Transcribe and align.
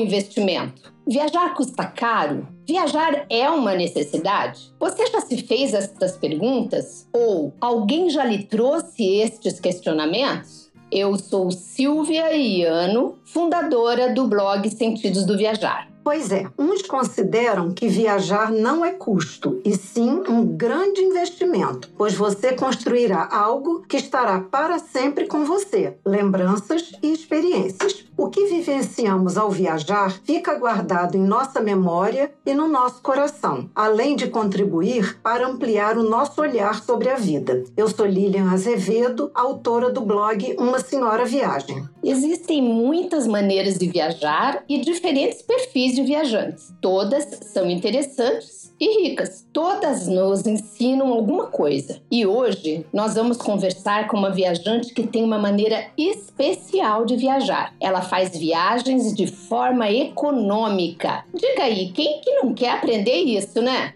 investimento? 0.00 0.92
Viajar 1.06 1.54
custa 1.54 1.84
caro? 1.86 2.48
Viajar 2.66 3.26
é 3.28 3.50
uma 3.50 3.74
necessidade? 3.74 4.72
Você 4.78 5.06
já 5.06 5.20
se 5.20 5.36
fez 5.38 5.74
estas 5.74 6.16
perguntas? 6.16 7.08
Ou 7.12 7.52
alguém 7.60 8.08
já 8.10 8.24
lhe 8.24 8.44
trouxe 8.44 9.16
estes 9.16 9.58
questionamentos? 9.58 10.70
Eu 10.90 11.16
sou 11.16 11.50
Silvia 11.50 12.32
Iano, 12.36 13.18
fundadora 13.24 14.12
do 14.12 14.26
blog 14.26 14.68
Sentidos 14.70 15.24
do 15.26 15.36
Viajar. 15.36 15.89
Pois 16.02 16.32
é, 16.32 16.46
uns 16.58 16.82
consideram 16.82 17.72
que 17.72 17.86
viajar 17.86 18.50
não 18.50 18.84
é 18.84 18.90
custo, 18.90 19.60
e 19.64 19.76
sim 19.76 20.22
um 20.28 20.46
grande 20.46 21.02
investimento, 21.02 21.90
pois 21.96 22.14
você 22.14 22.52
construirá 22.52 23.28
algo 23.30 23.82
que 23.86 23.98
estará 23.98 24.40
para 24.40 24.78
sempre 24.78 25.26
com 25.26 25.44
você, 25.44 25.98
lembranças 26.04 26.92
e 27.02 27.12
experiências. 27.12 28.06
O 28.16 28.28
que 28.28 28.46
vivenciamos 28.46 29.36
ao 29.36 29.50
viajar 29.50 30.10
fica 30.24 30.54
guardado 30.54 31.16
em 31.16 31.22
nossa 31.22 31.60
memória 31.60 32.32
e 32.44 32.54
no 32.54 32.68
nosso 32.68 33.02
coração, 33.02 33.70
além 33.74 34.16
de 34.16 34.28
contribuir 34.28 35.18
para 35.22 35.46
ampliar 35.46 35.96
o 35.96 36.02
nosso 36.02 36.40
olhar 36.40 36.82
sobre 36.82 37.08
a 37.08 37.16
vida. 37.16 37.64
Eu 37.76 37.88
sou 37.88 38.06
Lilian 38.06 38.50
Azevedo, 38.50 39.30
autora 39.34 39.90
do 39.90 40.00
blog 40.00 40.54
Uma 40.58 40.80
Senhora 40.80 41.24
Viagem. 41.24 41.88
Existem 42.02 42.62
muitas 42.62 43.26
maneiras 43.26 43.78
de 43.78 43.88
viajar 43.88 44.64
e 44.68 44.78
diferentes 44.80 45.42
perfis 45.42 45.89
de 45.94 46.02
viajantes. 46.02 46.72
Todas 46.80 47.24
são 47.52 47.70
interessantes 47.70 48.72
e 48.80 49.02
ricas. 49.02 49.46
Todas 49.52 50.08
nos 50.08 50.46
ensinam 50.46 51.12
alguma 51.12 51.46
coisa. 51.48 52.00
E 52.10 52.24
hoje 52.24 52.86
nós 52.92 53.14
vamos 53.14 53.36
conversar 53.36 54.08
com 54.08 54.16
uma 54.16 54.30
viajante 54.30 54.94
que 54.94 55.06
tem 55.06 55.22
uma 55.22 55.38
maneira 55.38 55.86
especial 55.98 57.04
de 57.04 57.16
viajar. 57.16 57.74
Ela 57.78 58.00
faz 58.00 58.36
viagens 58.36 59.14
de 59.14 59.26
forma 59.26 59.90
econômica. 59.90 61.24
Diga 61.34 61.64
aí, 61.64 61.92
quem 61.92 62.20
que 62.20 62.34
não 62.36 62.54
quer 62.54 62.70
aprender 62.70 63.16
isso, 63.16 63.60
né? 63.60 63.94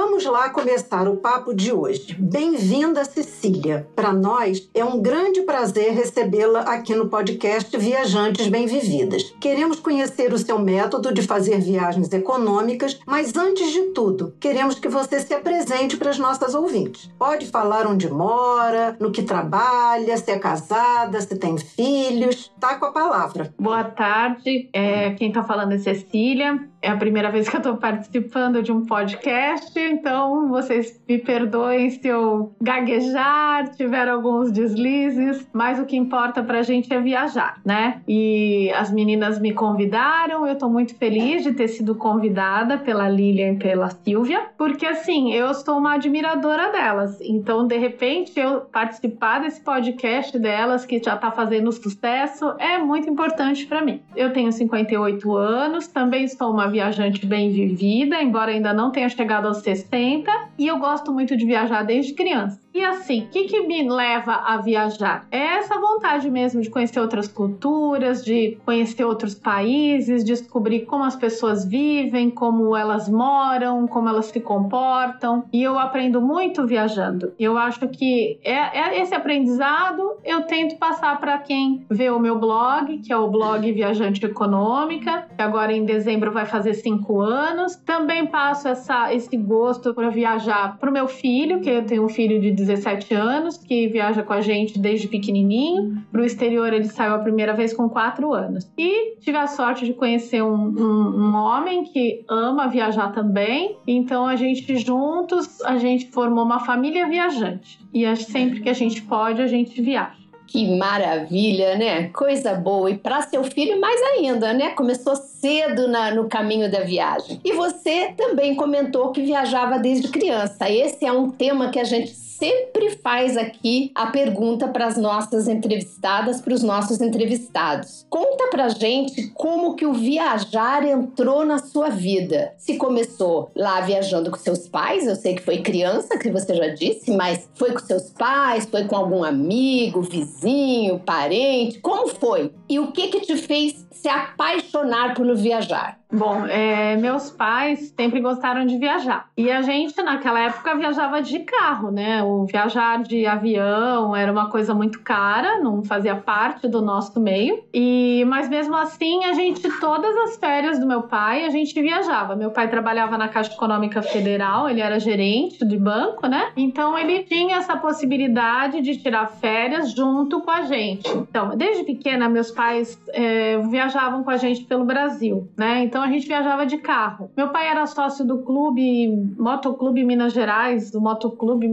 Vamos 0.00 0.24
lá 0.26 0.48
começar 0.50 1.08
o 1.08 1.16
papo 1.16 1.52
de 1.52 1.72
hoje. 1.72 2.14
Bem-vinda, 2.16 3.04
Cecília. 3.04 3.88
Para 3.96 4.12
nós 4.12 4.70
é 4.72 4.84
um 4.84 5.02
grande 5.02 5.42
prazer 5.42 5.92
recebê-la 5.92 6.60
aqui 6.60 6.94
no 6.94 7.08
podcast 7.08 7.76
Viajantes 7.76 8.46
Bem-Vividas. 8.46 9.34
Queremos 9.40 9.80
conhecer 9.80 10.32
o 10.32 10.38
seu 10.38 10.56
método 10.56 11.12
de 11.12 11.20
fazer 11.22 11.60
viagens 11.60 12.12
econômicas, 12.12 13.00
mas 13.04 13.34
antes 13.34 13.72
de 13.72 13.86
tudo, 13.92 14.32
queremos 14.38 14.78
que 14.78 14.86
você 14.86 15.18
se 15.18 15.34
apresente 15.34 15.96
para 15.96 16.10
as 16.10 16.18
nossas 16.18 16.54
ouvintes. 16.54 17.10
Pode 17.18 17.46
falar 17.46 17.84
onde 17.84 18.08
mora, 18.08 18.96
no 19.00 19.10
que 19.10 19.24
trabalha, 19.24 20.16
se 20.16 20.30
é 20.30 20.38
casada, 20.38 21.20
se 21.20 21.34
tem 21.34 21.58
filhos. 21.58 22.52
Tá 22.60 22.76
com 22.76 22.84
a 22.84 22.92
palavra. 22.92 23.52
Boa 23.58 23.82
tarde. 23.82 24.70
É, 24.72 25.10
quem 25.14 25.26
está 25.26 25.42
falando 25.42 25.72
é 25.72 25.78
Cecília. 25.78 26.68
É 26.80 26.88
a 26.88 26.96
primeira 26.96 27.30
vez 27.30 27.48
que 27.48 27.56
eu 27.56 27.58
estou 27.58 27.76
participando 27.76 28.62
de 28.62 28.70
um 28.70 28.86
podcast, 28.86 29.78
então 29.78 30.48
vocês 30.48 31.00
me 31.08 31.18
perdoem 31.18 31.90
se 31.90 32.06
eu 32.06 32.52
gaguejar, 32.60 33.68
tiver 33.74 34.08
alguns 34.08 34.52
deslizes, 34.52 35.46
mas 35.52 35.80
o 35.80 35.84
que 35.84 35.96
importa 35.96 36.42
para 36.42 36.60
a 36.60 36.62
gente 36.62 36.92
é 36.92 37.00
viajar, 37.00 37.60
né? 37.64 38.00
E 38.06 38.70
as 38.76 38.92
meninas 38.92 39.40
me 39.40 39.52
convidaram, 39.52 40.46
eu 40.46 40.52
estou 40.52 40.70
muito 40.70 40.94
feliz 40.94 41.42
de 41.42 41.52
ter 41.52 41.68
sido 41.68 41.96
convidada 41.96 42.78
pela 42.78 43.08
Lilian 43.08 43.54
e 43.54 43.58
pela 43.58 43.90
Silvia, 43.90 44.46
porque 44.56 44.86
assim, 44.86 45.32
eu 45.32 45.52
sou 45.54 45.78
uma 45.78 45.94
admiradora 45.94 46.70
delas, 46.70 47.20
então 47.20 47.66
de 47.66 47.76
repente 47.76 48.38
eu 48.38 48.60
participar 48.60 49.40
desse 49.40 49.60
podcast 49.60 50.38
delas, 50.38 50.86
que 50.86 51.02
já 51.02 51.14
está 51.14 51.30
fazendo 51.32 51.72
sucesso, 51.72 52.54
é 52.58 52.78
muito 52.78 53.10
importante 53.10 53.66
para 53.66 53.82
mim. 53.82 54.00
Eu 54.14 54.32
tenho 54.32 54.52
58 54.52 55.36
anos, 55.36 55.88
também 55.88 56.28
sou 56.28 56.52
uma 56.52 56.67
viajante 56.68 57.24
bem 57.26 57.50
vivida, 57.50 58.22
embora 58.22 58.52
ainda 58.52 58.72
não 58.72 58.90
tenha 58.90 59.08
chegado 59.08 59.48
aos 59.48 59.58
60, 59.58 60.30
e 60.58 60.66
eu 60.66 60.78
gosto 60.78 61.12
muito 61.12 61.36
de 61.36 61.44
viajar 61.44 61.82
desde 61.82 62.14
criança. 62.14 62.60
E 62.74 62.84
assim, 62.84 63.22
o 63.22 63.28
que, 63.28 63.44
que 63.44 63.60
me 63.66 63.88
leva 63.88 64.32
a 64.32 64.58
viajar? 64.58 65.26
É 65.30 65.38
essa 65.38 65.78
vontade 65.80 66.30
mesmo 66.30 66.60
de 66.60 66.70
conhecer 66.70 67.00
outras 67.00 67.26
culturas, 67.26 68.24
de 68.24 68.58
conhecer 68.64 69.04
outros 69.04 69.34
países, 69.34 70.22
descobrir 70.22 70.80
como 70.86 71.04
as 71.04 71.16
pessoas 71.16 71.64
vivem, 71.64 72.30
como 72.30 72.76
elas 72.76 73.08
moram, 73.08 73.86
como 73.86 74.08
elas 74.08 74.26
se 74.26 74.40
comportam. 74.40 75.44
E 75.52 75.62
eu 75.62 75.78
aprendo 75.78 76.20
muito 76.20 76.66
viajando. 76.66 77.32
Eu 77.38 77.56
acho 77.56 77.88
que 77.88 78.38
é, 78.44 78.78
é 78.78 79.00
esse 79.00 79.14
aprendizado 79.14 80.18
eu 80.24 80.42
tento 80.42 80.76
passar 80.76 81.18
para 81.18 81.38
quem 81.38 81.86
vê 81.90 82.10
o 82.10 82.18
meu 82.18 82.38
blog, 82.38 82.98
que 82.98 83.12
é 83.12 83.16
o 83.16 83.28
blog 83.28 83.72
Viajante 83.72 84.24
Econômica, 84.24 85.26
que 85.34 85.42
agora 85.42 85.72
em 85.72 85.84
dezembro 85.84 86.32
vai 86.32 86.46
fazer 86.46 86.74
cinco 86.74 87.20
anos. 87.20 87.76
Também 87.76 88.26
passo 88.26 88.68
essa, 88.68 89.12
esse 89.12 89.36
gosto 89.36 89.94
para 89.94 90.10
viajar 90.10 90.76
para 90.78 90.90
o 90.90 90.92
meu 90.92 91.08
filho, 91.08 91.60
que 91.60 91.70
eu 91.70 91.84
tenho 91.84 92.04
um 92.04 92.08
filho 92.08 92.40
de 92.40 92.50
17 92.58 93.14
anos, 93.14 93.56
que 93.56 93.88
viaja 93.88 94.22
com 94.22 94.32
a 94.32 94.40
gente 94.40 94.78
desde 94.78 95.08
pequenininho. 95.08 96.02
Para 96.10 96.22
o 96.22 96.24
exterior, 96.24 96.72
ele 96.72 96.84
saiu 96.84 97.14
a 97.14 97.18
primeira 97.18 97.54
vez 97.54 97.72
com 97.72 97.88
4 97.88 98.32
anos. 98.32 98.70
E 98.76 99.16
tive 99.20 99.36
a 99.36 99.46
sorte 99.46 99.84
de 99.84 99.92
conhecer 99.92 100.42
um, 100.42 100.54
um, 100.54 101.30
um 101.30 101.34
homem 101.34 101.84
que 101.84 102.24
ama 102.28 102.68
viajar 102.68 103.12
também. 103.12 103.76
Então, 103.86 104.26
a 104.26 104.36
gente 104.36 104.76
juntos, 104.76 105.60
a 105.62 105.78
gente 105.78 106.10
formou 106.10 106.44
uma 106.44 106.60
família 106.60 107.08
viajante. 107.08 107.78
E 107.92 108.04
sempre 108.16 108.60
que 108.60 108.68
a 108.68 108.74
gente 108.74 109.02
pode, 109.02 109.40
a 109.40 109.46
gente 109.46 109.80
viaja. 109.80 110.18
Que 110.48 110.78
maravilha, 110.78 111.76
né? 111.76 112.08
Coisa 112.08 112.54
boa. 112.54 112.90
E 112.90 112.96
para 112.96 113.20
seu 113.20 113.44
filho, 113.44 113.78
mais 113.78 114.00
ainda, 114.00 114.54
né? 114.54 114.70
Começou 114.70 115.14
cedo 115.40 115.88
na, 115.88 116.14
no 116.14 116.28
caminho 116.28 116.70
da 116.70 116.80
viagem. 116.80 117.40
E 117.44 117.52
você 117.52 118.12
também 118.16 118.54
comentou 118.54 119.12
que 119.12 119.22
viajava 119.22 119.78
desde 119.78 120.08
criança. 120.08 120.70
Esse 120.70 121.04
é 121.04 121.12
um 121.12 121.30
tema 121.30 121.70
que 121.70 121.78
a 121.78 121.84
gente 121.84 122.14
sempre 122.38 122.90
faz 123.02 123.36
aqui 123.36 123.90
a 123.94 124.06
pergunta 124.06 124.68
para 124.68 124.86
as 124.86 124.96
nossas 124.96 125.48
entrevistadas, 125.48 126.40
para 126.40 126.54
os 126.54 126.62
nossos 126.62 127.00
entrevistados. 127.00 128.06
Conta 128.08 128.48
pra 128.48 128.68
gente 128.68 129.28
como 129.34 129.74
que 129.74 129.84
o 129.84 129.92
viajar 129.92 130.86
entrou 130.86 131.44
na 131.44 131.58
sua 131.58 131.88
vida. 131.88 132.52
Se 132.56 132.76
começou 132.76 133.50
lá 133.56 133.80
viajando 133.80 134.30
com 134.30 134.36
seus 134.36 134.68
pais, 134.68 135.06
eu 135.06 135.16
sei 135.16 135.34
que 135.34 135.42
foi 135.42 135.58
criança, 135.58 136.18
que 136.18 136.30
você 136.30 136.54
já 136.54 136.68
disse, 136.68 137.10
mas 137.10 137.48
foi 137.54 137.72
com 137.72 137.80
seus 137.80 138.10
pais, 138.10 138.66
foi 138.66 138.84
com 138.84 138.96
algum 138.96 139.24
amigo, 139.24 140.02
vizinho, 140.02 141.00
parente, 141.00 141.80
como 141.80 142.06
foi? 142.08 142.52
E 142.68 142.78
o 142.78 142.92
que 142.92 143.08
que 143.08 143.20
te 143.20 143.36
fez 143.36 143.86
se 143.90 144.08
apaixonar 144.08 145.14
por 145.14 145.34
viajar? 145.34 145.98
Bom, 146.10 146.46
é, 146.46 146.96
meus 146.96 147.30
pais 147.30 147.92
sempre 147.94 148.20
gostaram 148.20 148.64
de 148.64 148.78
viajar. 148.78 149.28
E 149.36 149.50
a 149.50 149.60
gente, 149.60 150.00
naquela 150.02 150.40
época, 150.40 150.74
viajava 150.74 151.20
de 151.20 151.40
carro, 151.40 151.90
né? 151.90 152.22
O 152.22 152.46
viajar 152.46 153.02
de 153.02 153.26
avião 153.26 154.16
era 154.16 154.32
uma 154.32 154.48
coisa 154.48 154.72
muito 154.72 155.00
cara, 155.00 155.60
não 155.60 155.84
fazia 155.84 156.16
parte 156.16 156.66
do 156.66 156.80
nosso 156.80 157.20
meio. 157.20 157.62
E 157.74 158.24
Mas 158.26 158.48
mesmo 158.48 158.74
assim, 158.74 159.22
a 159.24 159.34
gente, 159.34 159.68
todas 159.80 160.16
as 160.16 160.38
férias 160.38 160.78
do 160.78 160.86
meu 160.86 161.02
pai, 161.02 161.44
a 161.44 161.50
gente 161.50 161.78
viajava. 161.80 162.34
Meu 162.34 162.50
pai 162.50 162.68
trabalhava 162.68 163.18
na 163.18 163.28
Caixa 163.28 163.52
Econômica 163.52 164.00
Federal, 164.00 164.66
ele 164.66 164.80
era 164.80 164.98
gerente 164.98 165.62
de 165.62 165.76
banco, 165.76 166.26
né? 166.26 166.52
Então 166.56 166.98
ele 166.98 167.24
tinha 167.24 167.58
essa 167.58 167.76
possibilidade 167.76 168.80
de 168.80 168.96
tirar 168.96 169.26
férias 169.26 169.92
junto 169.92 170.40
com 170.40 170.50
a 170.50 170.62
gente. 170.62 171.06
Então, 171.10 171.54
desde 171.54 171.84
pequena, 171.84 172.30
meus 172.30 172.50
pais 172.58 173.00
é, 173.12 173.56
viajavam 173.70 174.24
com 174.24 174.30
a 174.30 174.36
gente 174.36 174.64
pelo 174.64 174.84
Brasil, 174.84 175.48
né? 175.56 175.84
Então, 175.84 176.02
a 176.02 176.08
gente 176.08 176.26
viajava 176.26 176.66
de 176.66 176.78
carro. 176.78 177.30
Meu 177.36 177.50
pai 177.50 177.68
era 177.68 177.86
sócio 177.86 178.26
do 178.26 178.38
clube, 178.38 179.06
Motoclube 179.38 180.02
Minas 180.02 180.32
Gerais, 180.32 180.90
do 180.90 181.00
Motoclube. 181.00 181.66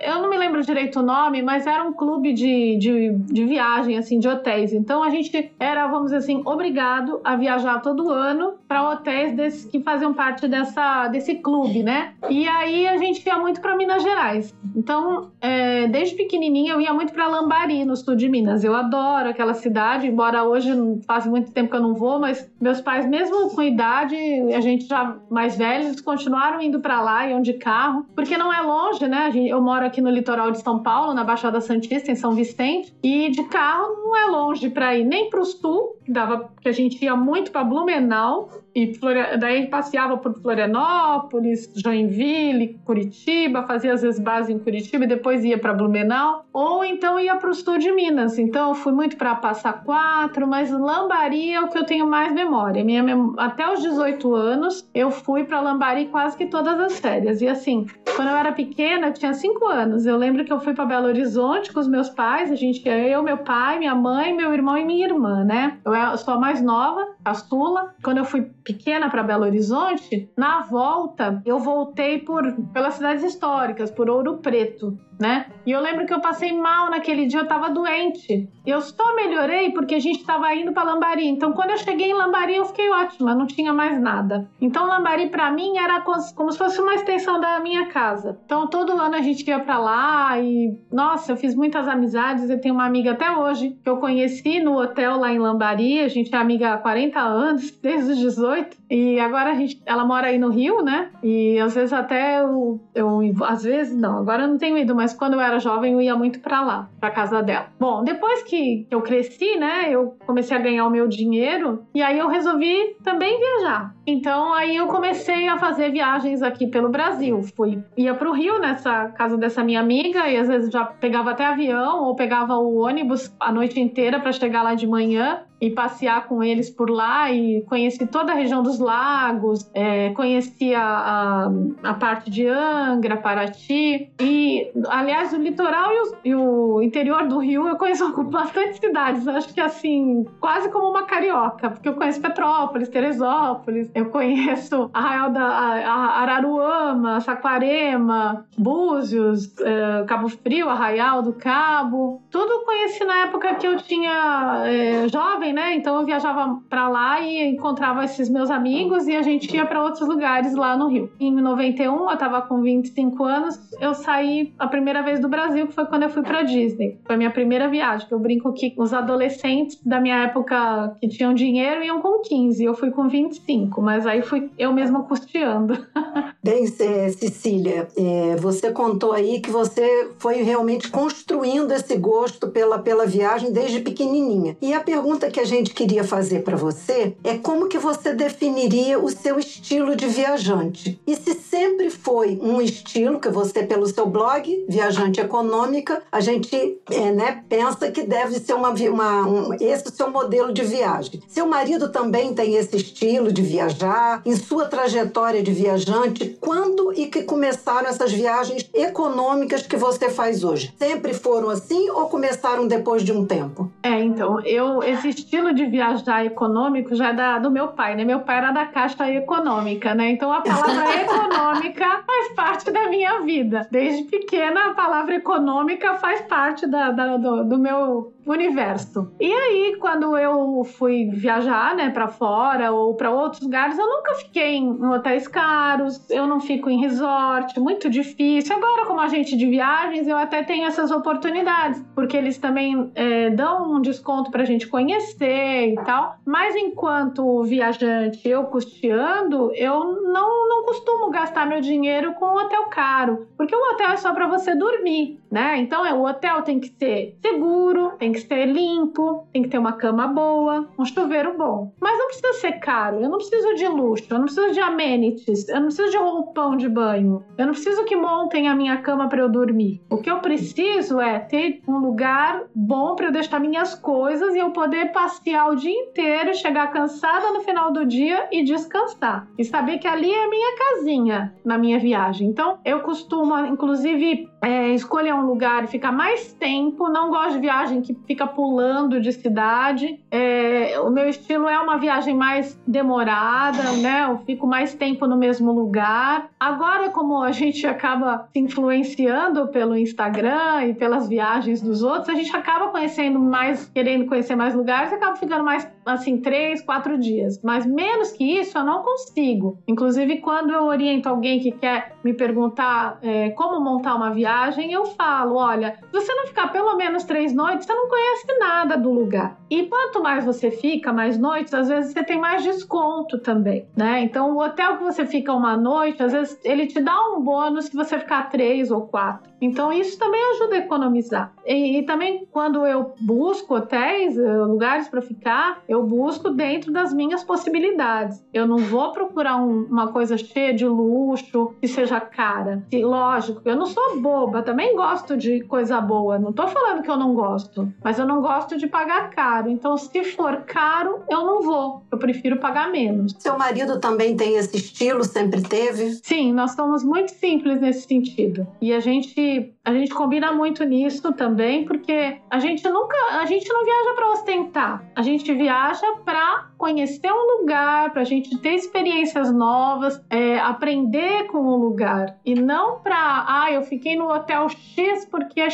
Eu 0.00 0.22
não 0.22 0.30
me 0.30 0.38
lembro 0.38 0.62
direito 0.62 1.00
o 1.00 1.02
nome, 1.02 1.42
mas 1.42 1.66
era 1.66 1.84
um 1.84 1.92
clube 1.92 2.32
de, 2.32 2.78
de, 2.78 3.12
de 3.30 3.44
viagem, 3.44 3.98
assim, 3.98 4.18
de 4.18 4.26
hotéis. 4.26 4.72
Então 4.72 5.02
a 5.02 5.10
gente 5.10 5.52
era, 5.60 5.86
vamos 5.86 6.06
dizer 6.06 6.16
assim, 6.16 6.40
obrigado 6.46 7.20
a 7.22 7.36
viajar 7.36 7.80
todo 7.80 8.10
ano 8.10 8.54
para 8.66 8.88
hotéis 8.88 9.34
desses, 9.34 9.66
que 9.66 9.80
faziam 9.80 10.14
parte 10.14 10.48
dessa, 10.48 11.08
desse 11.08 11.34
clube, 11.34 11.82
né? 11.82 12.14
E 12.30 12.48
aí 12.48 12.88
a 12.88 12.96
gente 12.96 13.26
ia 13.26 13.38
muito 13.38 13.60
para 13.60 13.76
Minas 13.76 14.02
Gerais. 14.02 14.54
Então, 14.74 15.30
é, 15.40 15.86
desde 15.88 16.16
pequenininha 16.16 16.72
eu 16.72 16.80
ia 16.80 16.94
muito 16.94 17.12
para 17.12 17.26
Lambari, 17.26 17.84
no 17.84 17.96
sul 17.96 18.16
de 18.16 18.28
Minas. 18.28 18.64
Eu 18.64 18.74
adoro 18.74 19.28
aquela 19.28 19.52
cidade, 19.52 20.06
embora 20.06 20.21
hoje 20.44 20.70
faz 21.06 21.26
muito 21.26 21.50
tempo 21.52 21.70
que 21.70 21.76
eu 21.76 21.82
não 21.82 21.94
vou, 21.94 22.18
mas 22.18 22.48
meus 22.62 22.80
pais, 22.80 23.08
mesmo 23.08 23.50
com 23.50 23.60
idade, 23.60 24.16
a 24.54 24.60
gente 24.60 24.86
já 24.86 25.16
mais 25.28 25.58
velhos, 25.58 26.00
continuaram 26.00 26.62
indo 26.62 26.78
para 26.78 27.02
lá, 27.02 27.26
iam 27.28 27.42
de 27.42 27.54
carro, 27.54 28.06
porque 28.14 28.38
não 28.38 28.52
é 28.52 28.60
longe, 28.60 29.08
né? 29.08 29.32
Eu 29.34 29.60
moro 29.60 29.84
aqui 29.84 30.00
no 30.00 30.08
litoral 30.08 30.52
de 30.52 30.62
São 30.62 30.80
Paulo, 30.80 31.12
na 31.12 31.24
Baixada 31.24 31.60
Santista, 31.60 32.12
em 32.12 32.14
São 32.14 32.32
Vicente, 32.32 32.94
e 33.02 33.30
de 33.30 33.42
carro 33.48 33.88
não 34.04 34.16
é 34.16 34.26
longe 34.26 34.70
para 34.70 34.96
ir 34.96 35.04
nem 35.04 35.28
para 35.28 35.40
o 35.40 35.44
sul, 35.44 35.96
dava 36.06 36.50
que 36.60 36.68
a 36.68 36.72
gente 36.72 37.04
ia 37.04 37.16
muito 37.16 37.50
para 37.50 37.64
Blumenau 37.64 38.48
e 38.74 38.92
daí 39.38 39.66
passeava 39.66 40.16
por 40.16 40.32
Florianópolis, 40.40 41.70
Joinville, 41.74 42.80
Curitiba, 42.84 43.64
fazia 43.64 43.92
às 43.92 44.02
vezes 44.02 44.20
base 44.20 44.52
em 44.52 44.58
Curitiba 44.58 45.04
e 45.04 45.08
depois 45.08 45.44
ia 45.44 45.58
para 45.58 45.74
Blumenau, 45.74 46.46
ou 46.52 46.84
então 46.84 47.18
ia 47.18 47.36
para 47.36 47.50
o 47.50 47.54
sul 47.54 47.78
de 47.78 47.92
Minas. 47.92 48.38
Então 48.38 48.68
eu 48.68 48.74
fui 48.74 48.92
muito 48.92 49.16
para 49.16 49.34
Passa 49.34 49.72
Quatro, 49.72 50.46
mas 50.46 50.70
Lambari 50.70 51.52
é 51.52 51.60
o 51.60 51.68
que 51.68 51.78
eu 51.78 51.84
tenho 51.84 52.06
mais 52.06 52.32
memória. 52.32 52.51
Minha 52.84 53.02
mem... 53.02 53.34
até 53.38 53.70
os 53.72 53.80
18 53.80 54.34
anos 54.34 54.88
eu 54.94 55.10
fui 55.10 55.44
para 55.44 55.60
Lambari 55.60 56.06
quase 56.06 56.36
que 56.36 56.46
todas 56.46 56.78
as 56.78 56.98
férias. 56.98 57.40
E 57.40 57.48
assim, 57.48 57.86
quando 58.16 58.28
eu 58.28 58.36
era 58.36 58.52
pequena, 58.52 59.08
eu 59.08 59.12
tinha 59.12 59.32
5 59.32 59.66
anos. 59.66 60.06
Eu 60.06 60.16
lembro 60.16 60.44
que 60.44 60.52
eu 60.52 60.60
fui 60.60 60.74
para 60.74 60.84
Belo 60.84 61.06
Horizonte 61.06 61.72
com 61.72 61.80
os 61.80 61.88
meus 61.88 62.08
pais, 62.08 62.50
a 62.50 62.56
gente 62.56 62.82
eu, 62.88 63.22
meu 63.22 63.38
pai, 63.38 63.78
minha 63.78 63.94
mãe, 63.94 64.34
meu 64.34 64.52
irmão 64.52 64.76
e 64.76 64.84
minha 64.84 65.06
irmã, 65.06 65.44
né? 65.44 65.78
Eu 65.84 66.16
sou 66.18 66.34
a 66.34 66.38
mais 66.38 66.60
nova, 66.60 67.06
a 67.24 67.34
Sula. 67.34 67.94
Quando 68.02 68.18
eu 68.18 68.24
fui 68.24 68.42
pequena 68.64 69.08
para 69.08 69.22
Belo 69.22 69.44
Horizonte, 69.44 70.30
na 70.36 70.60
volta 70.62 71.40
eu 71.44 71.58
voltei 71.58 72.18
por 72.18 72.42
pelas 72.72 72.94
cidades 72.94 73.24
históricas, 73.24 73.90
por 73.90 74.10
Ouro 74.10 74.38
Preto 74.38 74.98
né? 75.22 75.46
E 75.64 75.70
eu 75.70 75.80
lembro 75.80 76.04
que 76.04 76.12
eu 76.12 76.20
passei 76.20 76.52
mal 76.52 76.90
naquele 76.90 77.26
dia, 77.26 77.38
eu 77.38 77.46
tava 77.46 77.70
doente. 77.70 78.50
Eu 78.66 78.80
só 78.80 79.14
melhorei 79.14 79.70
porque 79.70 79.94
a 79.94 80.00
gente 80.00 80.24
tava 80.24 80.52
indo 80.52 80.72
para 80.72 80.82
Lambari. 80.82 81.28
Então, 81.28 81.52
quando 81.52 81.70
eu 81.70 81.78
cheguei 81.78 82.10
em 82.10 82.14
Lambari, 82.14 82.56
eu 82.56 82.64
fiquei 82.64 82.90
ótima, 82.90 83.32
não 83.32 83.46
tinha 83.46 83.72
mais 83.72 84.00
nada. 84.00 84.50
Então, 84.60 84.84
Lambari 84.88 85.30
para 85.30 85.52
mim 85.52 85.78
era 85.78 86.00
como 86.00 86.50
se 86.50 86.58
fosse 86.58 86.80
uma 86.80 86.94
extensão 86.94 87.40
da 87.40 87.60
minha 87.60 87.86
casa. 87.86 88.40
Então, 88.44 88.66
todo 88.66 88.92
ano 88.92 89.14
a 89.14 89.22
gente 89.22 89.46
ia 89.46 89.60
para 89.60 89.78
lá 89.78 90.40
e, 90.40 90.76
nossa, 90.92 91.30
eu 91.30 91.36
fiz 91.36 91.54
muitas 91.54 91.86
amizades. 91.86 92.50
Eu 92.50 92.60
tenho 92.60 92.74
uma 92.74 92.84
amiga 92.84 93.12
até 93.12 93.30
hoje 93.30 93.78
que 93.82 93.88
eu 93.88 93.98
conheci 93.98 94.58
no 94.58 94.76
hotel 94.76 95.18
lá 95.18 95.32
em 95.32 95.38
Lambari. 95.38 96.00
A 96.00 96.08
gente 96.08 96.34
é 96.34 96.36
amiga 96.36 96.74
há 96.74 96.78
40 96.78 97.20
anos, 97.20 97.70
desde 97.70 98.10
os 98.10 98.18
18. 98.18 98.76
E 98.92 99.18
agora 99.18 99.52
a 99.52 99.54
gente, 99.54 99.80
ela 99.86 100.04
mora 100.04 100.26
aí 100.26 100.38
no 100.38 100.50
Rio, 100.50 100.82
né? 100.82 101.08
E 101.22 101.58
às 101.58 101.74
vezes 101.74 101.94
até 101.94 102.42
eu, 102.42 102.78
eu 102.94 103.20
às 103.42 103.62
vezes 103.62 103.96
não, 103.96 104.18
agora 104.18 104.42
eu 104.42 104.48
não 104.48 104.58
tenho 104.58 104.76
ido, 104.76 104.94
mas 104.94 105.14
quando 105.14 105.32
eu 105.32 105.40
era 105.40 105.58
jovem 105.58 105.94
eu 105.94 106.02
ia 106.02 106.14
muito 106.14 106.40
para 106.40 106.60
lá, 106.60 106.90
para 107.00 107.10
casa 107.10 107.42
dela. 107.42 107.68
Bom, 107.80 108.04
depois 108.04 108.42
que 108.42 108.86
eu 108.90 109.00
cresci, 109.00 109.56
né, 109.56 109.88
eu 109.88 110.14
comecei 110.26 110.54
a 110.54 110.60
ganhar 110.60 110.86
o 110.86 110.90
meu 110.90 111.08
dinheiro 111.08 111.86
e 111.94 112.02
aí 112.02 112.18
eu 112.18 112.28
resolvi 112.28 112.94
também 113.02 113.38
viajar. 113.38 113.94
Então 114.06 114.52
aí 114.52 114.76
eu 114.76 114.86
comecei 114.88 115.46
a 115.48 115.58
fazer 115.58 115.90
viagens 115.90 116.42
aqui 116.42 116.66
pelo 116.66 116.88
Brasil. 116.88 117.42
Fui 117.56 117.82
ia 117.96 118.14
para 118.14 118.28
o 118.28 118.32
Rio 118.32 118.58
nessa 118.58 119.08
casa 119.08 119.36
dessa 119.36 119.62
minha 119.62 119.80
amiga 119.80 120.28
e 120.28 120.36
às 120.36 120.48
vezes 120.48 120.70
já 120.70 120.84
pegava 120.84 121.30
até 121.30 121.44
avião 121.44 122.04
ou 122.04 122.16
pegava 122.16 122.56
o 122.56 122.78
ônibus 122.78 123.34
a 123.38 123.52
noite 123.52 123.80
inteira 123.80 124.18
para 124.18 124.32
chegar 124.32 124.62
lá 124.62 124.74
de 124.74 124.86
manhã 124.86 125.42
e 125.62 125.70
passear 125.70 126.26
com 126.26 126.42
eles 126.42 126.68
por 126.68 126.90
lá. 126.90 127.30
E 127.30 127.62
conheci 127.62 128.04
toda 128.04 128.32
a 128.32 128.34
região 128.34 128.64
dos 128.64 128.80
lagos, 128.80 129.70
é, 129.72 130.10
conheci 130.10 130.74
a, 130.74 130.82
a, 130.82 131.90
a, 131.90 131.94
parte 131.94 132.28
de 132.28 132.48
Angra, 132.48 133.16
Paraty. 133.16 134.10
E, 134.20 134.72
aliás, 134.88 135.32
o 135.32 135.36
litoral 135.36 135.92
e 135.92 136.00
o, 136.00 136.16
e 136.24 136.34
o, 136.34 136.82
interior 136.82 137.28
do 137.28 137.38
Rio 137.38 137.68
eu 137.68 137.76
conheço 137.76 138.12
bastante 138.28 138.80
cidades, 138.80 139.28
acho 139.28 139.54
que 139.54 139.60
assim, 139.60 140.24
quase 140.40 140.68
como 140.68 140.90
uma 140.90 141.04
carioca, 141.04 141.70
porque 141.70 141.88
eu 141.88 141.94
conheço 141.94 142.20
Petrópolis, 142.20 142.88
Teresópolis, 142.88 143.88
eu 143.94 144.06
conheço 144.06 144.90
Arraial 144.92 145.30
da 145.30 145.44
Araruama, 145.46 147.20
Saquarema, 147.20 148.46
Búzios, 148.56 149.52
é, 149.60 150.04
Cabo 150.06 150.28
Frio, 150.28 150.68
Arraial 150.68 151.22
do 151.22 151.32
Cabo, 151.32 152.22
tudo 152.30 152.64
conheci 152.64 153.04
na 153.04 153.24
época 153.24 153.54
que 153.54 153.66
eu 153.66 153.76
tinha 153.78 154.64
é, 154.66 155.08
né? 155.50 155.74
Então 155.74 155.98
eu 155.98 156.04
viajava 156.04 156.60
para 156.68 156.90
lá 156.90 157.20
e 157.20 157.42
encontrava 157.48 158.04
esses 158.04 158.28
meus 158.28 158.50
amigos 158.50 159.08
e 159.08 159.16
a 159.16 159.22
gente 159.22 159.54
ia 159.56 159.64
para 159.64 159.82
outros 159.82 160.06
lugares 160.06 160.54
lá 160.54 160.76
no 160.76 160.88
Rio. 160.88 161.10
Em 161.18 161.32
91, 161.32 162.10
eu 162.10 162.16
tava 162.18 162.42
com 162.42 162.60
25 162.60 163.24
anos, 163.24 163.58
eu 163.80 163.94
saí 163.94 164.52
a 164.58 164.66
primeira 164.66 165.02
vez 165.02 165.18
do 165.18 165.28
Brasil, 165.28 165.66
que 165.66 165.72
foi 165.72 165.86
quando 165.86 166.02
eu 166.02 166.10
fui 166.10 166.22
para 166.22 166.42
Disney. 166.42 166.98
Foi 167.06 167.14
a 167.14 167.18
minha 167.18 167.30
primeira 167.30 167.68
viagem, 167.68 168.06
que 168.06 168.12
eu 168.12 168.18
brinco 168.18 168.52
que 168.52 168.74
os 168.76 168.92
adolescentes 168.92 169.80
da 169.84 169.98
minha 169.98 170.24
época 170.24 170.96
que 171.00 171.08
tinham 171.08 171.32
dinheiro 171.32 171.82
iam 171.82 172.02
com 172.02 172.20
15, 172.20 172.62
eu 172.62 172.74
fui 172.74 172.90
com 172.90 173.08
25, 173.08 173.80
mas 173.80 174.06
aí 174.06 174.20
fui 174.22 174.50
eu 174.58 174.72
mesma 174.72 175.04
custeando. 175.04 175.78
Bem, 176.44 176.66
Cecília, 176.66 177.88
é, 177.96 178.36
você 178.36 178.72
contou 178.72 179.12
aí 179.12 179.40
que 179.40 179.50
você 179.50 180.10
foi 180.18 180.42
realmente 180.42 180.90
construindo 180.90 181.70
esse 181.72 181.96
gosto 181.96 182.48
pela, 182.48 182.78
pela 182.78 183.06
viagem 183.06 183.52
desde 183.52 183.80
pequenininha. 183.80 184.56
E 184.60 184.74
a 184.74 184.80
pergunta 184.80 185.30
que 185.32 185.40
a 185.40 185.44
gente 185.44 185.72
queria 185.72 186.04
fazer 186.04 186.42
para 186.44 186.56
você 186.56 187.16
é 187.24 187.38
como 187.38 187.66
que 187.66 187.78
você 187.78 188.12
definiria 188.12 188.98
o 188.98 189.08
seu 189.08 189.38
estilo 189.38 189.96
de 189.96 190.06
viajante? 190.06 191.00
E 191.06 191.16
se 191.16 191.34
sempre 191.34 191.90
foi 191.90 192.38
um 192.40 192.60
estilo 192.60 193.18
que 193.18 193.30
você, 193.30 193.62
pelo 193.62 193.86
seu 193.86 194.06
blog, 194.06 194.64
Viajante 194.68 195.20
Econômica, 195.20 196.02
a 196.12 196.20
gente 196.20 196.78
é, 196.90 197.10
né, 197.10 197.42
pensa 197.48 197.90
que 197.90 198.02
deve 198.02 198.38
ser 198.38 198.52
uma, 198.52 198.70
uma 198.70 199.26
um, 199.26 199.54
esse 199.54 199.88
o 199.88 199.92
seu 199.92 200.10
modelo 200.10 200.52
de 200.52 200.62
viagem. 200.62 201.20
Seu 201.26 201.46
marido 201.46 201.88
também 201.88 202.34
tem 202.34 202.54
esse 202.56 202.76
estilo 202.76 203.32
de 203.32 203.40
viajar? 203.40 204.20
Em 204.26 204.36
sua 204.36 204.66
trajetória 204.66 205.42
de 205.42 205.52
viajante, 205.52 206.36
quando 206.40 206.92
e 206.92 207.06
que 207.06 207.22
começaram 207.22 207.88
essas 207.88 208.12
viagens 208.12 208.68
econômicas 208.74 209.62
que 209.62 209.76
você 209.76 210.10
faz 210.10 210.44
hoje? 210.44 210.74
Sempre 210.78 211.14
foram 211.14 211.48
assim 211.48 211.88
ou 211.88 212.06
começaram 212.06 212.66
depois 212.66 213.02
de 213.02 213.12
um 213.12 213.24
tempo? 213.24 213.70
É, 213.82 214.02
então, 214.02 214.38
eu 214.44 214.82
esse 214.82 215.21
estilo 215.22 215.54
de 215.54 215.64
viajar 215.66 216.24
econômico 216.26 216.94
já 216.94 217.08
é 217.08 217.12
da, 217.12 217.38
do 217.38 217.50
meu 217.50 217.68
pai, 217.68 217.94
né? 217.94 218.04
Meu 218.04 218.20
pai 218.20 218.38
era 218.38 218.52
da 218.52 218.66
Caixa 218.66 219.08
Econômica, 219.10 219.94
né? 219.94 220.10
Então 220.10 220.32
a 220.32 220.40
palavra 220.40 221.00
econômica 221.00 222.02
faz 222.06 222.34
parte 222.34 222.70
da 222.70 222.88
minha 222.88 223.20
vida. 223.20 223.66
Desde 223.70 224.04
pequena, 224.04 224.70
a 224.70 224.74
palavra 224.74 225.14
econômica 225.14 225.94
faz 225.94 226.20
parte 226.22 226.66
da, 226.66 226.90
da 226.90 227.16
do, 227.16 227.44
do 227.44 227.58
meu 227.58 228.12
universo. 228.26 229.12
E 229.20 229.32
aí, 229.32 229.76
quando 229.80 230.16
eu 230.16 230.64
fui 230.64 231.10
viajar, 231.10 231.74
né, 231.74 231.90
para 231.90 232.08
fora 232.08 232.72
ou 232.72 232.94
para 232.94 233.10
outros 233.10 233.42
lugares, 233.42 233.78
eu 233.78 233.86
nunca 233.86 234.14
fiquei 234.14 234.56
em 234.56 234.84
hotéis 234.84 235.26
caros, 235.26 236.08
eu 236.10 236.26
não 236.26 236.40
fico 236.40 236.70
em 236.70 236.80
resort, 236.80 237.58
muito 237.58 237.90
difícil. 237.90 238.56
Agora, 238.56 238.86
como 238.86 239.00
agente 239.00 239.36
de 239.36 239.46
viagens, 239.46 240.06
eu 240.06 240.16
até 240.16 240.42
tenho 240.42 240.66
essas 240.66 240.90
oportunidades, 240.90 241.84
porque 241.94 242.16
eles 242.16 242.38
também 242.38 242.90
é, 242.94 243.30
dão 243.30 243.74
um 243.74 243.80
desconto 243.80 244.30
para 244.30 244.42
a 244.42 244.46
gente 244.46 244.66
conhecer 244.68 245.72
e 245.72 245.74
tal. 245.84 246.16
Mas 246.24 246.54
enquanto 246.54 247.42
viajante, 247.42 248.28
eu 248.28 248.44
custeando, 248.44 249.52
eu 249.54 250.02
não, 250.02 250.48
não 250.48 250.64
costumo 250.64 251.10
gastar 251.10 251.46
meu 251.46 251.60
dinheiro 251.60 252.14
com 252.14 252.26
um 252.26 252.36
hotel 252.36 252.66
caro, 252.66 253.26
porque 253.36 253.54
o 253.54 253.72
hotel 253.72 253.90
é 253.90 253.96
só 253.96 254.12
para 254.12 254.26
você 254.26 254.54
dormir, 254.54 255.20
né? 255.30 255.58
Então, 255.58 255.84
é, 255.84 255.92
o 255.92 256.04
hotel 256.04 256.42
tem 256.42 256.60
que 256.60 256.68
ser 256.78 257.16
seguro, 257.20 257.92
tem 257.98 258.11
que 258.12 258.20
ser 258.20 258.46
limpo, 258.46 259.26
tem 259.32 259.42
que 259.42 259.48
ter 259.48 259.58
uma 259.58 259.72
cama 259.72 260.06
boa, 260.06 260.68
um 260.78 260.84
chuveiro 260.84 261.36
bom. 261.36 261.72
Mas 261.80 261.98
não 261.98 262.06
precisa 262.06 262.32
ser 262.34 262.52
caro, 262.60 263.00
eu 263.00 263.08
não 263.08 263.18
preciso 263.18 263.54
de 263.54 263.66
luxo, 263.68 264.06
eu 264.10 264.18
não 264.18 264.26
preciso 264.26 264.52
de 264.52 264.60
amenities, 264.60 265.48
eu 265.48 265.56
não 265.56 265.66
preciso 265.66 265.90
de 265.90 265.96
roupão 265.96 266.56
de 266.56 266.68
banho, 266.68 267.24
eu 267.36 267.46
não 267.46 267.52
preciso 267.52 267.84
que 267.84 267.96
montem 267.96 268.48
a 268.48 268.54
minha 268.54 268.76
cama 268.78 269.08
para 269.08 269.20
eu 269.20 269.28
dormir. 269.28 269.82
O 269.90 269.98
que 269.98 270.10
eu 270.10 270.20
preciso 270.20 271.00
é 271.00 271.18
ter 271.18 271.60
um 271.66 271.78
lugar 271.78 272.44
bom 272.54 272.94
para 272.94 273.06
eu 273.06 273.12
deixar 273.12 273.40
minhas 273.40 273.74
coisas 273.74 274.34
e 274.34 274.38
eu 274.38 274.50
poder 274.50 274.92
passear 274.92 275.50
o 275.50 275.56
dia 275.56 275.72
inteiro, 275.72 276.34
chegar 276.34 276.72
cansada 276.72 277.32
no 277.32 277.40
final 277.40 277.72
do 277.72 277.86
dia 277.86 278.28
e 278.30 278.44
descansar. 278.44 279.28
E 279.38 279.44
saber 279.44 279.78
que 279.78 279.88
ali 279.88 280.10
é 280.10 280.24
a 280.24 280.28
minha 280.28 280.56
casinha 280.56 281.34
na 281.44 281.58
minha 281.58 281.78
viagem. 281.78 282.28
Então, 282.28 282.58
eu 282.64 282.80
costumo, 282.80 283.38
inclusive, 283.46 284.28
é, 284.42 284.70
escolher 284.70 285.14
um 285.14 285.26
lugar 285.26 285.64
e 285.64 285.68
ficar 285.68 285.92
mais 285.92 286.32
tempo. 286.34 286.88
Não 286.88 287.10
gosto 287.10 287.34
de 287.34 287.40
viagem 287.40 287.80
que 287.80 287.94
fica 288.06 288.26
pulando 288.26 289.00
de 289.00 289.12
cidade. 289.12 290.00
É, 290.10 290.78
o 290.80 290.90
meu 290.90 291.08
estilo 291.08 291.48
é 291.48 291.58
uma 291.58 291.78
viagem 291.78 292.14
mais 292.14 292.60
demorada, 292.66 293.72
né? 293.80 294.06
Eu 294.08 294.18
fico 294.18 294.46
mais 294.46 294.74
tempo 294.74 295.06
no 295.06 295.16
mesmo 295.16 295.52
lugar. 295.52 296.28
Agora, 296.38 296.90
como 296.90 297.22
a 297.22 297.32
gente 297.32 297.66
acaba 297.66 298.28
se 298.32 298.38
influenciando 298.38 299.48
pelo 299.48 299.76
Instagram 299.76 300.66
e 300.66 300.74
pelas 300.74 301.08
viagens 301.08 301.60
dos 301.60 301.82
outros, 301.82 302.08
a 302.08 302.14
gente 302.14 302.34
acaba 302.34 302.68
conhecendo 302.68 303.18
mais, 303.18 303.68
querendo 303.68 304.06
conhecer 304.06 304.34
mais 304.34 304.54
lugares, 304.54 304.92
acaba 304.92 305.16
ficando 305.16 305.44
mais 305.44 305.68
assim 305.84 306.18
três, 306.18 306.62
quatro 306.62 306.98
dias. 306.98 307.40
Mas 307.42 307.66
menos 307.66 308.12
que 308.12 308.24
isso 308.24 308.58
eu 308.58 308.64
não 308.64 308.82
consigo. 308.82 309.58
Inclusive, 309.66 310.18
quando 310.18 310.52
eu 310.52 310.64
oriento 310.64 311.08
alguém 311.08 311.40
que 311.40 311.52
quer 311.52 311.96
me 312.04 312.12
perguntar 312.12 312.98
é, 313.02 313.30
como 313.30 313.60
montar 313.60 313.94
uma 313.94 314.10
viagem, 314.10 314.72
eu 314.72 314.84
falo: 314.86 315.36
olha, 315.36 315.78
se 315.80 315.92
você 315.92 316.14
não 316.14 316.26
ficar 316.26 316.48
pelo 316.52 316.76
menos 316.76 317.04
três 317.04 317.32
noites, 317.32 317.66
você 317.66 317.74
não 317.74 317.88
conhece 317.92 318.38
nada 318.38 318.78
do 318.78 318.90
lugar. 318.90 319.36
E 319.50 319.64
quanto 319.66 320.02
mais 320.02 320.24
você 320.24 320.50
fica, 320.50 320.94
mais 320.94 321.18
noites, 321.18 321.52
às 321.52 321.68
vezes 321.68 321.92
você 321.92 322.02
tem 322.02 322.18
mais 322.18 322.42
desconto 322.42 323.18
também, 323.18 323.66
né? 323.76 324.00
Então, 324.00 324.34
o 324.34 324.42
hotel 324.42 324.78
que 324.78 324.84
você 324.84 325.04
fica 325.04 325.30
uma 325.34 325.58
noite, 325.58 326.02
às 326.02 326.12
vezes 326.12 326.38
ele 326.42 326.66
te 326.66 326.80
dá 326.80 326.98
um 327.10 327.20
bônus 327.20 327.66
se 327.66 327.76
você 327.76 327.98
ficar 327.98 328.30
três 328.30 328.70
ou 328.70 328.86
quatro. 328.86 329.30
Então, 329.42 329.72
isso 329.72 329.98
também 329.98 330.20
ajuda 330.30 330.54
a 330.54 330.58
economizar. 330.58 331.32
E, 331.44 331.78
e 331.78 331.82
também, 331.82 332.26
quando 332.30 332.64
eu 332.64 332.94
busco 333.00 333.56
hotéis, 333.56 334.16
eh, 334.16 334.36
lugares 334.44 334.88
para 334.88 335.02
ficar, 335.02 335.60
eu 335.68 335.82
busco 335.82 336.30
dentro 336.30 336.72
das 336.72 336.94
minhas 336.94 337.24
possibilidades. 337.24 338.24
Eu 338.32 338.46
não 338.46 338.58
vou 338.58 338.92
procurar 338.92 339.36
um, 339.36 339.64
uma 339.64 339.88
coisa 339.88 340.16
cheia 340.16 340.54
de 340.54 340.64
luxo, 340.64 341.54
que 341.60 341.66
seja 341.66 342.00
cara. 342.00 342.64
E, 342.70 342.84
lógico, 342.84 343.42
eu 343.44 343.56
não 343.56 343.66
sou 343.66 344.00
boba, 344.00 344.42
também 344.42 344.76
gosto 344.76 345.16
de 345.16 345.40
coisa 345.42 345.80
boa. 345.80 346.20
Não 346.20 346.32
tô 346.32 346.46
falando 346.46 346.82
que 346.82 346.90
eu 346.90 346.96
não 346.96 347.12
gosto, 347.12 347.72
mas 347.84 347.98
eu 347.98 348.06
não 348.06 348.20
gosto 348.20 348.56
de 348.56 348.66
pagar 348.66 349.10
caro. 349.10 349.48
Então, 349.48 349.76
se 349.76 350.04
for 350.04 350.42
caro, 350.42 351.02
eu 351.08 351.24
não 351.24 351.42
vou. 351.42 351.82
Eu 351.90 351.98
prefiro 351.98 352.38
pagar 352.38 352.70
menos. 352.70 353.14
Seu 353.18 353.38
marido 353.38 353.78
também 353.80 354.16
tem 354.16 354.36
esse 354.36 354.56
estilo, 354.56 355.04
sempre 355.04 355.42
teve? 355.42 355.90
Sim, 356.02 356.32
nós 356.32 356.52
somos 356.52 356.84
muito 356.84 357.10
simples 357.12 357.60
nesse 357.60 357.86
sentido. 357.86 358.46
E 358.60 358.72
a 358.72 358.80
gente, 358.80 359.52
a 359.64 359.72
gente 359.72 359.92
combina 359.94 360.32
muito 360.32 360.64
nisso 360.64 361.12
também, 361.12 361.64
porque 361.64 362.18
a 362.30 362.38
gente 362.38 362.68
nunca, 362.68 362.96
a 363.20 363.26
gente 363.26 363.48
não 363.52 363.64
viaja 363.64 363.94
para 363.94 364.10
ostentar. 364.10 364.84
A 364.94 365.02
gente 365.02 365.32
viaja 365.32 365.86
para 366.04 366.50
conhecer 366.56 367.12
um 367.12 367.40
lugar, 367.40 367.90
para 367.90 368.02
a 368.02 368.04
gente 368.04 368.38
ter 368.38 368.54
experiências 368.54 369.32
novas, 369.32 370.00
é, 370.08 370.38
aprender 370.38 371.26
com 371.26 371.38
o 371.38 371.56
lugar. 371.56 372.18
E 372.24 372.34
não 372.34 372.78
para, 372.78 373.24
ah, 373.26 373.50
eu 373.50 373.62
fiquei 373.62 373.96
no 373.96 374.08
hotel 374.08 374.48
X 374.48 375.04
porque 375.06 375.40
é 375.40 375.50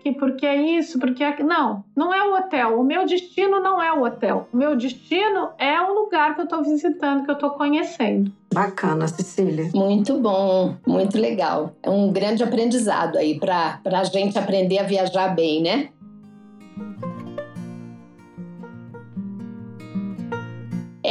chique, 0.00 0.12
porque 0.12 0.46
é 0.46 0.56
isso, 0.78 0.98
porque 0.98 1.22
é. 1.22 1.42
Não, 1.42 1.84
não 1.96 2.12
é 2.12 2.28
o 2.28 2.34
hotel. 2.34 2.80
O 2.80 2.84
meu 2.84 3.06
destino 3.06 3.60
não 3.60 3.80
é 3.80 3.92
o 3.92 4.02
hotel. 4.02 4.48
O 4.52 4.56
meu 4.56 4.76
destino 4.76 5.50
é 5.58 5.80
um 5.80 5.94
lugar 5.94 6.34
que 6.34 6.40
eu 6.40 6.44
estou 6.44 6.62
visitando, 6.62 7.24
que 7.24 7.30
eu 7.30 7.34
estou 7.34 7.50
conhecendo. 7.50 8.32
Bacana, 8.52 9.06
Cecília. 9.06 9.70
Muito 9.74 10.18
bom, 10.18 10.74
muito 10.86 11.16
legal. 11.18 11.72
É 11.82 11.88
um 11.88 12.12
grande 12.12 12.42
aprendizado 12.42 13.16
aí 13.16 13.38
para 13.38 13.80
a 13.84 14.04
gente 14.04 14.38
aprender 14.38 14.78
a 14.78 14.82
viajar 14.82 15.28
bem, 15.34 15.62
né? 15.62 15.88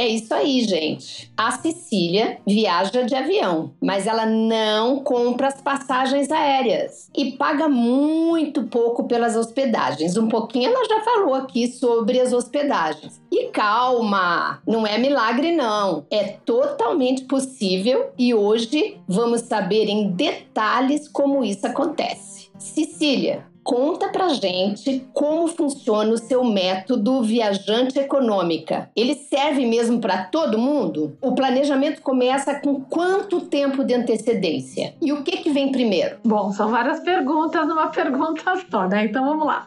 É 0.00 0.08
isso 0.08 0.32
aí, 0.32 0.62
gente. 0.62 1.30
A 1.36 1.50
Cecília 1.50 2.38
viaja 2.46 3.02
de 3.02 3.14
avião, 3.14 3.74
mas 3.82 4.06
ela 4.06 4.24
não 4.24 5.00
compra 5.00 5.48
as 5.48 5.60
passagens 5.60 6.30
aéreas 6.30 7.10
e 7.14 7.32
paga 7.32 7.68
muito 7.68 8.62
pouco 8.62 9.04
pelas 9.04 9.36
hospedagens. 9.36 10.16
Um 10.16 10.26
pouquinho 10.26 10.70
ela 10.70 10.88
já 10.88 11.02
falou 11.02 11.34
aqui 11.34 11.70
sobre 11.70 12.18
as 12.18 12.32
hospedagens. 12.32 13.20
E 13.30 13.48
calma, 13.48 14.62
não 14.66 14.86
é 14.86 14.96
milagre 14.96 15.52
não. 15.52 16.06
É 16.10 16.28
totalmente 16.46 17.24
possível 17.24 18.10
e 18.16 18.32
hoje 18.32 18.96
vamos 19.06 19.42
saber 19.42 19.84
em 19.84 20.12
detalhes 20.12 21.08
como 21.08 21.44
isso 21.44 21.66
acontece. 21.66 22.48
Cecília, 22.58 23.49
Conta 23.70 24.08
pra 24.08 24.30
gente 24.30 25.06
como 25.12 25.46
funciona 25.46 26.12
o 26.12 26.18
seu 26.18 26.42
método 26.42 27.22
viajante 27.22 28.00
econômica. 28.00 28.90
Ele 28.96 29.14
serve 29.14 29.64
mesmo 29.64 30.00
para 30.00 30.24
todo 30.24 30.58
mundo? 30.58 31.16
O 31.22 31.36
planejamento 31.36 32.02
começa 32.02 32.58
com 32.58 32.80
quanto 32.80 33.42
tempo 33.42 33.84
de 33.84 33.94
antecedência? 33.94 34.94
E 35.00 35.12
o 35.12 35.22
que 35.22 35.36
que 35.36 35.52
vem 35.52 35.70
primeiro? 35.70 36.16
Bom, 36.24 36.50
são 36.50 36.68
várias 36.68 36.98
perguntas 36.98 37.64
numa 37.68 37.86
pergunta 37.94 38.42
só, 38.68 38.88
né? 38.88 39.04
Então 39.04 39.24
vamos 39.24 39.46
lá. 39.46 39.64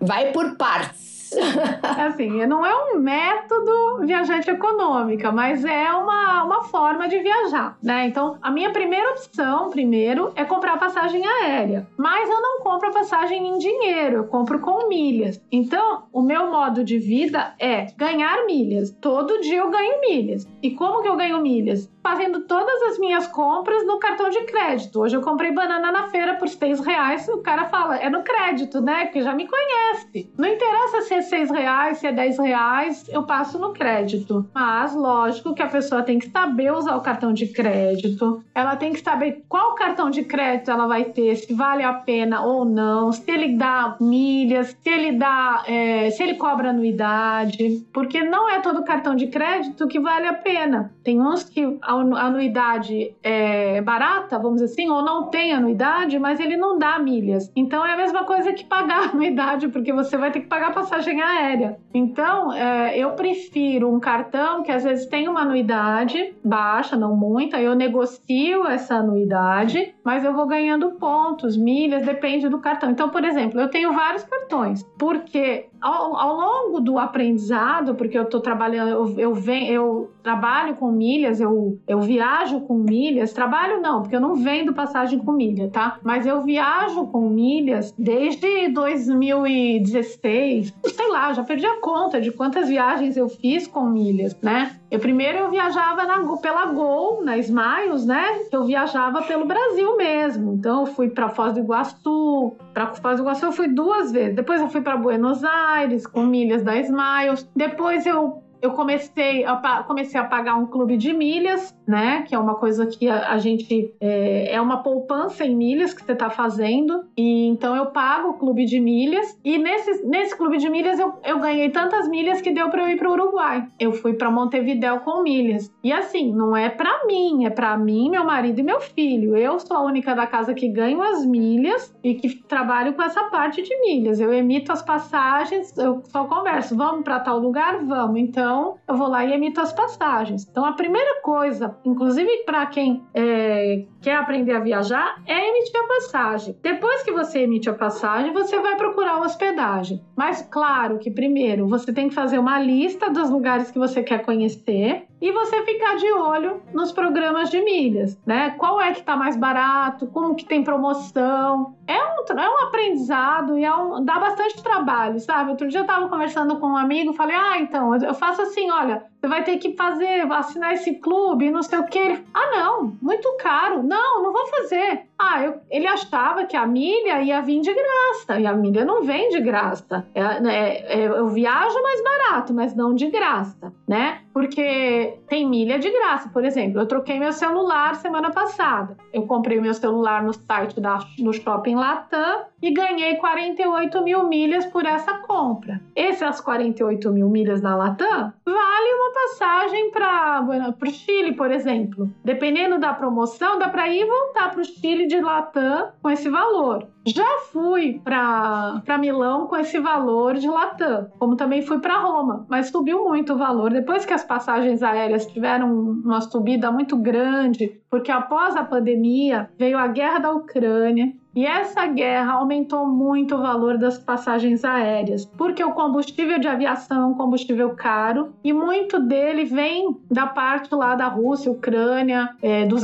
Vai 0.00 0.30
por 0.30 0.56
partes. 0.56 1.11
Assim, 1.82 2.44
não 2.46 2.64
é 2.64 2.74
um 2.74 2.98
método 2.98 4.00
viajante 4.00 4.50
econômica, 4.50 5.30
mas 5.30 5.64
é 5.64 5.90
uma, 5.92 6.44
uma 6.44 6.64
forma 6.64 7.08
de 7.08 7.18
viajar, 7.20 7.76
né? 7.82 8.06
Então, 8.06 8.38
a 8.42 8.50
minha 8.50 8.70
primeira 8.70 9.10
opção, 9.10 9.70
primeiro, 9.70 10.32
é 10.34 10.44
comprar 10.44 10.78
passagem 10.78 11.26
aérea. 11.26 11.86
Mas 11.96 12.28
eu 12.28 12.40
não 12.40 12.60
compro 12.60 12.92
passagem 12.92 13.46
em 13.48 13.58
dinheiro, 13.58 14.16
eu 14.18 14.24
compro 14.24 14.58
com 14.60 14.88
milhas. 14.88 15.42
Então, 15.50 16.04
o 16.12 16.22
meu 16.22 16.50
modo 16.50 16.84
de 16.84 16.98
vida 16.98 17.54
é 17.58 17.86
ganhar 17.96 18.44
milhas. 18.46 18.90
Todo 19.00 19.40
dia 19.40 19.58
eu 19.58 19.70
ganho 19.70 20.00
milhas. 20.00 20.48
E 20.62 20.70
como 20.70 21.02
que 21.02 21.08
eu 21.08 21.16
ganho 21.16 21.40
milhas? 21.40 21.91
Fazendo 22.02 22.40
todas 22.40 22.82
as 22.82 22.98
minhas 22.98 23.26
compras 23.28 23.86
no 23.86 23.98
cartão 23.98 24.28
de 24.28 24.42
crédito. 24.44 25.00
Hoje 25.00 25.16
eu 25.16 25.22
comprei 25.22 25.52
banana 25.52 25.92
na 25.92 26.08
feira 26.08 26.34
por 26.34 26.48
seis 26.48 26.80
reais. 26.80 27.28
O 27.28 27.38
cara 27.38 27.66
fala, 27.66 27.96
é 27.96 28.10
no 28.10 28.22
crédito, 28.22 28.80
né? 28.80 29.04
Porque 29.04 29.22
já 29.22 29.34
me 29.34 29.46
conhece. 29.46 30.30
Não 30.36 30.48
interessa 30.48 31.02
se 31.02 31.14
é 31.14 31.22
seis 31.22 31.50
reais, 31.50 31.98
se 31.98 32.06
é 32.06 32.12
dez 32.12 32.38
reais, 32.38 33.08
eu 33.08 33.22
passo 33.22 33.58
no 33.58 33.72
crédito. 33.72 34.48
Mas, 34.54 34.94
lógico 34.94 35.54
que 35.54 35.62
a 35.62 35.68
pessoa 35.68 36.02
tem 36.02 36.18
que 36.18 36.28
saber 36.28 36.72
usar 36.72 36.96
o 36.96 37.00
cartão 37.00 37.32
de 37.32 37.46
crédito. 37.46 38.42
Ela 38.54 38.76
tem 38.76 38.92
que 38.92 39.00
saber 39.00 39.44
qual 39.48 39.74
cartão 39.74 40.10
de 40.10 40.24
crédito 40.24 40.70
ela 40.70 40.86
vai 40.86 41.04
ter, 41.04 41.36
se 41.36 41.54
vale 41.54 41.82
a 41.82 41.92
pena 41.92 42.42
ou 42.42 42.64
não, 42.64 43.12
se 43.12 43.30
ele 43.30 43.56
dá 43.56 43.96
milhas, 44.00 44.76
se 44.82 44.88
ele 44.88 45.12
dá, 45.12 45.62
é, 45.66 46.10
se 46.10 46.22
ele 46.22 46.34
cobra 46.34 46.70
anuidade. 46.70 47.86
Porque 47.92 48.22
não 48.22 48.48
é 48.48 48.60
todo 48.60 48.84
cartão 48.84 49.14
de 49.14 49.28
crédito 49.28 49.86
que 49.86 50.00
vale 50.00 50.26
a 50.26 50.34
pena. 50.34 50.92
Tem 51.04 51.20
uns 51.20 51.44
que 51.44 51.78
anuidade 52.00 53.14
é 53.22 53.80
barata, 53.82 54.38
vamos 54.38 54.60
dizer 54.60 54.72
assim, 54.72 54.90
ou 54.90 55.02
não 55.02 55.28
tem 55.28 55.52
anuidade, 55.52 56.18
mas 56.18 56.40
ele 56.40 56.56
não 56.56 56.78
dá 56.78 56.98
milhas. 56.98 57.50
Então 57.54 57.84
é 57.84 57.92
a 57.92 57.96
mesma 57.96 58.24
coisa 58.24 58.52
que 58.52 58.64
pagar 58.64 59.10
anuidade, 59.12 59.68
porque 59.68 59.92
você 59.92 60.16
vai 60.16 60.30
ter 60.30 60.40
que 60.40 60.46
pagar 60.46 60.72
passagem 60.72 61.20
aérea. 61.20 61.78
Então 61.94 62.52
é, 62.52 62.96
eu 62.98 63.10
prefiro 63.12 63.92
um 63.92 64.00
cartão 64.00 64.62
que 64.62 64.72
às 64.72 64.84
vezes 64.84 65.06
tem 65.06 65.28
uma 65.28 65.40
anuidade 65.42 66.34
baixa, 66.44 66.96
não 66.96 67.16
muita, 67.16 67.60
eu 67.60 67.74
negocio 67.74 68.66
essa 68.66 68.96
anuidade, 68.96 69.94
mas 70.04 70.24
eu 70.24 70.34
vou 70.34 70.46
ganhando 70.46 70.92
pontos, 70.92 71.56
milhas, 71.56 72.04
depende 72.04 72.48
do 72.48 72.58
cartão. 72.58 72.90
Então, 72.90 73.08
por 73.08 73.24
exemplo, 73.24 73.60
eu 73.60 73.68
tenho 73.68 73.92
vários 73.92 74.24
cartões, 74.24 74.82
porque 74.98 75.66
ao, 75.82 76.16
ao 76.16 76.36
longo 76.36 76.80
do 76.80 76.98
aprendizado, 76.98 77.94
porque 77.96 78.16
eu 78.16 78.22
estou 78.22 78.40
trabalhando, 78.40 79.18
eu, 79.18 79.18
eu, 79.18 79.36
eu 79.68 80.12
trabalho 80.22 80.76
com 80.76 80.92
milhas, 80.92 81.40
eu, 81.40 81.76
eu 81.88 82.00
viajo 82.00 82.60
com 82.60 82.78
milhas, 82.78 83.32
trabalho 83.32 83.82
não, 83.82 84.02
porque 84.02 84.14
eu 84.14 84.20
não 84.20 84.36
vendo 84.36 84.72
passagem 84.72 85.18
com 85.18 85.32
milha, 85.32 85.68
tá? 85.68 85.98
Mas 86.02 86.24
eu 86.24 86.42
viajo 86.42 87.08
com 87.08 87.28
milhas 87.28 87.92
desde 87.98 88.68
2016, 88.68 90.72
sei 90.86 91.08
lá, 91.10 91.32
já 91.32 91.42
perdi 91.42 91.66
a 91.66 91.80
conta 91.80 92.20
de 92.20 92.30
quantas 92.30 92.68
viagens 92.68 93.16
eu 93.16 93.28
fiz 93.28 93.66
com 93.66 93.84
milhas, 93.84 94.38
né? 94.40 94.76
Eu 94.92 95.00
primeiro 95.00 95.38
eu 95.38 95.50
viajava 95.50 96.04
na, 96.04 96.36
pela 96.36 96.66
Gol, 96.66 97.24
na 97.24 97.38
Smiles, 97.38 98.04
né? 98.04 98.42
Eu 98.52 98.62
viajava 98.64 99.22
pelo 99.22 99.46
Brasil 99.46 99.96
mesmo. 99.96 100.52
Então 100.52 100.80
eu 100.80 100.86
fui 100.86 101.08
para 101.08 101.30
Foz 101.30 101.54
do 101.54 101.60
Iguaçu, 101.60 102.54
para 102.74 102.88
Foz 102.88 103.16
do 103.16 103.22
Iguaçu 103.22 103.46
eu 103.46 103.52
fui 103.52 103.68
duas 103.68 104.12
vezes. 104.12 104.36
Depois 104.36 104.60
eu 104.60 104.68
fui 104.68 104.82
para 104.82 104.98
Buenos 104.98 105.42
Aires 105.42 106.06
com 106.06 106.26
milhas 106.26 106.62
da 106.62 106.76
Smiles. 106.76 107.48
Depois 107.56 108.04
eu 108.04 108.42
eu 108.60 108.72
comecei 108.72 109.44
a, 109.44 109.82
comecei 109.82 110.20
a 110.20 110.24
pagar 110.24 110.54
um 110.54 110.66
clube 110.66 110.96
de 110.96 111.12
milhas, 111.12 111.74
né? 111.86 112.22
Que 112.22 112.34
é 112.34 112.38
uma 112.38 112.54
coisa 112.54 112.86
que 112.86 113.08
a, 113.08 113.32
a 113.32 113.38
gente 113.38 113.94
é, 114.00 114.54
é, 114.54 114.60
uma 114.60 114.82
poupança 114.82 115.44
em 115.44 115.54
milhas 115.54 115.94
que 115.94 116.04
você 116.04 116.12
está 116.12 116.30
fazendo. 116.30 117.04
E 117.16 117.46
então 117.46 117.74
eu 117.74 117.86
pago 117.86 118.30
o 118.30 118.34
clube 118.34 118.64
de 118.64 118.78
milhas. 118.78 119.38
E 119.44 119.58
nesse, 119.58 120.06
nesse 120.06 120.36
clube 120.36 120.58
de 120.58 120.68
milhas 120.68 120.98
eu, 120.98 121.14
eu 121.24 121.40
ganhei 121.40 121.70
tantas 121.70 122.08
milhas 122.08 122.40
que 122.40 122.52
deu 122.52 122.68
para 122.70 122.82
eu 122.82 122.90
ir 122.90 122.98
para 122.98 123.08
o 123.08 123.12
Uruguai. 123.12 123.66
Eu 123.78 123.92
fui 123.92 124.14
para 124.14 124.30
Montevidéu 124.30 125.00
com 125.00 125.22
milhas. 125.22 125.72
E 125.82 125.92
assim, 125.92 126.32
não 126.32 126.56
é 126.56 126.68
para 126.68 127.06
mim, 127.06 127.44
é 127.44 127.50
para 127.50 127.76
mim, 127.76 128.10
meu 128.10 128.24
marido 128.24 128.60
e 128.60 128.62
meu 128.62 128.80
filho. 128.80 129.36
Eu 129.36 129.58
sou 129.58 129.76
a 129.76 129.82
única 129.82 130.14
da 130.14 130.26
casa 130.26 130.54
que 130.54 130.68
ganho 130.68 131.02
as 131.02 131.24
milhas 131.24 131.94
e 132.02 132.14
que 132.14 132.42
trabalho 132.44 132.92
com 132.94 133.02
essa 133.02 133.24
parte 133.24 133.62
de 133.62 133.80
milhas. 133.80 134.20
Eu 134.20 134.32
emito 134.32 134.70
as 134.70 134.82
passagens, 134.82 135.76
eu 135.76 136.02
só 136.04 136.24
converso, 136.24 136.76
vamos 136.76 137.02
para 137.02 137.20
tal 137.20 137.38
lugar, 137.38 137.78
vamos. 137.84 138.20
Então 138.20 138.52
então, 138.52 138.76
eu 138.88 138.96
vou 138.96 139.08
lá 139.08 139.24
e 139.24 139.32
emito 139.32 139.60
as 139.60 139.72
passagens. 139.72 140.46
Então, 140.50 140.64
a 140.64 140.72
primeira 140.72 141.22
coisa, 141.22 141.71
inclusive 141.84 142.44
para 142.44 142.66
quem 142.66 143.02
é, 143.14 143.84
quer 144.02 144.16
aprender 144.16 144.52
a 144.52 144.60
viajar, 144.60 145.22
é 145.26 145.48
emitir 145.48 145.80
a 145.80 145.86
passagem. 145.86 146.56
Depois 146.60 147.02
que 147.02 147.12
você 147.12 147.40
emite 147.40 147.70
a 147.70 147.74
passagem, 147.74 148.32
você 148.32 148.58
vai 148.60 148.76
procurar 148.76 149.20
hospedagem. 149.20 150.02
Mas 150.16 150.42
claro 150.50 150.98
que 150.98 151.10
primeiro 151.10 151.68
você 151.68 151.92
tem 151.92 152.08
que 152.08 152.14
fazer 152.14 152.38
uma 152.38 152.58
lista 152.58 153.08
dos 153.08 153.30
lugares 153.30 153.70
que 153.70 153.78
você 153.78 154.02
quer 154.02 154.24
conhecer 154.24 155.06
e 155.22 155.30
você 155.30 155.62
ficar 155.62 155.94
de 155.96 156.12
olho 156.12 156.60
nos 156.74 156.90
programas 156.90 157.48
de 157.48 157.62
milhas, 157.62 158.20
né? 158.26 158.50
Qual 158.58 158.80
é 158.80 158.90
que 158.90 158.98
está 158.98 159.16
mais 159.16 159.36
barato, 159.36 160.08
como 160.08 160.34
que 160.34 160.44
tem 160.44 160.64
promoção. 160.64 161.76
É 161.86 161.96
um, 161.96 162.38
é 162.38 162.50
um 162.50 162.66
aprendizado 162.66 163.56
e 163.56 163.64
é 163.64 163.74
um, 163.74 164.04
dá 164.04 164.18
bastante 164.18 164.60
trabalho, 164.60 165.20
sabe? 165.20 165.50
Outro 165.50 165.68
dia 165.68 165.80
eu 165.80 165.84
estava 165.84 166.08
conversando 166.08 166.56
com 166.58 166.66
um 166.66 166.76
amigo, 166.76 167.12
falei, 167.12 167.36
ah, 167.36 167.58
então, 167.60 167.94
eu 167.94 168.14
faço 168.14 168.42
assim, 168.42 168.68
olha, 168.70 169.04
você 169.20 169.28
vai 169.28 169.44
ter 169.44 169.58
que 169.58 169.76
fazer, 169.76 170.30
assinar 170.32 170.72
esse 170.72 170.94
clube, 170.94 171.52
não 171.52 171.62
sei 171.62 171.78
o 171.78 171.86
que. 171.86 172.20
Ah, 172.34 172.50
não, 172.50 172.96
muito 173.00 173.36
caro. 173.36 173.80
Não, 173.92 174.22
não 174.22 174.32
vou 174.32 174.46
fazer. 174.46 175.06
Ah, 175.24 175.40
eu, 175.40 175.60
ele 175.70 175.86
achava 175.86 176.44
que 176.46 176.56
a 176.56 176.66
milha 176.66 177.22
ia 177.22 177.40
vir 177.42 177.60
de 177.60 177.72
graça, 177.72 178.40
e 178.40 178.44
a 178.44 178.52
milha 178.52 178.84
não 178.84 179.04
vem 179.04 179.28
de 179.28 179.40
graça. 179.40 180.04
É, 180.12 180.40
né, 180.40 180.78
é, 180.78 181.06
eu 181.06 181.28
viajo 181.28 181.80
mais 181.80 182.02
barato, 182.02 182.52
mas 182.52 182.74
não 182.74 182.92
de 182.92 183.06
graça, 183.06 183.72
né? 183.86 184.22
Porque 184.32 185.18
tem 185.28 185.48
milha 185.48 185.78
de 185.78 185.90
graça. 185.90 186.28
Por 186.30 186.44
exemplo, 186.44 186.80
eu 186.80 186.86
troquei 186.86 187.20
meu 187.20 187.32
celular 187.32 187.94
semana 187.96 188.32
passada. 188.32 188.96
Eu 189.12 189.22
comprei 189.26 189.60
meu 189.60 189.74
celular 189.74 190.24
no 190.24 190.32
site 190.32 190.80
da, 190.80 190.98
do 191.18 191.32
Shopping 191.32 191.76
Latam 191.76 192.46
e 192.60 192.72
ganhei 192.72 193.16
48 193.16 194.02
mil 194.02 194.26
milhas 194.26 194.66
por 194.66 194.86
essa 194.86 195.18
compra. 195.18 195.80
Essas 195.94 196.40
48 196.40 197.10
mil 197.10 197.28
milhas 197.28 197.60
da 197.60 197.76
Latam 197.76 198.32
vale 198.44 198.94
uma 198.94 199.12
passagem 199.12 199.90
para 199.90 200.74
o 200.82 200.90
Chile, 200.90 201.34
por 201.34 201.50
exemplo. 201.50 202.10
Dependendo 202.24 202.78
da 202.78 202.92
promoção, 202.92 203.58
dá 203.58 203.68
para 203.68 203.88
ir 203.88 204.02
e 204.02 204.06
voltar 204.06 204.50
para 204.50 204.62
o 204.62 204.64
Chile 204.64 205.11
de 205.12 205.20
Latam 205.20 205.90
com 206.00 206.10
esse 206.10 206.28
valor. 206.30 206.88
Já 207.06 207.38
fui 207.50 208.00
para 208.02 208.98
Milão 208.98 209.46
com 209.46 209.56
esse 209.56 209.78
valor 209.78 210.34
de 210.34 210.48
Latam, 210.48 211.10
como 211.18 211.36
também 211.36 211.60
fui 211.60 211.80
para 211.80 211.98
Roma, 211.98 212.46
mas 212.48 212.68
subiu 212.68 213.04
muito 213.04 213.34
o 213.34 213.38
valor. 213.38 213.72
Depois 213.72 214.06
que 214.06 214.14
as 214.14 214.24
passagens 214.24 214.82
aéreas 214.82 215.26
tiveram 215.26 215.70
uma 215.70 216.20
subida 216.20 216.70
muito 216.70 216.96
grande, 216.96 217.80
porque 217.90 218.10
após 218.10 218.56
a 218.56 218.64
pandemia 218.64 219.50
veio 219.58 219.76
a 219.76 219.88
guerra 219.88 220.20
da 220.20 220.32
Ucrânia, 220.32 221.12
e 221.34 221.46
essa 221.46 221.86
guerra 221.86 222.34
aumentou 222.34 222.86
muito 222.86 223.34
o 223.34 223.38
valor 223.38 223.78
das 223.78 223.98
passagens 223.98 224.64
aéreas, 224.64 225.24
porque 225.24 225.64
o 225.64 225.72
combustível 225.72 226.38
de 226.38 226.48
aviação 226.48 227.02
é 227.02 227.06
um 227.06 227.14
combustível 227.14 227.70
caro 227.70 228.32
e 228.44 228.52
muito 228.52 229.00
dele 229.00 229.44
vem 229.44 229.96
da 230.10 230.26
parte 230.26 230.74
lá 230.74 230.94
da 230.94 231.08
Rússia, 231.08 231.50
Ucrânia, 231.50 232.30
é, 232.42 232.66
dos 232.66 232.82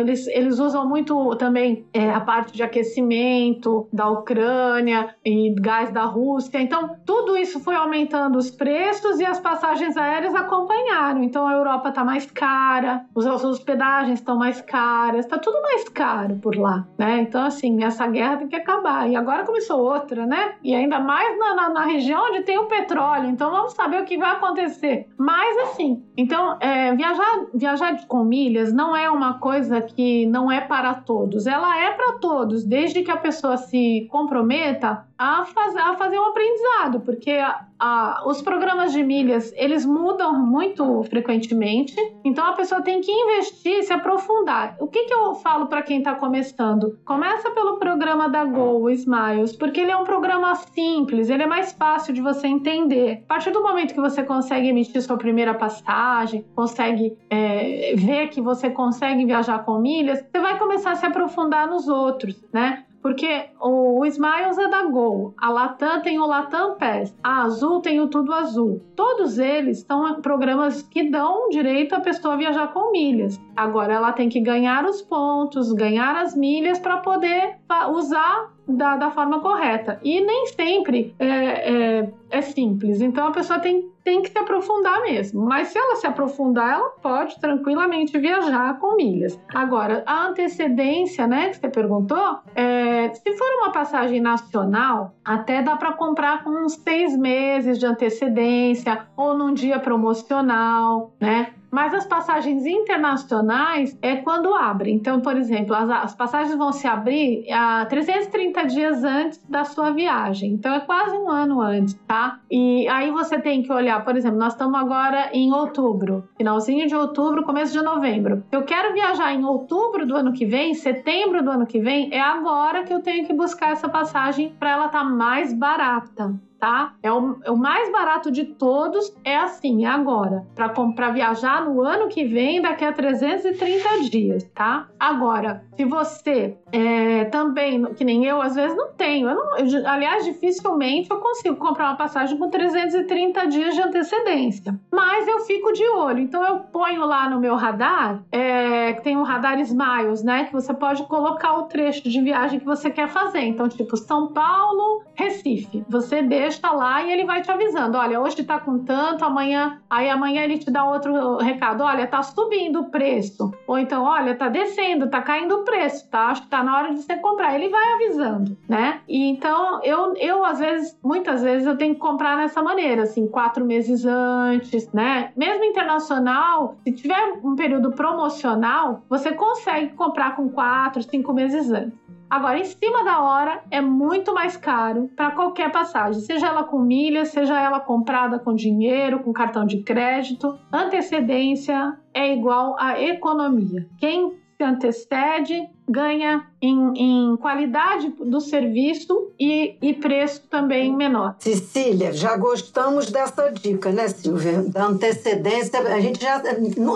eles, 0.00 0.26
eles 0.28 0.58
usam 0.58 0.88
muito 0.88 1.34
também 1.36 1.84
é, 1.92 2.10
a 2.10 2.20
parte 2.20 2.52
de 2.52 2.62
aquecimento 2.62 3.86
da 3.92 4.08
Ucrânia 4.08 5.14
e 5.24 5.54
gás 5.60 5.90
da 5.90 6.04
Rússia. 6.04 6.60
Então, 6.60 6.96
tudo 7.04 7.36
isso 7.36 7.60
foi 7.60 7.74
aumentando 7.74 8.38
os 8.38 8.50
preços 8.50 9.20
e 9.20 9.24
as 9.24 9.40
passagens 9.40 9.96
aéreas 9.96 10.34
acompanharam. 10.34 11.22
Então, 11.22 11.46
a 11.46 11.52
Europa 11.52 11.90
está 11.90 12.04
mais 12.04 12.26
cara, 12.30 13.04
as 13.16 13.44
hospedagens 13.44 14.20
estão 14.20 14.38
mais 14.38 14.60
caras, 14.60 15.20
está 15.20 15.38
tudo 15.38 15.60
mais 15.62 15.88
caro 15.88 16.36
por 16.36 16.56
lá, 16.56 16.86
né? 16.98 17.20
Então, 17.20 17.44
assim, 17.44 17.73
assim, 17.74 17.84
essa 17.84 18.06
guerra 18.06 18.36
tem 18.36 18.48
que 18.48 18.56
acabar. 18.56 19.08
E 19.08 19.16
agora 19.16 19.44
começou 19.44 19.80
outra, 19.80 20.26
né? 20.26 20.54
E 20.62 20.74
ainda 20.74 21.00
mais 21.00 21.38
na, 21.38 21.54
na, 21.54 21.68
na 21.70 21.84
região 21.84 22.28
onde 22.28 22.42
tem 22.42 22.58
o 22.58 22.66
petróleo. 22.66 23.28
Então 23.28 23.50
vamos 23.50 23.72
saber 23.72 24.02
o 24.02 24.04
que 24.04 24.16
vai 24.16 24.32
acontecer. 24.32 25.08
Mas 25.18 25.56
assim, 25.58 26.02
então 26.16 26.56
é, 26.60 26.94
viajar, 26.94 27.46
viajar 27.52 28.06
com 28.06 28.24
milhas 28.24 28.72
não 28.72 28.96
é 28.96 29.10
uma 29.10 29.38
coisa 29.38 29.80
que 29.80 30.26
não 30.26 30.50
é 30.50 30.60
para 30.60 30.94
todos. 30.94 31.46
Ela 31.46 31.78
é 31.78 31.90
para 31.92 32.18
todos, 32.18 32.64
desde 32.64 33.02
que 33.02 33.10
a 33.10 33.16
pessoa 33.16 33.56
se 33.56 34.06
comprometa 34.10 35.04
a, 35.18 35.44
faz, 35.44 35.76
a 35.76 35.94
fazer 35.94 36.18
um 36.18 36.24
aprendizado, 36.24 37.00
porque 37.00 37.30
a, 37.30 37.66
a, 37.78 38.22
os 38.26 38.42
programas 38.42 38.92
de 38.92 39.02
milhas 39.02 39.52
eles 39.56 39.84
mudam 39.84 40.34
muito 40.34 41.02
frequentemente, 41.04 41.94
então 42.24 42.46
a 42.46 42.52
pessoa 42.52 42.82
tem 42.82 43.00
que 43.00 43.10
investir, 43.10 43.84
se 43.84 43.92
aprofundar. 43.92 44.76
O 44.80 44.86
que, 44.86 45.04
que 45.04 45.14
eu 45.14 45.34
falo 45.34 45.66
para 45.66 45.82
quem 45.82 45.98
está 45.98 46.14
começando? 46.14 46.98
Começa 47.04 47.50
pelo 47.50 47.78
programa 47.78 48.28
da 48.28 48.44
Go, 48.44 48.90
Smiles, 48.90 49.54
porque 49.56 49.80
ele 49.80 49.90
é 49.90 49.96
um 49.96 50.04
programa 50.04 50.54
simples, 50.54 51.30
ele 51.30 51.42
é 51.42 51.46
mais 51.46 51.72
fácil 51.72 52.12
de 52.12 52.20
você 52.20 52.46
entender. 52.46 53.22
A 53.24 53.34
partir 53.34 53.50
do 53.50 53.62
momento 53.62 53.94
que 53.94 54.00
você 54.00 54.22
consegue 54.22 54.68
emitir 54.68 55.02
sua 55.02 55.16
primeira 55.16 55.54
passagem, 55.54 56.44
consegue 56.54 57.16
é, 57.30 57.94
ver 57.96 58.28
que 58.28 58.40
você 58.40 58.70
consegue 58.70 59.24
viajar 59.24 59.64
com 59.64 59.78
milhas, 59.78 60.20
você 60.20 60.40
vai 60.40 60.58
começar 60.58 60.92
a 60.92 60.96
se 60.96 61.06
aprofundar 61.06 61.68
nos 61.68 61.88
outros, 61.88 62.44
né? 62.52 62.83
Porque 63.04 63.50
o, 63.60 64.02
Smiles 64.06 64.56
é 64.56 64.66
da 64.66 64.84
Gol, 64.84 65.34
a 65.36 65.50
Latam 65.50 66.00
tem 66.00 66.18
o 66.18 66.24
Latam 66.24 66.78
Pass, 66.78 67.14
a 67.22 67.42
Azul 67.42 67.82
tem 67.82 68.00
o 68.00 68.08
Tudo 68.08 68.32
Azul. 68.32 68.80
Todos 68.96 69.38
eles 69.38 69.84
são 69.86 70.22
programas 70.22 70.80
que 70.80 71.10
dão 71.10 71.50
direito 71.50 71.94
à 71.94 72.00
pessoa 72.00 72.38
viajar 72.38 72.72
com 72.72 72.90
milhas. 72.92 73.38
Agora 73.54 73.92
ela 73.92 74.10
tem 74.12 74.30
que 74.30 74.40
ganhar 74.40 74.86
os 74.86 75.02
pontos, 75.02 75.70
ganhar 75.74 76.16
as 76.16 76.34
milhas 76.34 76.78
para 76.78 76.96
poder 76.96 77.58
usar 77.92 78.54
da, 78.66 78.96
da, 78.96 79.10
forma 79.10 79.38
correta. 79.40 80.00
E 80.02 80.22
nem 80.22 80.46
sempre 80.46 81.14
é, 81.18 81.26
é, 81.26 82.12
é, 82.30 82.40
simples. 82.40 83.02
Então 83.02 83.26
a 83.26 83.32
pessoa 83.32 83.58
tem, 83.58 83.86
tem 84.04 84.22
que 84.22 84.28
se 84.28 84.38
aprofundar 84.38 85.00
mesmo. 85.00 85.44
Mas 85.44 85.68
se 85.68 85.78
ela 85.78 85.96
se 85.96 86.06
aprofundar, 86.06 86.74
ela 86.74 86.90
pode 87.02 87.40
tranquilamente 87.40 88.18
viajar 88.18 88.78
com 88.78 88.96
milhas. 88.96 89.40
Agora, 89.52 90.02
a 90.06 90.26
antecedência, 90.26 91.26
né, 91.26 91.48
que 91.48 91.56
você 91.56 91.68
perguntou, 91.68 92.38
é, 92.54 93.12
se 93.14 93.36
for 93.36 93.48
uma 93.62 93.72
passagem 93.72 94.20
nacional, 94.20 95.14
até 95.24 95.62
dá 95.62 95.74
para 95.76 95.92
comprar 95.92 96.44
com 96.44 96.50
uns 96.50 96.74
seis 96.74 97.16
meses 97.16 97.78
de 97.78 97.86
antecedência 97.86 99.06
ou 99.16 99.36
num 99.36 99.54
dia 99.54 99.78
promocional, 99.78 101.14
né? 101.18 101.54
Mas 101.74 101.92
as 101.92 102.06
passagens 102.06 102.64
internacionais 102.64 103.98
é 104.00 104.14
quando 104.14 104.54
abre. 104.54 104.92
Então, 104.92 105.20
por 105.20 105.36
exemplo, 105.36 105.74
as, 105.74 105.90
as 105.90 106.14
passagens 106.14 106.56
vão 106.56 106.70
se 106.70 106.86
abrir 106.86 107.50
a 107.50 107.84
330 107.86 108.64
dias 108.66 109.02
antes 109.02 109.44
da 109.48 109.64
sua 109.64 109.90
viagem. 109.90 110.52
Então, 110.52 110.72
é 110.72 110.78
quase 110.78 111.16
um 111.16 111.28
ano 111.28 111.60
antes, 111.60 111.94
tá? 112.06 112.38
E 112.48 112.86
aí 112.86 113.10
você 113.10 113.40
tem 113.40 113.60
que 113.60 113.72
olhar, 113.72 114.04
por 114.04 114.16
exemplo, 114.16 114.38
nós 114.38 114.52
estamos 114.52 114.78
agora 114.78 115.30
em 115.32 115.52
outubro, 115.52 116.28
finalzinho 116.36 116.86
de 116.86 116.94
outubro, 116.94 117.42
começo 117.42 117.72
de 117.72 117.82
novembro. 117.82 118.44
Eu 118.52 118.62
quero 118.62 118.94
viajar 118.94 119.34
em 119.34 119.44
outubro 119.44 120.06
do 120.06 120.14
ano 120.14 120.32
que 120.32 120.46
vem, 120.46 120.74
setembro 120.74 121.42
do 121.42 121.50
ano 121.50 121.66
que 121.66 121.80
vem, 121.80 122.08
é 122.14 122.20
agora 122.20 122.84
que 122.84 122.94
eu 122.94 123.02
tenho 123.02 123.26
que 123.26 123.32
buscar 123.32 123.72
essa 123.72 123.88
passagem 123.88 124.54
para 124.60 124.70
ela 124.70 124.86
estar 124.86 125.00
tá 125.00 125.04
mais 125.04 125.52
barata 125.52 126.40
tá? 126.64 126.94
É 127.02 127.12
o, 127.12 127.36
é 127.44 127.50
o 127.50 127.58
mais 127.58 127.92
barato 127.92 128.30
de 128.30 128.46
todos, 128.46 129.14
é 129.22 129.36
assim, 129.36 129.84
agora. 129.84 130.46
Para 130.54 131.10
viajar 131.10 131.62
no 131.62 131.82
ano 131.82 132.08
que 132.08 132.24
vem, 132.24 132.62
daqui 132.62 132.86
a 132.86 132.90
330 132.92 134.08
dias, 134.08 134.44
tá? 134.54 134.88
Agora, 134.98 135.62
se 135.76 135.84
você 135.84 136.56
é, 136.72 137.26
também, 137.26 137.84
que 137.94 138.02
nem 138.02 138.24
eu, 138.24 138.40
às 138.40 138.54
vezes 138.54 138.74
não 138.74 138.92
tenho, 138.92 139.28
eu 139.28 139.34
não, 139.34 139.58
eu, 139.58 139.86
aliás, 139.86 140.24
dificilmente 140.24 141.10
eu 141.10 141.18
consigo 141.18 141.56
comprar 141.56 141.90
uma 141.90 141.96
passagem 141.96 142.38
com 142.38 142.48
330 142.48 143.46
dias 143.48 143.74
de 143.74 143.82
antecedência. 143.82 144.74
Mas 144.90 145.28
eu 145.28 145.40
fico 145.40 145.70
de 145.72 145.86
olho, 145.90 146.20
então 146.20 146.42
eu 146.42 146.60
ponho 146.60 147.04
lá 147.04 147.28
no 147.28 147.38
meu 147.38 147.56
radar, 147.56 148.22
é, 148.32 148.94
tem 148.94 149.18
um 149.18 149.22
radar 149.22 149.60
Smiles, 149.60 150.22
né? 150.22 150.44
Que 150.44 150.52
você 150.54 150.72
pode 150.72 151.02
colocar 151.08 151.58
o 151.58 151.64
trecho 151.64 152.08
de 152.08 152.22
viagem 152.22 152.58
que 152.58 152.64
você 152.64 152.88
quer 152.88 153.08
fazer. 153.08 153.40
Então, 153.40 153.68
tipo, 153.68 153.96
São 153.98 154.32
Paulo, 154.32 155.02
Recife. 155.14 155.84
Você 155.88 156.22
deixa 156.22 156.53
está 156.54 156.72
lá 156.72 157.02
e 157.02 157.12
ele 157.12 157.24
vai 157.24 157.42
te 157.42 157.50
avisando: 157.50 157.98
olha, 157.98 158.20
hoje 158.20 158.40
está 158.40 158.58
com 158.58 158.78
tanto, 158.78 159.24
amanhã. 159.24 159.80
Aí 159.88 160.08
amanhã 160.08 160.42
ele 160.42 160.58
te 160.58 160.70
dá 160.70 160.84
outro 160.84 161.36
recado: 161.38 161.82
olha, 161.82 162.06
tá 162.06 162.22
subindo 162.22 162.80
o 162.80 162.90
preço. 162.90 163.52
Ou 163.66 163.78
então, 163.78 164.04
olha, 164.04 164.34
tá 164.34 164.48
descendo, 164.48 165.08
tá 165.08 165.22
caindo 165.22 165.56
o 165.56 165.64
preço, 165.64 166.08
tá? 166.10 166.28
Acho 166.28 166.42
que 166.42 166.48
tá 166.48 166.62
na 166.62 166.76
hora 166.76 166.94
de 166.94 167.02
você 167.02 167.16
comprar. 167.16 167.54
Ele 167.54 167.68
vai 167.68 167.92
avisando, 167.94 168.56
né? 168.68 169.00
E 169.08 169.28
então 169.30 169.82
eu, 169.82 170.14
eu 170.16 170.44
às 170.44 170.58
vezes, 170.58 170.98
muitas 171.02 171.42
vezes, 171.42 171.66
eu 171.66 171.76
tenho 171.76 171.94
que 171.94 172.00
comprar 172.00 172.36
dessa 172.36 172.62
maneira, 172.62 173.02
assim, 173.02 173.26
quatro 173.26 173.64
meses 173.64 174.04
antes, 174.04 174.90
né? 174.92 175.32
Mesmo 175.36 175.64
internacional, 175.64 176.76
se 176.84 176.92
tiver 176.92 177.38
um 177.42 177.54
período 177.54 177.92
promocional, 177.92 179.02
você 179.08 179.32
consegue 179.32 179.92
comprar 179.94 180.36
com 180.36 180.48
quatro, 180.48 181.02
cinco 181.02 181.32
meses 181.32 181.70
antes. 181.70 182.03
Agora, 182.28 182.58
em 182.58 182.64
cima 182.64 183.04
da 183.04 183.20
hora, 183.20 183.62
é 183.70 183.80
muito 183.80 184.34
mais 184.34 184.56
caro 184.56 185.10
para 185.14 185.30
qualquer 185.30 185.70
passagem, 185.70 186.20
seja 186.20 186.48
ela 186.48 186.64
com 186.64 186.78
milhas, 186.78 187.28
seja 187.28 187.60
ela 187.60 187.80
comprada 187.80 188.38
com 188.38 188.54
dinheiro, 188.54 189.20
com 189.20 189.32
cartão 189.32 189.64
de 189.64 189.82
crédito. 189.82 190.58
Antecedência 190.72 191.96
é 192.12 192.32
igual 192.32 192.76
a 192.78 193.00
economia. 193.00 193.86
Quem 193.98 194.32
se 194.56 194.64
antecede 194.64 195.68
ganha 195.88 196.46
em, 196.60 197.32
em 197.32 197.36
qualidade 197.36 198.08
do 198.24 198.40
serviço 198.40 199.32
e, 199.38 199.76
e, 199.82 199.92
preço 199.94 200.42
também 200.50 200.94
menor. 200.94 201.36
Cecília, 201.38 202.12
já 202.12 202.36
gostamos 202.36 203.10
dessa 203.10 203.50
dica, 203.50 203.90
né, 203.90 204.08
Silvia? 204.08 204.62
Da 204.62 204.86
antecedência, 204.86 205.80
a 205.80 206.00
gente 206.00 206.22
já, 206.22 206.42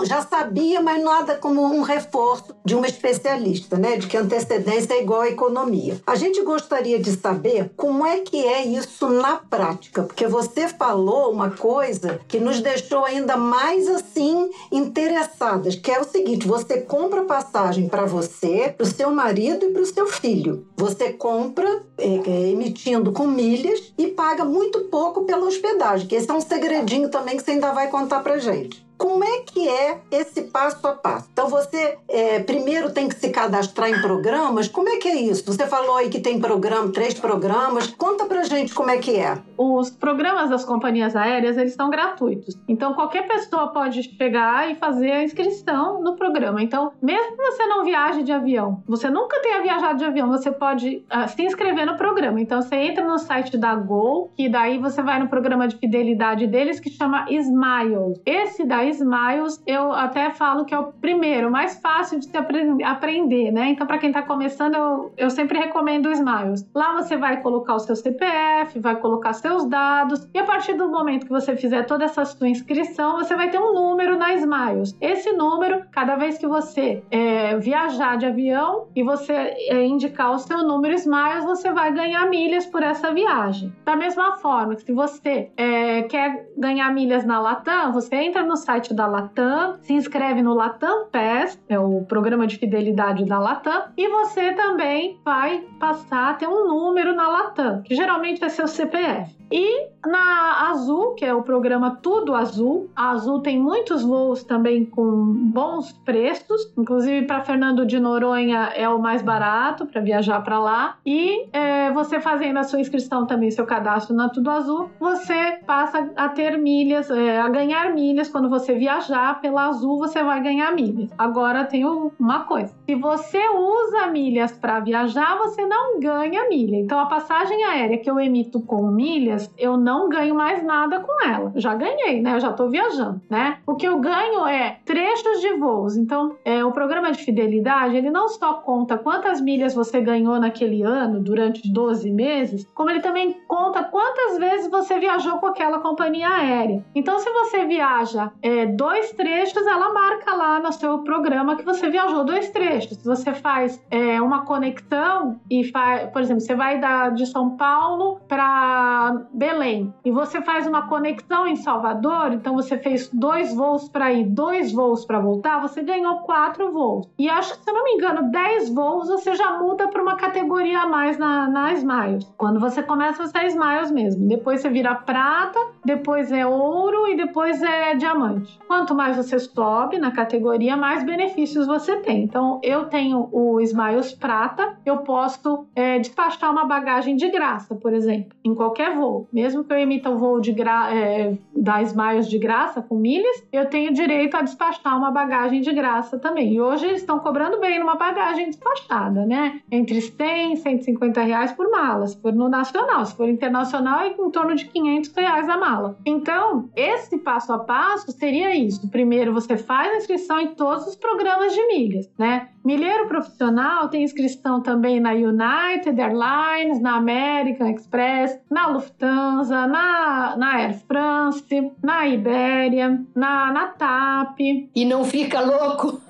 já 0.05 0.21
sabia, 0.21 0.81
mas 0.81 1.03
nada 1.03 1.35
como 1.35 1.61
um 1.61 1.81
reforço 1.81 2.55
de 2.65 2.75
uma 2.75 2.87
especialista, 2.87 3.77
né? 3.77 3.97
De 3.97 4.07
que 4.07 4.17
antecedência 4.17 4.93
é 4.93 5.03
igual 5.03 5.21
a 5.21 5.29
economia. 5.29 5.99
A 6.07 6.15
gente 6.15 6.41
gostaria 6.41 6.99
de 6.99 7.11
saber 7.11 7.71
como 7.77 8.05
é 8.05 8.21
que 8.21 8.43
é 8.43 8.65
isso 8.65 9.07
na 9.09 9.35
prática, 9.35 10.03
porque 10.03 10.27
você 10.27 10.67
falou 10.67 11.31
uma 11.31 11.51
coisa 11.51 12.19
que 12.27 12.39
nos 12.39 12.59
deixou 12.61 13.05
ainda 13.05 13.37
mais 13.37 13.87
assim 13.87 14.49
interessadas, 14.71 15.75
que 15.75 15.91
é 15.91 15.99
o 15.99 16.03
seguinte: 16.03 16.47
você 16.47 16.81
compra 16.81 17.23
passagem 17.23 17.87
para 17.87 18.05
você, 18.05 18.75
para 18.79 18.85
o 18.85 18.87
seu 18.87 19.11
marido 19.11 19.65
e 19.65 19.71
para 19.71 19.81
o 19.81 19.85
seu 19.85 20.07
filho. 20.07 20.65
Você 20.77 21.11
compra 21.11 21.83
é, 21.97 22.07
é, 22.07 22.49
emitindo 22.49 23.11
com 23.11 23.27
milhas 23.27 23.93
e 23.97 24.07
paga 24.07 24.45
muito 24.45 24.85
pouco 24.85 25.25
pela 25.25 25.45
hospedagem, 25.45 26.07
que 26.07 26.15
esse 26.15 26.31
é 26.31 26.33
um 26.33 26.39
segredinho 26.39 27.09
também 27.09 27.35
que 27.35 27.43
você 27.43 27.51
ainda 27.51 27.73
vai 27.73 27.89
contar 27.89 28.21
para 28.21 28.39
gente. 28.39 28.88
Como 28.99 29.23
é 29.23 29.39
que 29.45 29.65
é 29.65 30.01
esse 30.11 30.41
passo 30.41 30.85
a 30.85 30.91
passo? 30.91 31.29
Então 31.31 31.47
você 31.47 31.97
é, 32.09 32.41
primeiro 32.41 32.91
tem 32.91 33.07
que 33.07 33.15
se 33.15 33.29
cadastrar 33.29 33.89
em 33.89 34.01
programas. 34.01 34.67
Como 34.67 34.89
é 34.89 34.97
que 34.97 35.07
é 35.07 35.15
isso? 35.21 35.45
Você 35.45 35.65
falou 35.65 35.95
aí 35.95 36.09
que 36.09 36.19
tem 36.19 36.37
programa, 36.37 36.91
três 36.91 37.13
programas. 37.13 37.87
Conta 37.87 38.25
pra 38.25 38.43
gente 38.43 38.73
como 38.73 38.91
é 38.91 38.97
que 38.97 39.15
é. 39.15 39.37
Os 39.57 39.89
programas 39.89 40.49
das 40.49 40.65
companhias 40.65 41.15
aéreas 41.15 41.57
eles 41.57 41.75
são 41.75 41.89
gratuitos. 41.89 42.59
Então 42.67 42.93
qualquer 42.93 43.25
pessoa 43.25 43.67
pode 43.69 44.03
chegar 44.03 44.69
e 44.69 44.75
fazer 44.75 45.11
a 45.11 45.23
inscrição 45.23 46.01
no 46.01 46.17
programa. 46.17 46.61
Então 46.61 46.91
mesmo 47.01 47.37
que 47.37 47.41
você 47.41 47.65
não 47.67 47.85
viaje 47.85 48.21
de 48.21 48.33
avião, 48.33 48.83
você 48.85 49.09
nunca 49.09 49.39
tenha 49.41 49.61
viajado 49.61 49.97
de 49.97 50.03
avião, 50.03 50.27
você 50.27 50.51
pode 50.51 51.05
uh, 51.09 51.25
se 51.29 51.41
inscrever 51.41 51.85
no 51.85 51.95
programa. 51.95 52.41
Então 52.41 52.61
você 52.61 52.75
entra 52.75 53.07
no 53.07 53.17
site 53.17 53.57
da 53.57 53.73
Gol, 53.75 54.33
que 54.35 54.49
daí 54.49 54.77
você 54.77 55.01
vai 55.01 55.19
no 55.19 55.29
programa 55.29 55.69
de 55.69 55.77
fidelidade 55.77 56.45
deles 56.47 56.81
que 56.81 56.89
chama 56.89 57.25
Smile. 57.29 58.19
Esse 58.25 58.65
daí 58.65 58.88
Smiles, 58.89 59.61
eu 59.65 59.91
até 59.91 60.31
falo 60.31 60.65
que 60.65 60.73
é 60.73 60.79
o 60.79 60.91
primeiro, 60.91 61.49
mais 61.51 61.79
fácil 61.79 62.19
de 62.19 62.25
se 62.25 62.37
aprender, 62.83 63.51
né? 63.51 63.69
Então, 63.69 63.85
para 63.85 63.97
quem 63.97 64.09
está 64.09 64.21
começando, 64.21 64.75
eu, 64.75 65.13
eu 65.17 65.29
sempre 65.29 65.57
recomendo 65.57 66.07
o 66.07 66.11
Smiles. 66.11 66.69
Lá 66.73 66.93
você 66.93 67.17
vai 67.17 67.41
colocar 67.41 67.75
o 67.75 67.79
seu 67.79 67.95
CPF, 67.95 68.79
vai 68.79 68.95
colocar 68.95 69.33
seus 69.33 69.65
dados, 69.65 70.27
e 70.33 70.39
a 70.39 70.43
partir 70.43 70.73
do 70.73 70.89
momento 70.89 71.25
que 71.25 71.31
você 71.31 71.55
fizer 71.55 71.83
toda 71.83 72.05
essa 72.05 72.25
sua 72.25 72.47
inscrição, 72.49 73.17
você 73.17 73.35
vai 73.35 73.49
ter 73.49 73.59
um 73.59 73.73
número 73.73 74.17
na 74.17 74.33
Smiles. 74.33 74.95
Esse 75.01 75.31
número, 75.33 75.83
cada 75.91 76.15
vez 76.15 76.37
que 76.37 76.47
você 76.47 77.03
é, 77.11 77.57
viajar 77.57 78.17
de 78.17 78.25
avião 78.25 78.87
e 78.95 79.03
você 79.03 79.33
é, 79.33 79.85
indicar 79.85 80.31
o 80.31 80.39
seu 80.39 80.59
número 80.59 80.93
Smiles, 80.95 81.45
você 81.45 81.71
vai 81.71 81.91
ganhar 81.91 82.25
milhas 82.27 82.65
por 82.65 82.83
essa 82.83 83.13
viagem. 83.13 83.73
Da 83.85 83.95
mesma 83.95 84.37
forma 84.37 84.75
que 84.75 84.83
se 84.83 84.93
você 84.93 85.51
é, 85.57 86.03
quer 86.03 86.47
ganhar 86.57 86.93
milhas 86.93 87.25
na 87.25 87.39
Latam, 87.39 87.91
você 87.91 88.15
entra 88.15 88.43
no 88.43 88.55
site 88.55 88.78
site 88.79 88.93
da 88.93 89.07
Latam, 89.07 89.77
se 89.81 89.93
inscreve 89.93 90.41
no 90.41 90.53
Latam 90.53 91.07
Pass, 91.11 91.59
é 91.67 91.77
o 91.77 92.05
programa 92.05 92.47
de 92.47 92.57
fidelidade 92.57 93.25
da 93.25 93.37
Latam, 93.37 93.91
e 93.97 94.07
você 94.07 94.53
também 94.53 95.19
vai 95.23 95.65
passar 95.79 96.29
a 96.29 96.33
ter 96.33 96.47
um 96.47 96.67
número 96.67 97.13
na 97.13 97.27
Latam, 97.27 97.81
que 97.83 97.93
geralmente 97.93 98.43
é 98.43 98.49
seu 98.49 98.67
CPF. 98.67 99.38
E 99.51 99.89
na 100.05 100.69
Azul, 100.69 101.15
que 101.15 101.25
é 101.25 101.33
o 101.33 101.41
programa 101.41 101.97
Tudo 102.01 102.35
Azul, 102.35 102.89
a 102.95 103.09
Azul 103.11 103.41
tem 103.41 103.59
muitos 103.59 104.03
voos 104.03 104.43
também 104.43 104.85
com 104.85 105.33
bons 105.51 105.91
preços, 106.05 106.71
inclusive 106.77 107.25
para 107.25 107.41
Fernando 107.41 107.85
de 107.85 107.99
Noronha 107.99 108.71
é 108.75 108.87
o 108.87 108.99
mais 108.99 109.21
barato 109.21 109.85
para 109.85 110.01
viajar 110.01 110.41
para 110.41 110.59
lá. 110.59 110.97
E 111.05 111.47
é, 111.51 111.91
você 111.91 112.19
fazendo 112.19 112.57
a 112.57 112.63
sua 112.63 112.79
inscrição 112.79 113.25
também, 113.25 113.49
seu 113.51 113.65
cadastro 113.65 114.15
na 114.15 114.29
Tudo 114.29 114.49
Azul, 114.49 114.89
você 114.99 115.59
passa 115.65 116.09
a 116.15 116.29
ter 116.29 116.57
milhas, 116.57 117.09
é, 117.09 117.39
a 117.39 117.49
ganhar 117.49 117.93
milhas 117.93 118.29
quando 118.29 118.49
você 118.49 118.75
viajar 118.75 119.41
pela 119.41 119.67
Azul, 119.67 119.97
você 119.97 120.23
vai 120.23 120.41
ganhar 120.41 120.73
milhas. 120.73 121.11
Agora 121.17 121.65
tem 121.65 121.85
uma 121.85 122.41
coisa: 122.41 122.73
se 122.85 122.95
você 122.95 123.41
usa 123.49 124.07
milhas 124.07 124.51
para 124.51 124.79
viajar, 124.79 125.37
você 125.37 125.65
não 125.65 125.99
ganha 125.99 126.47
milha. 126.47 126.77
Então 126.77 126.99
a 126.99 127.07
passagem 127.07 127.63
aérea 127.65 127.97
que 127.97 128.09
eu 128.09 128.19
emito 128.19 128.61
com 128.61 128.87
milhas 128.87 129.38
eu 129.57 129.77
não 129.77 130.09
ganho 130.09 130.35
mais 130.35 130.63
nada 130.63 130.99
com 130.99 131.27
ela. 131.27 131.51
Já 131.55 131.75
ganhei, 131.75 132.21
né? 132.21 132.35
Eu 132.35 132.39
já 132.39 132.53
tô 132.53 132.69
viajando, 132.69 133.21
né? 133.29 133.57
O 133.65 133.75
que 133.75 133.87
eu 133.87 133.99
ganho 133.99 134.45
é 134.47 134.79
trechos 134.85 135.41
de 135.41 135.53
voos. 135.53 135.97
Então, 135.97 136.35
é, 136.43 136.63
o 136.63 136.71
programa 136.71 137.11
de 137.11 137.23
fidelidade, 137.23 137.95
ele 137.95 138.09
não 138.09 138.27
só 138.29 138.55
conta 138.55 138.97
quantas 138.97 139.41
milhas 139.41 139.73
você 139.73 140.01
ganhou 140.01 140.39
naquele 140.39 140.81
ano, 140.83 141.19
durante 141.19 141.71
12 141.71 142.11
meses, 142.11 142.67
como 142.73 142.89
ele 142.89 143.01
também 143.01 143.37
conta 143.47 143.83
quantas 143.83 144.37
vezes 144.37 144.69
você 144.69 144.99
viajou 144.99 145.39
com 145.39 145.47
aquela 145.47 145.79
companhia 145.79 146.29
aérea. 146.29 146.83
Então, 146.95 147.19
se 147.19 147.29
você 147.31 147.65
viaja 147.65 148.31
é, 148.41 148.65
dois 148.65 149.11
trechos, 149.11 149.65
ela 149.65 149.93
marca 149.93 150.33
lá 150.33 150.59
no 150.59 150.71
seu 150.71 150.99
programa 150.99 151.55
que 151.55 151.63
você 151.63 151.89
viajou 151.89 152.23
dois 152.23 152.49
trechos. 152.49 152.97
Se 152.97 153.05
você 153.05 153.33
faz 153.33 153.83
é, 153.89 154.21
uma 154.21 154.45
conexão 154.45 155.39
e 155.49 155.63
faz, 155.65 156.09
por 156.11 156.21
exemplo, 156.21 156.41
você 156.41 156.55
vai 156.55 156.79
da, 156.79 157.09
de 157.09 157.25
São 157.25 157.55
Paulo 157.55 158.19
para 158.27 159.27
Belém 159.39 159.93
e 160.03 160.11
você 160.11 160.41
faz 160.41 160.67
uma 160.67 160.87
conexão 160.87 161.47
em 161.47 161.55
Salvador, 161.55 162.33
então 162.33 162.55
você 162.55 162.77
fez 162.77 163.09
dois 163.13 163.55
voos 163.55 163.87
para 163.87 164.11
ir, 164.11 164.25
dois 164.25 164.73
voos 164.73 165.05
para 165.05 165.17
voltar, 165.17 165.61
você 165.61 165.81
ganhou 165.81 166.17
quatro 166.19 166.73
voos. 166.73 167.07
E 167.17 167.29
acho 167.29 167.57
que, 167.57 167.63
se 167.63 167.71
não 167.71 167.85
me 167.85 167.93
engano, 167.93 168.29
dez 168.29 168.69
voos 168.69 169.07
você 169.07 169.33
já 169.35 169.57
muda 169.57 169.87
para 169.87 170.01
uma 170.01 170.17
categoria 170.17 170.81
a 170.81 170.87
mais 170.87 171.17
na, 171.17 171.47
na 171.47 171.73
Smiles. 171.73 172.29
Quando 172.37 172.59
você 172.59 172.83
começa, 172.83 173.25
você 173.25 173.37
é 173.37 173.47
Smiles 173.47 173.91
mesmo. 173.91 174.27
Depois 174.27 174.59
você 174.59 174.69
vira 174.69 174.93
prata, 174.93 175.57
depois 175.85 176.33
é 176.33 176.45
ouro 176.45 177.07
e 177.07 177.15
depois 177.15 177.63
é 177.63 177.95
diamante. 177.95 178.59
Quanto 178.67 178.93
mais 178.93 179.15
você 179.15 179.39
sobe 179.39 179.97
na 179.97 180.11
categoria, 180.11 180.75
mais 180.75 181.01
benefícios 181.05 181.65
você 181.65 181.95
tem. 181.97 182.23
Então, 182.23 182.59
eu 182.61 182.85
tenho 182.85 183.29
o 183.31 183.61
Smiles 183.61 184.11
prata, 184.11 184.77
eu 184.85 184.97
posso 184.97 185.65
é, 185.73 185.97
despachar 185.97 186.51
uma 186.51 186.65
bagagem 186.65 187.15
de 187.15 187.29
graça, 187.29 187.73
por 187.73 187.93
exemplo, 187.93 188.37
em 188.43 188.53
qualquer 188.53 188.97
voo 188.97 189.28
mesmo 189.31 189.63
que 189.63 189.73
eu 189.73 189.77
emita 189.77 190.09
o 190.09 190.17
voo 190.17 190.39
de 190.39 190.51
gra 190.51 190.93
é, 190.93 191.37
da 191.55 191.81
Smiles 191.81 192.27
de 192.27 192.37
graça 192.37 192.81
com 192.81 192.95
milhas, 192.95 193.43
eu 193.51 193.65
tenho 193.65 193.93
direito 193.93 194.35
a 194.35 194.41
despachar 194.41 194.97
uma 194.97 195.11
bagagem 195.11 195.61
de 195.61 195.71
graça 195.73 196.17
também. 196.17 196.53
E 196.53 196.61
hoje 196.61 196.85
eles 196.85 197.01
estão 197.01 197.19
cobrando 197.19 197.59
bem 197.59 197.79
numa 197.79 197.95
bagagem 197.95 198.47
despachada, 198.47 199.25
né? 199.25 199.61
Entre 199.71 200.01
100 200.01 200.53
e 200.53 200.57
150 200.57 201.21
reais 201.21 201.51
por 201.51 201.69
mala, 201.69 202.07
se 202.07 202.19
for 202.21 202.33
no 202.33 202.49
nacional. 202.49 203.05
Se 203.05 203.15
for 203.15 203.29
internacional, 203.29 204.01
é 204.01 204.07
em 204.09 204.31
torno 204.31 204.55
de 204.55 204.65
500 204.65 205.13
reais 205.13 205.49
a 205.49 205.57
mala. 205.57 205.97
Então, 206.05 206.69
esse 206.75 207.17
passo 207.19 207.53
a 207.53 207.59
passo 207.59 208.11
seria 208.11 208.55
isso. 208.55 208.89
Primeiro, 208.89 209.33
você 209.33 209.57
faz 209.57 209.93
a 209.93 209.97
inscrição 209.97 210.39
em 210.39 210.47
todos 210.55 210.87
os 210.87 210.95
programas 210.95 211.53
de 211.53 211.67
milhas, 211.67 212.09
né? 212.17 212.49
Milheiro 212.63 213.07
profissional 213.07 213.87
tem 213.87 214.03
inscrição 214.03 214.61
também 214.61 214.99
na 214.99 215.11
United 215.11 215.99
Airlines, 215.99 216.79
na 216.81 216.97
American 216.97 217.69
Express, 217.69 218.37
na 218.49 218.67
Lufthansa, 218.67 219.18
na, 219.67 220.35
na 220.37 220.61
Air 220.61 220.79
France, 220.87 221.73
na 221.83 222.07
Iberia, 222.07 223.01
na, 223.15 223.51
na 223.51 223.67
TAP. 223.67 224.39
E 224.75 224.85
não 224.85 225.03
fica 225.03 225.39
louco? 225.39 226.01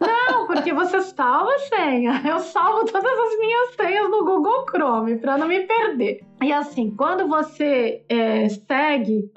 Não, 0.00 0.46
porque 0.46 0.72
você 0.72 1.00
salva 1.00 1.50
a 1.52 1.58
senha. 1.58 2.22
Eu 2.26 2.38
salvo 2.40 2.84
todas 2.84 3.18
as 3.18 3.38
minhas 3.38 3.74
senhas 3.74 4.10
no 4.10 4.24
Google 4.24 4.64
Chrome 4.70 5.18
para 5.18 5.38
não 5.38 5.46
me 5.46 5.60
perder. 5.60 6.20
E 6.42 6.52
assim, 6.52 6.90
quando 6.90 7.28
você 7.28 8.02
é, 8.08 8.48
segue, 8.48 9.30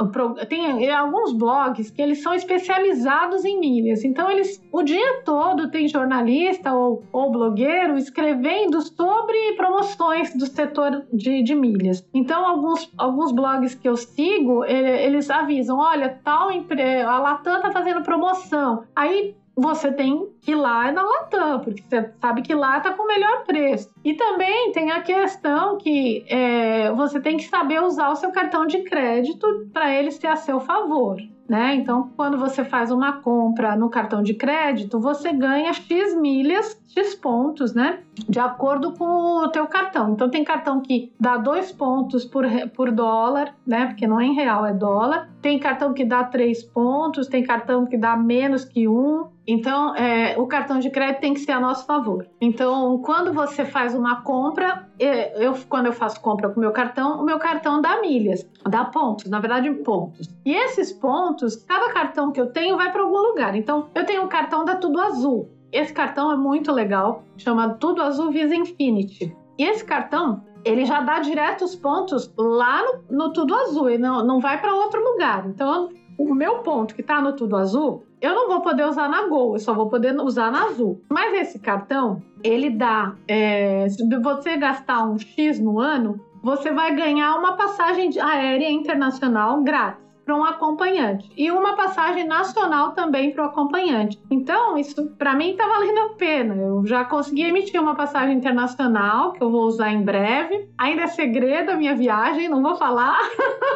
tem 0.49 0.89
alguns 0.89 1.33
blogs 1.33 1.91
que 1.91 2.01
eles 2.01 2.23
são 2.23 2.33
especializados 2.33 3.45
em 3.45 3.59
milhas. 3.59 4.03
Então, 4.03 4.29
eles 4.29 4.63
o 4.71 4.81
dia 4.81 5.21
todo 5.23 5.69
tem 5.69 5.87
jornalista 5.87 6.73
ou, 6.73 7.03
ou 7.11 7.31
blogueiro 7.31 7.95
escrevendo 7.95 8.81
sobre 8.81 9.53
promoções 9.55 10.35
do 10.35 10.47
setor 10.47 11.05
de, 11.13 11.43
de 11.43 11.53
milhas. 11.53 12.03
Então, 12.11 12.43
alguns, 12.43 12.91
alguns 12.97 13.31
blogs 13.31 13.75
que 13.75 13.87
eu 13.87 13.95
sigo, 13.95 14.65
eles 14.65 15.29
avisam: 15.29 15.77
olha, 15.77 16.19
tal 16.23 16.51
empresa, 16.51 17.07
a 17.07 17.19
Latam 17.19 17.61
tá 17.61 17.71
fazendo 17.71 18.01
promoção. 18.01 18.83
Aí 18.95 19.35
você 19.55 19.91
tem 19.91 20.29
que 20.41 20.51
ir 20.51 20.55
lá 20.55 20.91
na 20.91 21.01
Latam, 21.01 21.61
porque 21.61 21.81
você 21.81 22.11
sabe 22.19 22.41
que 22.41 22.53
lá 22.53 22.79
tá 22.81 22.91
com 22.91 23.03
o 23.03 23.07
melhor 23.07 23.45
preço. 23.45 23.94
E 24.05 24.13
também 24.13 24.71
tem 24.71 24.91
a 24.91 25.01
questão 25.01 25.79
que 25.79 26.23
é, 26.29 26.91
você 26.91 27.19
tem 27.19 27.37
que 27.37 27.45
saber 27.45 27.81
usar 27.81 28.11
o 28.11 28.15
seu 28.15 28.31
cartão 28.31 28.67
de 28.67 28.83
crédito 28.83 29.67
para 29.73 29.91
ele 29.91 30.11
ser 30.11 30.27
a 30.27 30.35
seu 30.35 30.59
favor. 30.59 31.17
Né? 31.47 31.75
Então, 31.75 32.11
quando 32.15 32.39
você 32.39 32.63
faz 32.63 32.91
uma 32.91 33.21
compra 33.21 33.75
no 33.75 33.87
cartão 33.87 34.23
de 34.23 34.33
crédito, 34.33 34.99
você 34.99 35.31
ganha 35.31 35.71
X 35.73 36.15
milhas, 36.15 36.81
X 36.87 37.13
pontos, 37.13 37.73
né? 37.73 37.99
De 38.27 38.39
acordo 38.39 38.93
com 38.93 39.43
o 39.43 39.49
teu 39.49 39.67
cartão. 39.67 40.13
Então, 40.13 40.29
tem 40.29 40.43
cartão 40.43 40.81
que 40.81 41.11
dá 41.19 41.37
dois 41.37 41.71
pontos 41.71 42.25
por, 42.25 42.45
por 42.75 42.91
dólar, 42.91 43.53
né? 43.67 43.85
Porque 43.87 44.07
não 44.07 44.19
é 44.19 44.25
em 44.25 44.33
real, 44.33 44.65
é 44.65 44.73
dólar. 44.73 45.29
Tem 45.41 45.59
cartão 45.59 45.93
que 45.93 46.03
dá 46.03 46.23
três 46.23 46.63
pontos, 46.63 47.27
tem 47.27 47.43
cartão 47.43 47.85
que 47.85 47.97
dá 47.97 48.15
menos 48.17 48.65
que 48.65 48.87
um. 48.87 49.27
Então, 49.45 49.95
é, 49.95 50.35
o 50.39 50.47
cartão 50.47 50.79
de 50.79 50.89
crédito 50.89 51.21
tem 51.21 51.33
que 51.33 51.41
ser 51.41 51.51
a 51.51 51.59
nosso 51.59 51.85
favor. 51.85 52.25
Então, 52.41 52.97
quando 52.99 53.31
você 53.31 53.65
faz 53.65 53.93
uma 53.97 54.21
compra, 54.21 54.87
eu, 54.99 55.53
quando 55.67 55.87
eu 55.87 55.93
faço 55.93 56.19
compra 56.21 56.49
com 56.49 56.59
meu 56.59 56.71
cartão, 56.71 57.21
o 57.21 57.23
meu 57.23 57.39
cartão 57.39 57.81
dá 57.81 58.01
milhas, 58.01 58.47
dá 58.67 58.85
pontos, 58.85 59.29
na 59.29 59.39
verdade, 59.39 59.69
pontos. 59.83 60.29
E 60.45 60.53
esses 60.53 60.91
pontos, 60.91 61.55
cada 61.55 61.91
cartão 61.91 62.31
que 62.31 62.39
eu 62.39 62.51
tenho 62.51 62.77
vai 62.77 62.91
para 62.91 63.01
algum 63.01 63.17
lugar. 63.17 63.55
Então, 63.55 63.87
eu 63.95 64.05
tenho 64.05 64.23
o 64.23 64.27
cartão 64.27 64.63
da 64.65 64.75
Tudo 64.75 64.99
Azul. 64.99 65.49
Esse 65.71 65.91
cartão 65.93 66.31
é 66.31 66.37
muito 66.37 66.71
legal, 66.71 67.23
chama 67.37 67.69
Tudo 67.75 68.01
Azul 68.01 68.31
Visa 68.31 68.55
Infinity. 68.55 69.35
E 69.57 69.63
esse 69.63 69.83
cartão, 69.83 70.43
ele 70.63 70.85
já 70.85 71.01
dá 71.01 71.19
direto 71.19 71.65
os 71.65 71.75
pontos 71.75 72.33
lá 72.37 72.81
no, 72.83 73.17
no 73.17 73.33
Tudo 73.33 73.55
Azul, 73.55 73.89
e 73.89 73.97
não, 73.97 74.25
não 74.25 74.39
vai 74.39 74.59
para 74.59 74.73
outro 74.73 75.03
lugar. 75.03 75.45
Então, 75.47 75.89
o 76.17 76.33
meu 76.33 76.59
ponto 76.59 76.95
que 76.95 77.01
está 77.01 77.21
no 77.21 77.33
Tudo 77.33 77.57
Azul, 77.57 78.05
eu 78.25 78.33
não 78.33 78.47
vou 78.47 78.61
poder 78.61 78.85
usar 78.85 79.07
na 79.07 79.27
Gol, 79.27 79.53
eu 79.53 79.59
só 79.59 79.73
vou 79.73 79.89
poder 79.89 80.15
usar 80.19 80.51
na 80.51 80.65
Azul. 80.65 81.01
Mas 81.09 81.33
esse 81.33 81.59
cartão, 81.59 82.21
ele 82.43 82.69
dá. 82.69 83.13
É, 83.27 83.87
se 83.89 84.03
você 84.19 84.57
gastar 84.57 85.03
um 85.03 85.17
X 85.17 85.59
no 85.59 85.79
ano, 85.79 86.19
você 86.43 86.71
vai 86.71 86.95
ganhar 86.95 87.35
uma 87.35 87.53
passagem 87.53 88.09
aérea 88.19 88.69
internacional 88.69 89.61
grátis 89.63 90.04
para 90.25 90.35
um 90.35 90.43
acompanhante 90.43 91.29
e 91.37 91.51
uma 91.51 91.75
passagem 91.75 92.25
nacional 92.25 92.91
também 92.91 93.31
para 93.31 93.43
o 93.43 93.47
acompanhante. 93.47 94.19
Então, 94.29 94.77
isso 94.77 95.11
para 95.17 95.35
mim 95.35 95.51
está 95.51 95.67
valendo 95.67 95.99
a 95.99 96.09
pena. 96.15 96.55
Eu 96.55 96.85
já 96.85 97.05
consegui 97.05 97.43
emitir 97.43 97.79
uma 97.79 97.95
passagem 97.95 98.35
internacional 98.35 99.33
que 99.33 99.43
eu 99.43 99.51
vou 99.51 99.65
usar 99.65 99.91
em 99.91 100.01
breve. 100.01 100.67
Ainda 100.77 101.03
é 101.03 101.07
segredo 101.07 101.71
a 101.71 101.75
minha 101.75 101.95
viagem, 101.95 102.49
não 102.49 102.61
vou 102.61 102.75
falar, 102.75 103.17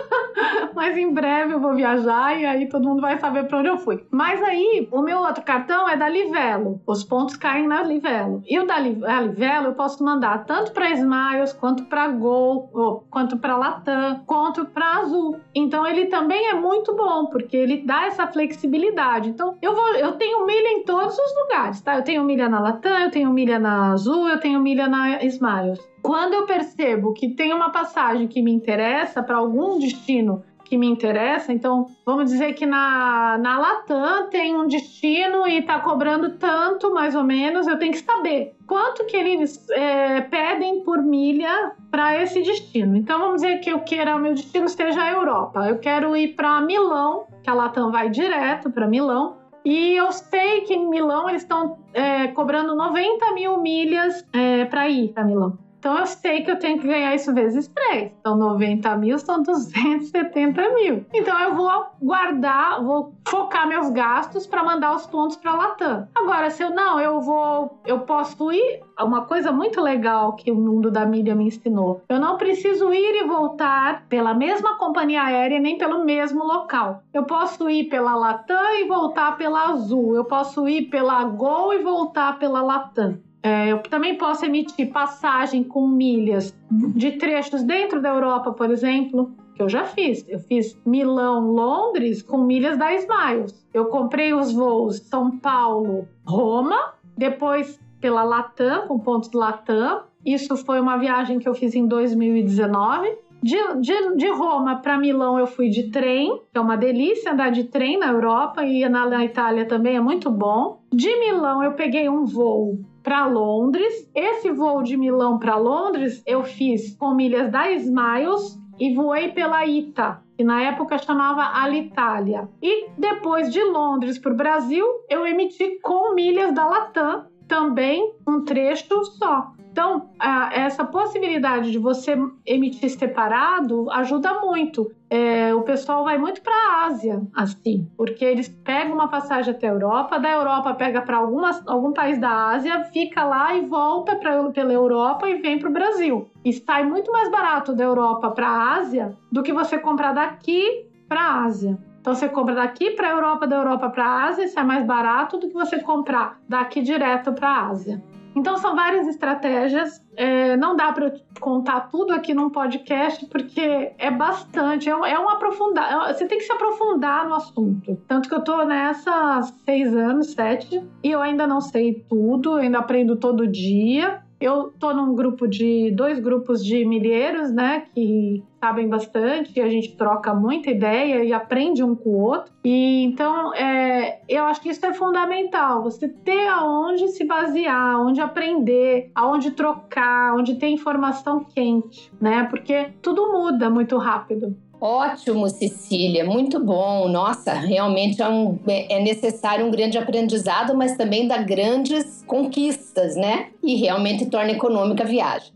mas 0.73 0.97
em 0.97 1.13
breve 1.13 1.53
eu 1.53 1.59
vou 1.59 1.75
viajar 1.75 2.39
e 2.39 2.45
aí 2.45 2.67
todo 2.67 2.87
mundo 2.87 3.01
vai 3.01 3.19
saber 3.19 3.45
para 3.45 3.59
onde 3.59 3.69
eu 3.69 3.77
fui. 3.77 4.03
Mas 4.09 4.41
aí, 4.41 4.87
o 4.91 5.01
meu 5.01 5.19
outro 5.19 5.43
cartão 5.43 5.87
é 5.87 5.95
da 5.95 6.09
Livelo. 6.09 6.81
Os 6.87 7.03
pontos 7.03 7.35
caem 7.35 7.67
na 7.67 7.83
Livelo. 7.83 8.41
E 8.47 8.59
o 8.59 8.65
da 8.65 8.79
Livelo 8.79 9.67
eu 9.67 9.73
posso 9.73 10.03
mandar 10.03 10.45
tanto 10.45 10.71
para 10.71 10.89
Smiles 10.91 11.53
quanto 11.53 11.85
para 11.85 12.07
Gol, 12.07 13.05
quanto 13.09 13.37
para 13.37 13.57
Latam, 13.57 14.23
quanto 14.25 14.65
para 14.65 14.97
Azul. 14.97 15.39
Então 15.53 15.85
ele 15.85 16.05
também 16.05 16.38
também 16.39 16.49
é 16.49 16.53
muito 16.53 16.95
bom, 16.95 17.25
porque 17.25 17.55
ele 17.55 17.83
dá 17.85 18.05
essa 18.05 18.25
flexibilidade. 18.27 19.29
Então, 19.29 19.57
eu 19.61 19.75
vou, 19.75 19.95
eu 19.95 20.13
tenho 20.13 20.45
milha 20.45 20.69
em 20.69 20.83
todos 20.83 21.17
os 21.17 21.35
lugares, 21.41 21.81
tá? 21.81 21.97
Eu 21.97 22.03
tenho 22.03 22.23
milha 22.23 22.47
na 22.47 22.59
Latam, 22.59 22.97
eu 22.99 23.11
tenho 23.11 23.31
milha 23.31 23.59
na 23.59 23.91
Azul, 23.91 24.29
eu 24.29 24.39
tenho 24.39 24.59
milha 24.61 24.87
na 24.87 25.21
Smiles. 25.23 25.79
Quando 26.01 26.33
eu 26.33 26.45
percebo 26.45 27.13
que 27.13 27.35
tem 27.35 27.53
uma 27.53 27.71
passagem 27.71 28.27
que 28.27 28.41
me 28.41 28.51
interessa 28.51 29.21
para 29.21 29.37
algum 29.37 29.77
destino 29.79 30.41
que 30.69 30.77
me 30.77 30.87
interessa. 30.87 31.51
Então, 31.51 31.87
vamos 32.05 32.29
dizer 32.29 32.53
que 32.53 32.65
na, 32.65 33.37
na 33.39 33.57
Latam 33.57 34.29
tem 34.29 34.55
um 34.55 34.67
destino 34.67 35.47
e 35.47 35.59
está 35.59 35.79
cobrando 35.79 36.37
tanto, 36.37 36.93
mais 36.93 37.15
ou 37.15 37.23
menos, 37.23 37.67
eu 37.67 37.77
tenho 37.79 37.91
que 37.91 37.99
saber 37.99 38.55
quanto 38.67 39.05
que 39.05 39.17
eles 39.17 39.67
é, 39.71 40.21
pedem 40.21 40.83
por 40.83 41.01
milha 41.01 41.71
para 41.89 42.21
esse 42.21 42.41
destino. 42.43 42.95
Então, 42.95 43.19
vamos 43.19 43.41
dizer 43.41 43.57
que 43.59 43.71
eu 43.71 43.79
queira, 43.79 44.15
o 44.15 44.19
meu 44.19 44.35
destino 44.35 44.65
esteja 44.65 45.01
a 45.01 45.11
Europa. 45.11 45.67
Eu 45.67 45.79
quero 45.79 46.15
ir 46.15 46.35
para 46.35 46.61
Milão, 46.61 47.25
que 47.41 47.49
a 47.49 47.53
Latam 47.53 47.91
vai 47.91 48.09
direto 48.09 48.69
para 48.69 48.87
Milão. 48.87 49.37
E 49.65 49.95
eu 49.95 50.11
sei 50.11 50.61
que 50.61 50.73
em 50.73 50.87
Milão 50.87 51.27
eles 51.27 51.41
estão 51.41 51.79
é, 51.93 52.27
cobrando 52.27 52.75
90 52.75 53.33
mil 53.33 53.61
milhas 53.61 54.25
é, 54.31 54.65
para 54.65 54.87
ir 54.87 55.09
para 55.09 55.23
Milão. 55.23 55.57
Então 55.79 55.97
eu 55.97 56.05
sei 56.05 56.43
que 56.43 56.51
eu 56.51 56.59
tenho 56.59 56.77
que 56.79 56.87
ganhar 56.87 57.15
isso 57.15 57.33
vezes 57.33 57.67
3. 57.69 58.11
Então 58.19 58.35
90 58.35 58.95
mil 58.97 59.17
são 59.17 59.41
270 59.41 60.73
mil. 60.73 61.05
Então 61.13 61.39
eu 61.39 61.55
vou 61.55 61.85
guardar, 62.01 62.83
vou 62.83 63.13
focar 63.25 63.67
meus 63.67 63.89
gastos 63.89 64.45
para 64.45 64.63
mandar 64.63 64.93
os 64.93 65.05
pontos 65.05 65.37
para 65.37 65.55
Latam. 65.55 66.07
Agora, 66.13 66.49
se 66.49 66.61
eu 66.61 66.69
não, 66.71 66.99
eu 66.99 67.21
vou, 67.21 67.79
eu 67.85 68.01
posso 68.01 68.51
ir. 68.51 68.81
Uma 68.99 69.21
coisa 69.21 69.51
muito 69.53 69.79
legal 69.79 70.33
que 70.33 70.51
o 70.51 70.55
mundo 70.55 70.91
da 70.91 71.05
mídia 71.05 71.33
me 71.33 71.45
ensinou. 71.45 72.01
Eu 72.09 72.19
não 72.19 72.35
preciso 72.35 72.93
ir 72.93 73.23
e 73.23 73.27
voltar 73.27 74.05
pela 74.09 74.33
mesma 74.33 74.77
companhia 74.77 75.23
aérea 75.23 75.59
nem 75.59 75.77
pelo 75.77 76.03
mesmo 76.03 76.43
local. 76.43 77.01
Eu 77.13 77.23
posso 77.23 77.69
ir 77.69 77.85
pela 77.85 78.13
Latam 78.15 78.75
e 78.75 78.85
voltar 78.85 79.37
pela 79.37 79.69
Azul. 79.69 80.15
Eu 80.15 80.25
posso 80.25 80.67
ir 80.67 80.89
pela 80.89 81.23
Gol 81.23 81.73
e 81.73 81.81
voltar 81.81 82.37
pela 82.37 82.61
Latam. 82.61 83.19
É, 83.41 83.71
eu 83.71 83.79
também 83.79 84.17
posso 84.17 84.45
emitir 84.45 84.91
passagem 84.91 85.63
com 85.63 85.87
milhas 85.87 86.55
de 86.69 87.13
trechos 87.13 87.63
dentro 87.63 88.01
da 88.01 88.09
Europa, 88.09 88.51
por 88.51 88.69
exemplo, 88.69 89.31
que 89.55 89.61
eu 89.61 89.69
já 89.69 89.85
fiz. 89.85 90.25
Eu 90.27 90.39
fiz 90.39 90.79
Milão-Londres 90.85 92.21
com 92.21 92.37
milhas 92.37 92.77
da 92.77 92.93
Smiles. 92.93 93.67
Eu 93.73 93.85
comprei 93.85 94.33
os 94.33 94.51
voos 94.51 94.97
São 94.97 95.37
Paulo-Roma, 95.37 96.93
depois 97.17 97.79
pela 98.01 98.23
Latam, 98.23 98.87
com 98.87 98.99
pontos 98.99 99.31
Latam. 99.31 100.03
Isso 100.25 100.57
foi 100.57 100.79
uma 100.79 100.97
viagem 100.97 101.39
que 101.39 101.47
eu 101.47 101.53
fiz 101.53 101.75
em 101.75 101.87
2019. 101.87 103.17
De, 103.41 103.55
de, 103.79 104.15
de 104.17 104.29
Roma 104.31 104.77
para 104.77 104.97
Milão 104.97 105.39
eu 105.39 105.47
fui 105.47 105.69
de 105.69 105.89
trem, 105.91 106.41
é 106.53 106.59
uma 106.59 106.75
delícia 106.75 107.31
andar 107.31 107.51
de 107.51 107.63
trem 107.63 107.97
na 107.97 108.07
Europa 108.07 108.65
e 108.65 108.87
na, 108.89 109.05
na 109.05 109.23
Itália 109.23 109.65
também 109.65 109.95
é 109.95 110.01
muito 110.01 110.29
bom. 110.29 110.81
De 110.91 111.07
Milão 111.21 111.63
eu 111.63 111.71
peguei 111.71 112.09
um 112.09 112.25
voo 112.25 112.79
para 113.09 113.25
Londres. 113.25 114.07
Esse 114.13 114.51
voo 114.51 114.83
de 114.83 114.95
Milão 114.95 115.39
para 115.39 115.57
Londres 115.57 116.21
eu 116.27 116.43
fiz 116.43 116.95
com 116.95 117.15
milhas 117.15 117.51
da 117.51 117.71
Smiles 117.71 118.55
e 118.79 118.93
voei 118.93 119.29
pela 119.29 119.65
ITA, 119.65 120.21
que 120.37 120.43
na 120.43 120.61
época 120.61 120.99
chamava 120.99 121.41
Alitalia. 121.59 122.47
E 122.61 122.87
depois 122.99 123.51
de 123.51 123.63
Londres 123.63 124.19
para 124.19 124.31
o 124.31 124.37
Brasil, 124.37 124.85
eu 125.09 125.25
emiti 125.25 125.79
com 125.81 126.13
milhas 126.13 126.53
da 126.53 126.67
Latam, 126.67 127.25
também 127.47 128.13
um 128.27 128.45
trecho 128.45 129.03
só. 129.03 129.53
Então, 129.79 130.09
essa 130.51 130.83
possibilidade 130.83 131.71
de 131.71 131.77
você 131.77 132.13
emitir 132.45 132.89
separado 132.89 133.89
ajuda 133.91 134.41
muito. 134.41 134.91
É, 135.09 135.55
o 135.55 135.61
pessoal 135.61 136.03
vai 136.03 136.17
muito 136.17 136.41
para 136.41 136.53
a 136.53 136.85
Ásia, 136.87 137.21
assim, 137.33 137.89
porque 137.95 138.25
eles 138.25 138.49
pegam 138.49 138.93
uma 138.93 139.07
passagem 139.07 139.53
até 139.53 139.69
a 139.69 139.71
Europa, 139.71 140.19
da 140.19 140.29
Europa 140.31 140.73
pega 140.73 141.01
para 141.01 141.15
algum 141.15 141.93
país 141.93 142.19
da 142.19 142.49
Ásia, 142.49 142.83
fica 142.91 143.23
lá 143.23 143.55
e 143.55 143.65
volta 143.67 144.17
pra, 144.17 144.43
pela 144.49 144.73
Europa 144.73 145.29
e 145.29 145.41
vem 145.41 145.57
para 145.57 145.69
o 145.69 145.73
Brasil. 145.73 146.29
E 146.43 146.51
sai 146.51 146.83
muito 146.83 147.09
mais 147.09 147.31
barato 147.31 147.73
da 147.73 147.85
Europa 147.85 148.31
para 148.31 148.47
a 148.49 148.73
Ásia 148.73 149.17
do 149.31 149.41
que 149.41 149.53
você 149.53 149.79
comprar 149.79 150.11
daqui 150.11 150.89
para 151.07 151.21
a 151.21 151.43
Ásia. 151.45 151.79
Então 152.01 152.13
você 152.13 152.27
compra 152.27 152.55
daqui 152.55 152.91
para 152.91 153.07
a 153.07 153.11
Europa, 153.11 153.47
da 153.47 153.55
Europa 153.55 153.89
para 153.89 154.05
a 154.05 154.23
Ásia, 154.25 154.43
isso 154.43 154.59
é 154.59 154.63
mais 154.63 154.85
barato 154.85 155.37
do 155.37 155.47
que 155.47 155.53
você 155.53 155.79
comprar 155.79 156.37
daqui 156.49 156.81
direto 156.81 157.31
para 157.31 157.47
a 157.47 157.67
Ásia. 157.69 158.03
Então 158.35 158.57
são 158.57 158.75
várias 158.75 159.07
estratégias. 159.07 160.01
É, 160.15 160.55
não 160.57 160.75
dá 160.75 160.91
para 160.91 161.13
contar 161.39 161.89
tudo 161.89 162.13
aqui 162.13 162.33
num 162.33 162.49
podcast 162.49 163.25
porque 163.25 163.91
é 163.97 164.11
bastante, 164.11 164.89
é 164.89 164.95
um, 164.95 165.05
é 165.05 165.19
um 165.19 165.29
aprofundar. 165.29 166.09
É 166.09 166.13
você 166.13 166.25
tem 166.25 166.37
que 166.37 166.43
se 166.43 166.51
aprofundar 166.51 167.27
no 167.27 167.35
assunto. 167.35 167.97
Tanto 168.07 168.29
que 168.29 168.35
eu 168.35 168.43
tô 168.43 168.63
nessa 168.65 169.11
há 169.11 169.41
seis 169.43 169.95
anos, 169.95 170.31
sete, 170.31 170.81
e 171.03 171.11
eu 171.11 171.21
ainda 171.21 171.47
não 171.47 171.61
sei 171.61 172.05
tudo, 172.09 172.55
ainda 172.55 172.79
aprendo 172.79 173.15
todo 173.15 173.47
dia. 173.47 174.21
Eu 174.39 174.71
tô 174.79 174.93
num 174.93 175.13
grupo 175.15 175.47
de 175.47 175.91
dois 175.91 176.19
grupos 176.19 176.63
de 176.63 176.85
milheiros, 176.85 177.51
né, 177.51 177.83
que 177.93 178.41
sabem 178.59 178.87
bastante 178.87 179.51
e 179.57 179.61
a 179.61 179.69
gente 179.69 179.95
troca 179.95 180.33
muita 180.33 180.69
ideia 180.69 181.23
e 181.23 181.33
aprende 181.33 181.83
um 181.83 181.95
com 181.95 182.09
o 182.09 182.21
outro. 182.21 182.53
E 182.63 183.03
então, 183.03 183.53
é, 183.53 184.21
eu 184.27 184.45
acho 184.45 184.61
que 184.61 184.69
isso 184.69 184.85
é 184.85 184.93
fundamental, 184.93 185.83
você 185.83 186.07
ter 186.07 186.47
aonde 186.47 187.07
se 187.09 187.25
basear, 187.25 187.99
onde 188.01 188.21
aprender, 188.21 189.11
aonde 189.13 189.51
trocar, 189.51 190.35
onde 190.35 190.55
ter 190.55 190.67
informação 190.67 191.43
quente, 191.43 192.11
né? 192.19 192.45
Porque 192.45 192.91
tudo 193.01 193.31
muda 193.31 193.69
muito 193.69 193.97
rápido. 193.97 194.55
Ótimo, 194.81 195.49
Cecília, 195.49 196.23
muito 196.23 196.63
bom. 196.63 197.09
Nossa, 197.09 197.53
realmente 197.53 198.21
é, 198.21 198.29
um, 198.29 198.57
é, 198.65 199.01
necessário 199.01 199.65
um 199.65 199.71
grande 199.71 199.97
aprendizado, 199.97 200.73
mas 200.73 200.95
também 200.95 201.27
dá 201.27 201.37
grandes 201.37 202.23
conquistas, 202.25 203.15
né? 203.17 203.47
E 203.61 203.75
realmente 203.75 204.27
torna 204.27 204.51
econômica 204.51 205.03
a 205.03 205.07
viagem. 205.07 205.51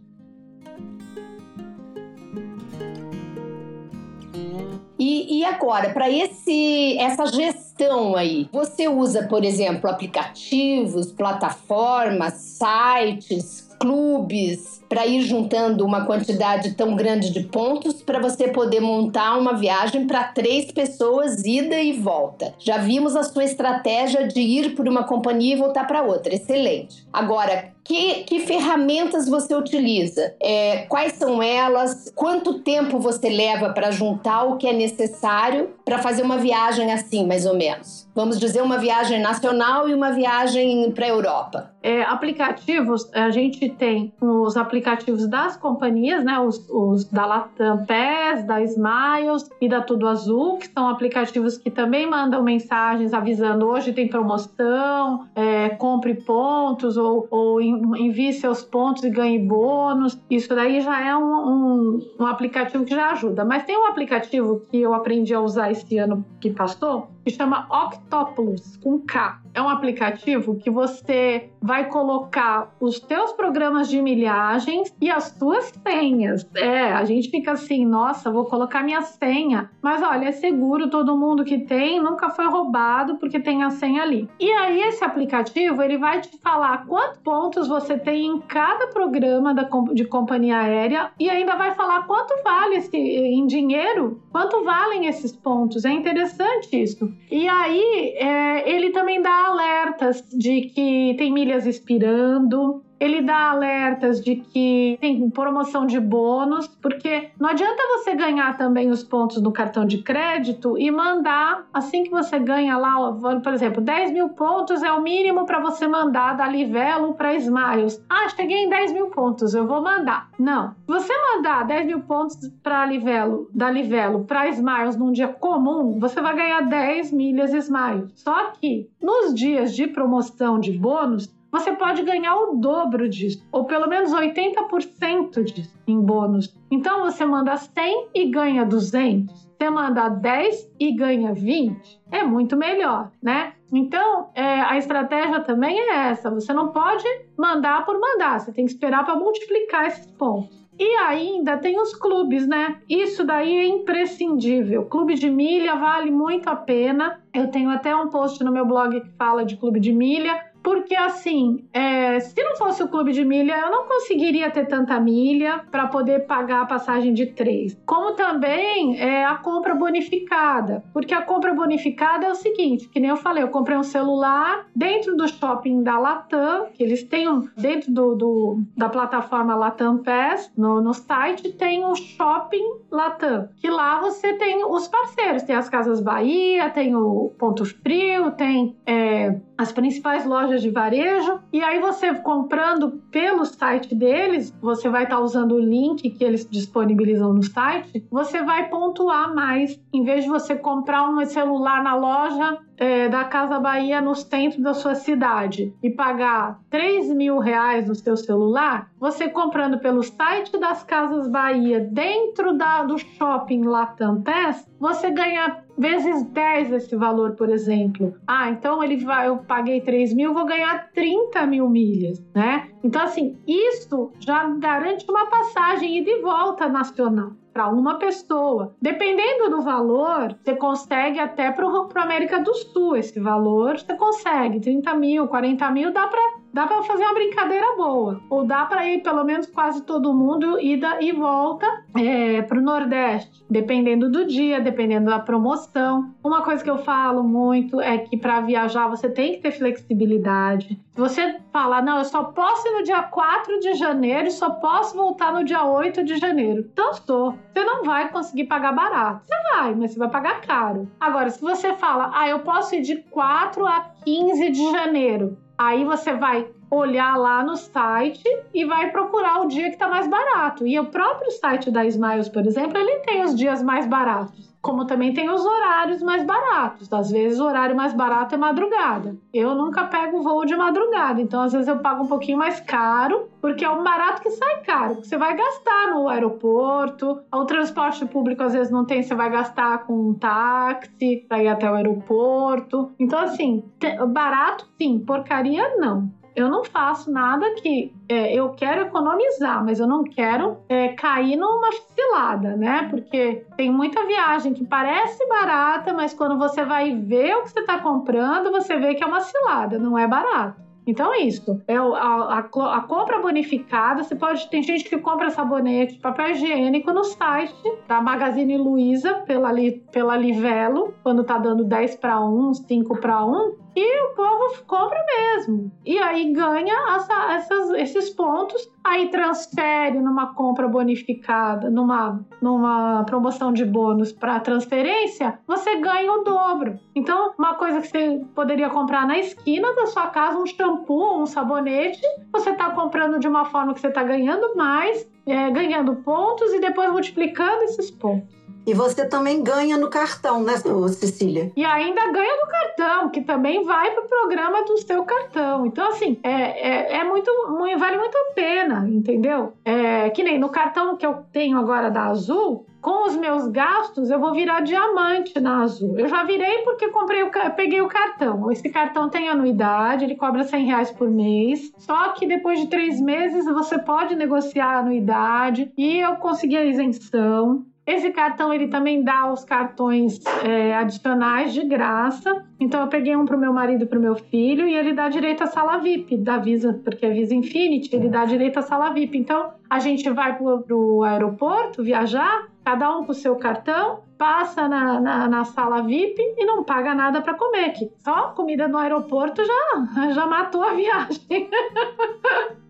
E, 5.00 5.40
e 5.40 5.46
agora, 5.46 5.92
para 5.92 6.10
esse 6.10 6.98
essa 6.98 7.26
gestão 7.26 8.16
aí, 8.16 8.50
você 8.52 8.90
usa, 8.90 9.24
por 9.28 9.44
exemplo, 9.44 9.90
aplicativos, 9.90 11.12
plataformas, 11.14 12.34
sites? 12.34 13.74
clubes, 13.84 14.82
para 14.94 15.08
ir 15.08 15.24
juntando 15.24 15.84
uma 15.84 16.06
quantidade 16.06 16.76
tão 16.76 16.96
grande 16.96 17.32
de 17.32 17.40
pontos 17.46 18.04
para 18.04 18.20
você 18.20 18.50
poder 18.50 18.80
montar 18.80 19.40
uma 19.40 19.54
viagem 19.54 20.06
para 20.06 20.26
três 20.26 20.72
pessoas, 20.72 21.44
ida 21.44 21.82
e 21.82 21.94
volta. 21.94 22.54
Já 22.60 22.78
vimos 22.78 23.16
a 23.16 23.24
sua 23.24 23.44
estratégia 23.44 24.28
de 24.28 24.40
ir 24.40 24.76
por 24.76 24.88
uma 24.88 25.04
companhia 25.04 25.56
e 25.56 25.58
voltar 25.58 25.88
para 25.88 26.04
outra. 26.04 26.36
Excelente. 26.36 27.08
Agora, 27.12 27.74
que, 27.84 28.24
que 28.24 28.40
ferramentas 28.40 29.28
você 29.28 29.54
utiliza? 29.54 30.34
É, 30.42 30.86
quais 30.88 31.14
são 31.14 31.44
elas? 31.44 32.12
Quanto 32.16 32.60
tempo 32.60 32.98
você 32.98 33.30
leva 33.30 33.70
para 33.72 33.92
juntar 33.92 34.44
o 34.44 34.58
que 34.58 34.68
é 34.68 34.74
necessário 34.74 35.72
para 35.84 36.00
fazer 36.00 36.22
uma 36.22 36.38
viagem 36.38 36.92
assim, 36.92 37.28
mais 37.28 37.46
ou 37.46 37.56
menos? 37.56 38.08
Vamos 38.16 38.40
dizer, 38.40 38.62
uma 38.62 38.78
viagem 38.78 39.20
nacional 39.20 39.90
e 39.90 39.94
uma 39.94 40.12
viagem 40.12 40.92
para 40.92 41.06
a 41.06 41.10
Europa. 41.10 41.72
É, 41.82 42.04
aplicativos, 42.04 43.10
a 43.12 43.30
gente 43.32 43.68
tem 43.70 44.14
os 44.22 44.56
aplicativos 44.84 45.28
das 45.28 45.56
companhias, 45.56 46.24
né? 46.24 46.38
Os, 46.40 46.68
os 46.70 47.06
da 47.06 47.26
Latam 47.26 47.86
PES, 47.86 48.46
da 48.46 48.62
Smiles 48.62 49.50
e 49.62 49.70
da 49.70 49.82
Tudo 49.82 50.08
Azul, 50.08 50.58
que 50.58 50.68
são 50.68 50.90
aplicativos 50.90 51.58
que 51.58 51.72
também 51.72 52.10
mandam 52.10 52.44
mensagens 52.44 53.14
avisando 53.14 53.66
hoje 53.68 53.94
tem 53.94 54.08
promoção, 54.08 55.26
é, 55.36 55.70
compre 55.70 56.16
pontos 56.16 56.98
ou, 56.98 57.28
ou 57.32 57.62
envie 57.62 58.34
seus 58.34 58.62
pontos 58.62 59.04
e 59.04 59.10
ganhe 59.10 59.40
bônus. 59.40 60.20
Isso 60.30 60.54
daí 60.54 60.82
já 60.82 61.08
é 61.08 61.16
um, 61.16 61.24
um, 61.24 62.00
um 62.20 62.26
aplicativo 62.26 62.84
que 62.84 62.94
já 62.94 63.12
ajuda. 63.12 63.46
Mas 63.46 63.64
tem 63.64 63.78
um 63.78 63.86
aplicativo 63.86 64.62
que 64.70 64.82
eu 64.82 64.94
aprendi 64.94 65.34
a 65.34 65.40
usar 65.40 65.72
esse 65.72 65.98
ano 65.98 66.26
que 66.42 66.50
passou, 66.50 67.08
que 67.24 67.32
chama 67.32 67.68
Octopus, 67.70 68.78
com 68.78 69.00
K. 69.00 69.40
É 69.54 69.62
um 69.62 69.70
aplicativo 69.70 70.56
que 70.56 70.70
você 70.70 71.50
vai 71.62 71.88
colocar 71.88 72.76
os 72.80 73.00
teus 73.00 73.32
programas 73.34 73.88
de 73.88 74.02
milhagens 74.02 74.94
e 75.00 75.10
as 75.10 75.26
suas 75.26 75.72
senhas. 75.88 76.48
É, 76.56 76.92
a 76.92 77.06
gente 77.06 77.30
fica 77.30 77.52
assim, 77.52 77.86
nossa, 77.86 78.32
vou 78.32 78.46
colocar 78.46 78.84
minha 78.84 79.02
senha. 79.02 79.70
Mas 79.82 80.02
olha, 80.02 80.28
é 80.28 80.32
seguro, 80.32 80.90
todo 80.90 81.18
mundo 81.18 81.46
que 81.46 81.60
tem 81.60 82.02
nunca 82.02 82.30
foi 82.32 82.46
roubado 82.46 83.18
porque 83.18 83.40
tem 83.40 83.64
a 83.64 83.70
senha 83.70 84.02
ali. 84.02 84.28
E 84.40 84.52
aí 84.52 84.82
esse 84.82 85.04
aplicativo, 85.04 85.82
ele 85.82 85.98
vai 85.98 86.20
te 86.20 86.38
falar 86.40 86.86
quantos 86.86 87.20
pontos 87.20 87.68
você 87.68 87.98
tem 87.98 88.26
em 88.26 88.40
cada 88.42 88.88
programa 88.88 89.54
da, 89.54 89.70
de 89.94 90.06
companhia 90.06 90.58
aérea 90.58 91.12
e 91.20 91.30
ainda 91.30 91.56
vai 91.56 91.74
falar 91.74 92.06
quanto 92.06 92.44
vale 92.44 92.76
esse, 92.76 92.98
em 92.98 93.46
dinheiro, 93.46 94.22
quanto 94.32 94.64
valem 94.64 95.06
esses 95.06 95.32
pontos. 95.32 95.86
É 95.86 95.92
interessante 95.92 96.82
isso. 96.82 97.13
E 97.32 97.48
aí, 97.48 98.14
é, 98.18 98.70
ele 98.70 98.92
também 98.92 99.22
dá 99.22 99.48
alertas 99.48 100.22
de 100.30 100.62
que 100.62 101.16
tem 101.18 101.32
milhas 101.32 101.66
expirando, 101.66 102.84
ele 103.04 103.22
dá 103.22 103.52
alertas 103.52 104.22
de 104.22 104.38
que 104.38 104.98
tem 105.02 105.30
promoção 105.30 105.86
de 105.86 106.00
bônus, 106.00 106.68
porque 106.68 107.32
não 107.38 107.50
adianta 107.50 107.84
você 107.98 108.16
ganhar 108.16 108.58
também 108.58 108.90
os 108.90 109.04
pontos 109.04 109.42
no 109.42 109.52
cartão 109.52 109.86
de 109.86 109.98
crédito 109.98 110.78
e 110.78 110.90
mandar 110.90 111.66
assim 111.74 112.04
que 112.04 112.10
você 112.10 112.40
ganha 112.40 112.78
lá, 112.78 113.12
por 113.44 113.54
exemplo, 113.54 113.82
10 113.82 114.12
mil 114.12 114.30
pontos 114.30 114.82
é 114.82 114.92
o 114.92 115.02
mínimo 115.02 115.46
para 115.46 115.60
você 115.60 115.86
mandar 115.86 116.38
da 116.38 116.48
Livelo 116.48 117.14
para 117.14 117.34
Smiles. 117.36 118.02
Ah, 118.10 118.30
cheguei 118.30 118.64
em 118.64 118.70
10 118.70 118.94
mil 118.94 119.08
pontos, 119.08 119.54
eu 119.54 119.68
vou 119.68 119.82
mandar. 119.82 120.30
Não. 120.40 120.74
Você 120.88 121.14
mandar 121.34 121.66
10 121.66 121.86
mil 121.86 122.00
pontos 122.02 122.38
para 122.62 122.86
Livelo, 122.86 123.50
da 123.54 123.70
Livelo 123.70 124.24
para 124.24 124.48
Smiles 124.48 124.96
num 124.96 125.12
dia 125.12 125.28
comum, 125.28 126.00
você 126.00 126.22
vai 126.22 126.36
ganhar 126.36 126.62
10 126.62 127.12
milhas 127.12 127.54
Smiles. 127.54 128.12
Só 128.16 128.52
que 128.52 128.90
nos 129.02 129.34
dias 129.34 129.76
de 129.76 129.88
promoção 129.88 130.58
de 130.58 130.72
bônus, 130.72 131.30
você 131.54 131.72
pode 131.72 132.02
ganhar 132.02 132.36
o 132.36 132.56
dobro 132.56 133.08
disso, 133.08 133.46
ou 133.52 133.66
pelo 133.66 133.88
menos 133.88 134.12
80% 134.12 135.44
disso 135.44 135.78
em 135.86 136.02
bônus. 136.02 136.52
Então 136.72 137.02
você 137.02 137.24
manda 137.24 137.56
100 137.56 138.08
e 138.16 138.26
ganha 138.26 138.66
200. 138.66 139.48
Você 139.56 139.70
manda 139.70 140.10
10 140.10 140.72
e 140.80 140.96
ganha 140.96 141.32
20. 141.32 142.02
É 142.12 142.24
muito 142.24 142.58
melhor, 142.58 143.12
né? 143.22 143.54
Então, 143.72 144.30
é, 144.34 144.62
a 144.62 144.78
estratégia 144.80 145.42
também 145.42 145.80
é 145.80 146.10
essa. 146.10 146.32
Você 146.32 146.52
não 146.52 146.70
pode 146.70 147.06
mandar 147.38 147.86
por 147.86 148.00
mandar, 148.00 148.40
você 148.40 148.52
tem 148.52 148.66
que 148.66 148.72
esperar 148.72 149.06
para 149.06 149.16
multiplicar 149.16 149.86
esses 149.86 150.08
pontos. 150.08 150.64
E 150.80 150.96
ainda 150.96 151.56
tem 151.58 151.80
os 151.80 151.94
clubes, 151.94 152.48
né? 152.48 152.80
Isso 152.90 153.24
daí 153.24 153.58
é 153.58 153.68
imprescindível. 153.68 154.86
Clube 154.86 155.14
de 155.14 155.30
milha 155.30 155.76
vale 155.76 156.10
muito 156.10 156.50
a 156.50 156.56
pena. 156.56 157.22
Eu 157.32 157.52
tenho 157.52 157.70
até 157.70 157.96
um 157.96 158.10
post 158.10 158.44
no 158.44 158.52
meu 158.52 158.66
blog 158.66 159.00
que 159.00 159.10
fala 159.12 159.46
de 159.46 159.56
clube 159.56 159.80
de 159.80 159.94
milha 159.94 160.52
porque 160.64 160.96
assim, 160.96 161.66
é, 161.74 162.20
se 162.22 162.42
não 162.42 162.56
fosse 162.56 162.82
o 162.82 162.88
clube 162.88 163.12
de 163.12 163.26
milha, 163.26 163.60
eu 163.60 163.70
não 163.70 163.86
conseguiria 163.86 164.50
ter 164.50 164.66
tanta 164.66 165.00
milha 165.00 165.62
para 165.70 165.88
poder 165.88 166.26
pagar 166.26 166.62
a 166.62 166.66
passagem 166.66 167.14
de 167.14 167.26
três. 167.28 167.78
Como 167.86 168.14
também 168.14 168.98
é 169.00 169.26
a 169.26 169.36
compra 169.36 169.76
bonificada, 169.76 170.84
porque 170.94 171.14
a 171.14 171.22
compra 171.22 171.54
bonificada 171.54 172.26
é 172.26 172.32
o 172.32 172.36
seguinte, 172.36 172.88
que 172.88 173.00
nem 173.00 173.10
eu 173.10 173.18
falei, 173.18 173.44
eu 173.44 173.50
comprei 173.50 173.78
um 173.78 173.84
celular 173.84 174.66
dentro 174.76 175.16
do 175.18 175.28
shopping 175.28 175.84
da 175.84 176.00
Latam, 176.00 176.68
que 176.74 176.82
eles 176.82 177.04
têm 177.04 177.30
um, 177.30 177.48
dentro 177.58 177.92
do, 177.92 178.16
do, 178.16 178.62
da 178.78 178.88
plataforma 178.88 179.56
Latam 179.56 179.98
Pass, 179.98 180.52
no, 180.58 180.82
no 180.82 180.94
site 180.94 181.52
tem 181.54 181.84
o 181.86 181.94
shopping 181.96 182.78
Latam, 182.90 183.50
que 183.58 183.70
lá 183.70 184.00
você 184.00 184.34
tem 184.34 184.64
os 184.66 184.88
parceiros, 184.88 185.44
tem 185.44 185.56
as 185.56 185.68
Casas 185.68 186.00
Bahia, 186.00 186.70
tem 186.70 186.96
o 186.96 187.32
Ponto 187.38 187.66
Frio, 187.66 188.32
tem 188.32 188.76
é, 188.86 189.36
as 189.58 189.72
principais 189.72 190.26
lojas 190.26 190.53
de 190.62 190.70
varejo. 190.70 191.40
E 191.52 191.62
aí 191.62 191.80
você 191.80 192.14
comprando 192.16 193.02
pelo 193.12 193.46
site 193.46 193.94
deles, 193.94 194.56
você 194.62 194.90
vai 194.90 195.04
estar 195.04 195.18
tá 195.18 195.22
usando 195.22 195.54
o 195.56 195.60
link 195.60 196.10
que 196.10 196.24
eles 196.24 196.48
disponibilizam 196.50 197.34
no 197.34 197.44
site, 197.44 198.06
você 198.12 198.42
vai 198.42 198.70
pontuar 198.70 199.34
mais. 199.34 199.80
Em 199.94 200.04
vez 200.04 200.24
de 200.24 200.30
você 200.30 200.56
comprar 200.56 201.10
um 201.10 201.24
celular 201.26 201.84
na 201.84 201.96
loja 201.96 202.60
é, 202.78 203.08
da 203.08 203.24
Casa 203.24 203.60
Bahia 203.60 204.02
no 204.02 204.16
centro 204.16 204.62
da 204.62 204.74
sua 204.74 204.96
cidade 204.96 205.74
e 205.82 205.90
pagar 205.90 206.60
3 206.70 207.14
mil 207.14 207.38
reais 207.40 207.88
no 207.88 207.96
seu 207.96 208.18
celular, 208.18 208.90
você 209.00 209.30
comprando 209.30 209.80
pelo 209.80 210.04
site 210.04 210.58
das 210.58 210.84
Casas 210.84 211.28
Bahia 211.28 211.80
dentro 211.80 212.58
da, 212.58 212.84
do 212.84 212.98
shopping 212.98 213.64
Latam 213.64 214.22
Pass, 214.22 214.68
você 214.80 215.12
ganha 215.12 215.63
vezes 215.78 216.24
10 216.24 216.72
esse 216.72 216.96
valor, 216.96 217.36
por 217.36 217.50
exemplo. 217.50 218.14
Ah, 218.28 218.50
então 218.50 218.84
ele 218.84 218.98
vai, 218.98 219.28
eu 219.28 219.38
paguei 219.38 219.82
3 219.82 220.14
mil, 220.14 220.34
vou 220.34 220.46
ganhar 220.46 220.90
30 220.94 221.46
mil 221.46 221.70
milhas, 221.70 222.22
né? 222.34 222.70
Então, 222.84 223.04
assim, 223.04 223.38
isso 223.48 224.12
já 224.20 224.48
garante 224.58 225.06
uma 225.10 225.28
passagem 225.28 225.98
ida 225.98 226.10
e 226.10 226.22
volta 226.22 226.68
nacional 226.68 227.32
para 227.54 227.70
uma 227.70 228.00
pessoa. 228.00 228.74
Dependendo 228.82 229.50
do 229.50 229.62
valor, 229.62 230.36
você 230.44 230.56
consegue 230.56 231.20
até 231.20 231.52
para 231.52 231.66
a 231.68 232.04
América 232.04 232.40
do 232.40 232.54
Sul 232.54 232.98
esse 232.98 233.20
valor, 233.20 233.78
você 233.78 233.96
consegue 233.96 234.60
30 234.60 234.94
mil, 234.96 235.28
40 235.28 235.70
mil, 235.72 235.94
dá 235.94 236.08
para 236.08 236.43
dá 236.54 236.68
para 236.68 236.84
fazer 236.84 237.04
uma 237.04 237.14
brincadeira 237.14 237.76
boa. 237.76 238.22
Ou 238.30 238.46
dá 238.46 238.66
para 238.66 238.88
ir 238.88 239.02
pelo 239.02 239.24
menos 239.24 239.48
quase 239.48 239.84
todo 239.84 240.14
mundo 240.14 240.60
ida 240.60 241.02
e 241.02 241.12
volta 241.12 241.66
é, 241.98 242.42
para 242.44 242.60
o 242.60 242.62
Nordeste, 242.62 243.44
dependendo 243.50 244.10
do 244.10 244.26
dia, 244.26 244.62
dependendo 244.62 245.10
da 245.10 245.20
promoção. 245.20 246.14
Uma 246.24 246.44
coisa 246.44 246.64
que 246.64 246.70
eu 246.70 246.78
falo 246.78 247.24
muito 247.24 247.82
é 247.82 247.98
que 247.98 248.16
para 248.16 248.42
viajar 248.42 248.88
você 248.88 249.10
tem 249.10 249.34
que 249.34 249.42
ter 249.42 249.52
flexibilidade. 249.52 250.80
Se 250.94 251.00
você 251.00 251.40
falar, 251.52 251.82
não, 251.82 251.98
eu 251.98 252.06
só 252.06 252.26
posso 252.26 252.68
ir 252.68 252.72
no 252.72 252.84
dia 252.84 253.02
4 253.02 253.60
de 253.60 253.74
janeiro 253.74 254.28
e 254.28 254.32
só 254.32 254.52
posso 254.52 254.96
voltar 254.96 255.34
no 255.34 255.44
dia 255.44 255.66
8 255.66 256.04
de 256.04 256.18
janeiro. 256.18 256.70
Estou. 256.94 257.32
Você 257.52 257.64
não 257.64 257.84
vai 257.84 258.10
conseguir 258.10 258.44
pagar 258.44 258.74
barato. 258.74 259.26
Você 259.26 259.34
vai, 259.52 259.74
mas 259.74 259.92
você 259.92 260.00
vai 260.00 260.10
pagar 260.10 260.42
caro. 260.42 260.88
Agora, 261.00 261.32
se 261.32 261.42
você 261.42 261.74
fala, 261.76 262.12
ah, 262.14 262.30
eu 262.30 262.40
posso 262.40 262.76
ir 262.76 262.82
de 262.82 262.98
4 263.10 263.66
a 263.66 263.90
15 264.06 264.52
de 264.52 264.72
janeiro, 264.72 265.38
Aí 265.58 265.86
você 265.86 266.14
vai 266.14 266.48
olhar 266.70 267.16
lá 267.18 267.44
no 267.44 267.56
site 267.56 268.24
e 268.54 268.66
vai 268.66 268.92
procurar 268.92 269.42
o 269.42 269.48
dia 269.48 269.68
que 269.68 269.76
está 269.76 269.88
mais 269.88 270.08
barato. 270.08 270.66
E 270.66 270.80
o 270.80 270.86
próprio 270.86 271.32
site 271.32 271.70
da 271.70 271.86
Smiles, 271.86 272.30
por 272.30 272.46
exemplo, 272.46 272.78
ele 272.78 273.00
tem 273.00 273.24
os 273.24 273.36
dias 273.36 273.62
mais 273.62 273.86
baratos 273.86 274.53
como 274.64 274.86
também 274.86 275.14
tem 275.14 275.30
os 275.30 275.46
horários 275.46 276.02
mais 276.02 276.24
baratos. 276.24 276.92
Às 276.92 277.12
vezes 277.12 277.38
o 277.38 277.44
horário 277.44 277.76
mais 277.76 277.94
barato 277.94 278.34
é 278.34 278.38
madrugada. 278.38 279.18
Eu 279.34 279.54
nunca 279.54 279.84
pego 279.84 280.24
voo 280.24 280.46
de 280.46 280.56
madrugada, 280.56 281.22
então 281.22 281.42
às 281.42 281.52
vezes 281.52 281.68
eu 281.68 281.80
pago 281.80 282.06
um 282.06 282.08
pouquinho 282.08 282.38
mais 282.38 282.62
caro, 282.62 283.28
porque 283.42 283.66
é 283.66 283.70
um 283.70 283.84
barato 283.84 284.22
que 284.22 284.30
sai 284.32 284.62
caro, 284.62 285.02
que 285.02 285.08
você 285.08 285.18
vai 285.18 285.36
gastar 285.36 285.90
no 285.92 286.08
aeroporto. 286.08 287.20
O 287.30 287.46
transporte 287.46 288.06
público 288.06 288.42
às 288.42 288.54
vezes 288.54 288.72
não 288.72 288.86
tem, 288.86 289.04
você 289.04 289.14
vai 289.14 289.30
gastar 289.30 289.86
com 289.86 290.12
um 290.12 290.14
táxi 290.14 291.26
para 291.28 291.44
ir 291.44 291.50
até 291.50 291.70
o 291.70 291.76
aeroporto. 291.76 292.90
Então 292.98 293.20
assim, 293.20 293.62
barato 294.08 294.66
sim, 294.80 294.98
porcaria 295.00 295.76
não 295.76 296.23
eu 296.36 296.50
não 296.50 296.64
faço 296.64 297.12
nada 297.12 297.46
que 297.56 297.94
é, 298.10 298.34
eu 298.34 298.50
quero 298.52 298.82
economizar, 298.82 299.64
mas 299.64 299.80
eu 299.80 299.88
não 299.88 300.04
quero 300.04 300.58
é, 300.68 300.90
cair 300.90 301.36
numa 301.36 301.72
cilada, 301.72 302.56
né? 302.56 302.88
Porque 302.90 303.46
tem 303.56 303.72
muita 303.72 304.06
viagem 304.06 304.54
que 304.54 304.66
parece 304.66 305.28
barata, 305.28 305.94
mas 305.94 306.14
quando 306.14 306.38
você 306.38 306.64
vai 306.64 306.96
ver 306.96 307.36
o 307.36 307.44
que 307.44 307.52
você 307.52 307.60
está 307.60 307.80
comprando, 307.80 308.52
você 308.52 308.78
vê 308.78 308.96
que 308.96 309.04
é 309.04 309.08
uma 309.08 309.22
cilada, 309.22 309.78
não 309.78 309.98
é 309.98 310.08
barato. 310.08 310.64
Então 310.86 311.14
é 311.14 311.20
isso. 311.20 311.62
É 311.68 311.78
a, 311.78 311.82
a, 311.82 312.40
a, 312.40 312.82
compra 312.82 313.20
bonificada. 313.20 314.04
Você 314.04 314.16
pode. 314.16 314.50
Tem 314.50 314.62
gente 314.62 314.84
que 314.84 314.98
compra 314.98 315.30
sabonete, 315.30 315.98
papel 316.00 316.32
higiênico 316.32 316.92
no 316.92 317.04
site 317.06 317.56
da 317.88 318.02
Magazine 318.02 318.58
Luiza 318.58 319.14
pela, 319.26 319.50
pela 319.92 320.18
Livelo, 320.18 320.94
quando 321.02 321.24
tá 321.24 321.38
dando 321.38 321.64
10 321.64 321.96
para 321.96 322.20
1, 322.20 322.54
5 322.54 323.00
para 323.00 323.26
1. 323.26 323.63
E 323.76 324.04
o 324.06 324.14
povo 324.14 324.64
compra 324.66 325.04
mesmo. 325.06 325.72
E 325.86 325.98
aí 325.98 326.32
ganha 326.32 326.96
essa, 326.96 327.34
essas, 327.34 327.72
esses 327.72 328.10
pontos, 328.12 328.70
aí 328.84 329.10
transfere 329.10 330.00
numa 330.00 330.34
compra 330.34 330.68
bonificada, 330.68 331.70
numa, 331.70 332.24
numa 332.42 333.04
promoção 333.06 333.54
de 333.54 333.64
bônus 333.64 334.12
para 334.12 334.40
transferência, 334.40 335.40
você 335.48 335.78
ganha 335.78 336.12
o 336.12 336.24
dobro. 336.24 336.80
Então, 336.94 337.34
uma 337.38 337.56
coisa 337.56 337.82
que 337.82 337.88
você 337.88 338.22
poderia 338.36 338.70
comprar 338.70 339.08
na 339.08 339.18
esquina 339.18 339.74
da 339.74 339.88
sua 339.88 340.08
casa, 340.08 340.38
um 340.38 340.46
shampoo, 340.46 341.22
um 341.22 341.26
sabonete, 341.26 342.02
você 342.32 342.50
está 342.50 342.72
comprando 342.72 343.20
de 343.20 343.28
uma 343.28 343.46
forma 343.46 343.74
que 343.74 343.80
você 343.80 343.88
está 343.88 344.04
ganhando 344.04 344.56
mais, 344.56 345.08
é, 345.26 345.50
ganhando 345.50 345.96
pontos 345.98 346.52
e 346.54 346.60
depois 346.60 346.92
multiplicando 346.92 347.64
esses 347.64 347.90
pontos. 347.90 348.44
E 348.66 348.74
você 348.74 349.06
também 349.06 349.44
ganha 349.44 349.78
no 349.78 349.90
cartão, 349.90 350.42
né, 350.42 350.54
Cecília? 350.88 351.52
E 351.56 351.66
ainda 351.66 352.12
ganha 352.12 352.38
no 352.42 352.48
cartão, 352.48 353.10
que 353.10 353.22
também 353.22 353.64
vai 353.66 353.92
pro 353.92 354.08
programa 354.08 354.64
do 354.64 354.78
seu 354.78 355.04
cartão. 355.04 355.66
Então, 355.66 355.90
assim, 355.90 356.18
é, 356.24 356.32
é, 356.32 356.98
é 356.98 357.04
muito, 357.04 357.30
muito, 357.50 357.78
vale 357.78 357.98
muito 357.98 358.18
a 358.18 358.34
pena, 358.34 358.73
entendeu? 358.88 359.54
É, 359.64 360.10
que 360.10 360.24
nem 360.24 360.40
no 360.40 360.50
cartão 360.50 360.98
que 360.98 361.06
eu 361.06 361.24
tenho 361.32 361.58
agora 361.58 361.90
da 361.90 362.06
Azul, 362.06 362.66
com 362.82 363.08
os 363.08 363.16
meus 363.16 363.48
gastos, 363.48 364.10
eu 364.10 364.20
vou 364.20 364.34
virar 364.34 364.60
diamante 364.60 365.40
na 365.40 365.62
Azul. 365.62 365.98
Eu 365.98 366.08
já 366.10 366.24
virei 366.26 366.64
porque 366.64 366.90
comprei 366.90 367.24
o, 367.24 367.32
peguei 367.56 367.80
o 367.82 367.88
cartão. 367.88 368.52
Esse 368.52 368.70
cartão 368.70 369.10
tem 369.10 369.30
anuidade, 369.30 370.04
ele 370.04 370.16
cobra 370.16 370.44
100 370.44 370.66
reais 370.66 370.92
por 370.92 371.10
mês. 371.10 371.72
Só 371.78 372.10
que 372.10 372.28
depois 372.28 372.60
de 372.60 372.68
três 372.68 373.00
meses 373.00 373.46
você 373.46 373.80
pode 373.80 374.16
negociar 374.16 374.68
a 374.68 374.80
anuidade 374.80 375.72
e 375.78 376.00
eu 376.00 376.18
consegui 376.18 376.58
a 376.58 376.66
isenção. 376.66 377.66
Esse 377.86 378.12
cartão 378.12 378.54
ele 378.54 378.70
também 378.70 379.04
dá 379.04 379.32
os 379.32 379.44
cartões 379.44 380.22
é, 380.42 380.74
adicionais 380.74 381.54
de 381.54 381.66
graça. 381.66 382.46
Então 382.58 382.80
eu 382.82 382.88
peguei 382.88 383.14
um 383.16 383.26
para 383.26 383.36
o 383.36 383.40
meu 383.40 383.52
marido 383.52 383.84
e 383.84 383.86
para 383.86 384.00
o 384.00 384.02
meu 384.02 384.16
filho 384.16 384.66
e 384.66 384.74
ele 384.74 384.94
dá 384.94 385.10
direito 385.10 385.44
à 385.44 385.48
sala 385.48 385.80
VIP 385.80 386.16
da 386.18 386.38
Visa, 386.38 386.80
porque 386.82 387.06
é 387.06 387.10
Visa 387.10 387.36
Infinity, 387.36 387.94
ele 387.94 388.08
dá 388.08 388.24
direito 388.24 388.58
à 388.58 388.62
sala 388.62 388.92
VIP. 388.92 389.18
Então 389.18 389.52
a 389.70 389.80
gente 389.80 390.10
vai 390.10 390.38
para 390.38 390.76
o 390.76 391.04
aeroporto 391.04 391.84
viajar, 391.84 392.48
cada 392.64 392.98
um 392.98 393.04
com 393.04 393.12
o 393.12 393.16
seu 393.16 393.36
cartão, 393.36 394.00
passa 394.18 394.70
na, 394.70 395.02
na, 395.02 395.28
na, 395.28 395.44
sala 395.44 395.82
VIP 395.82 396.22
e 396.38 396.46
não 396.46 396.64
paga 396.64 396.96
nada 396.96 397.22
para 397.22 397.34
comer. 397.34 397.74
Que 397.74 397.92
só 397.98 398.30
comida 398.30 398.66
no 398.66 398.78
aeroporto 398.78 399.44
já, 399.44 400.12
já 400.14 400.26
matou 400.26 400.64
a 400.64 400.74
viagem. 400.74 401.50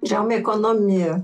Já 0.01 0.18
é 0.18 0.20
uma 0.20 0.34
economia. 0.34 1.24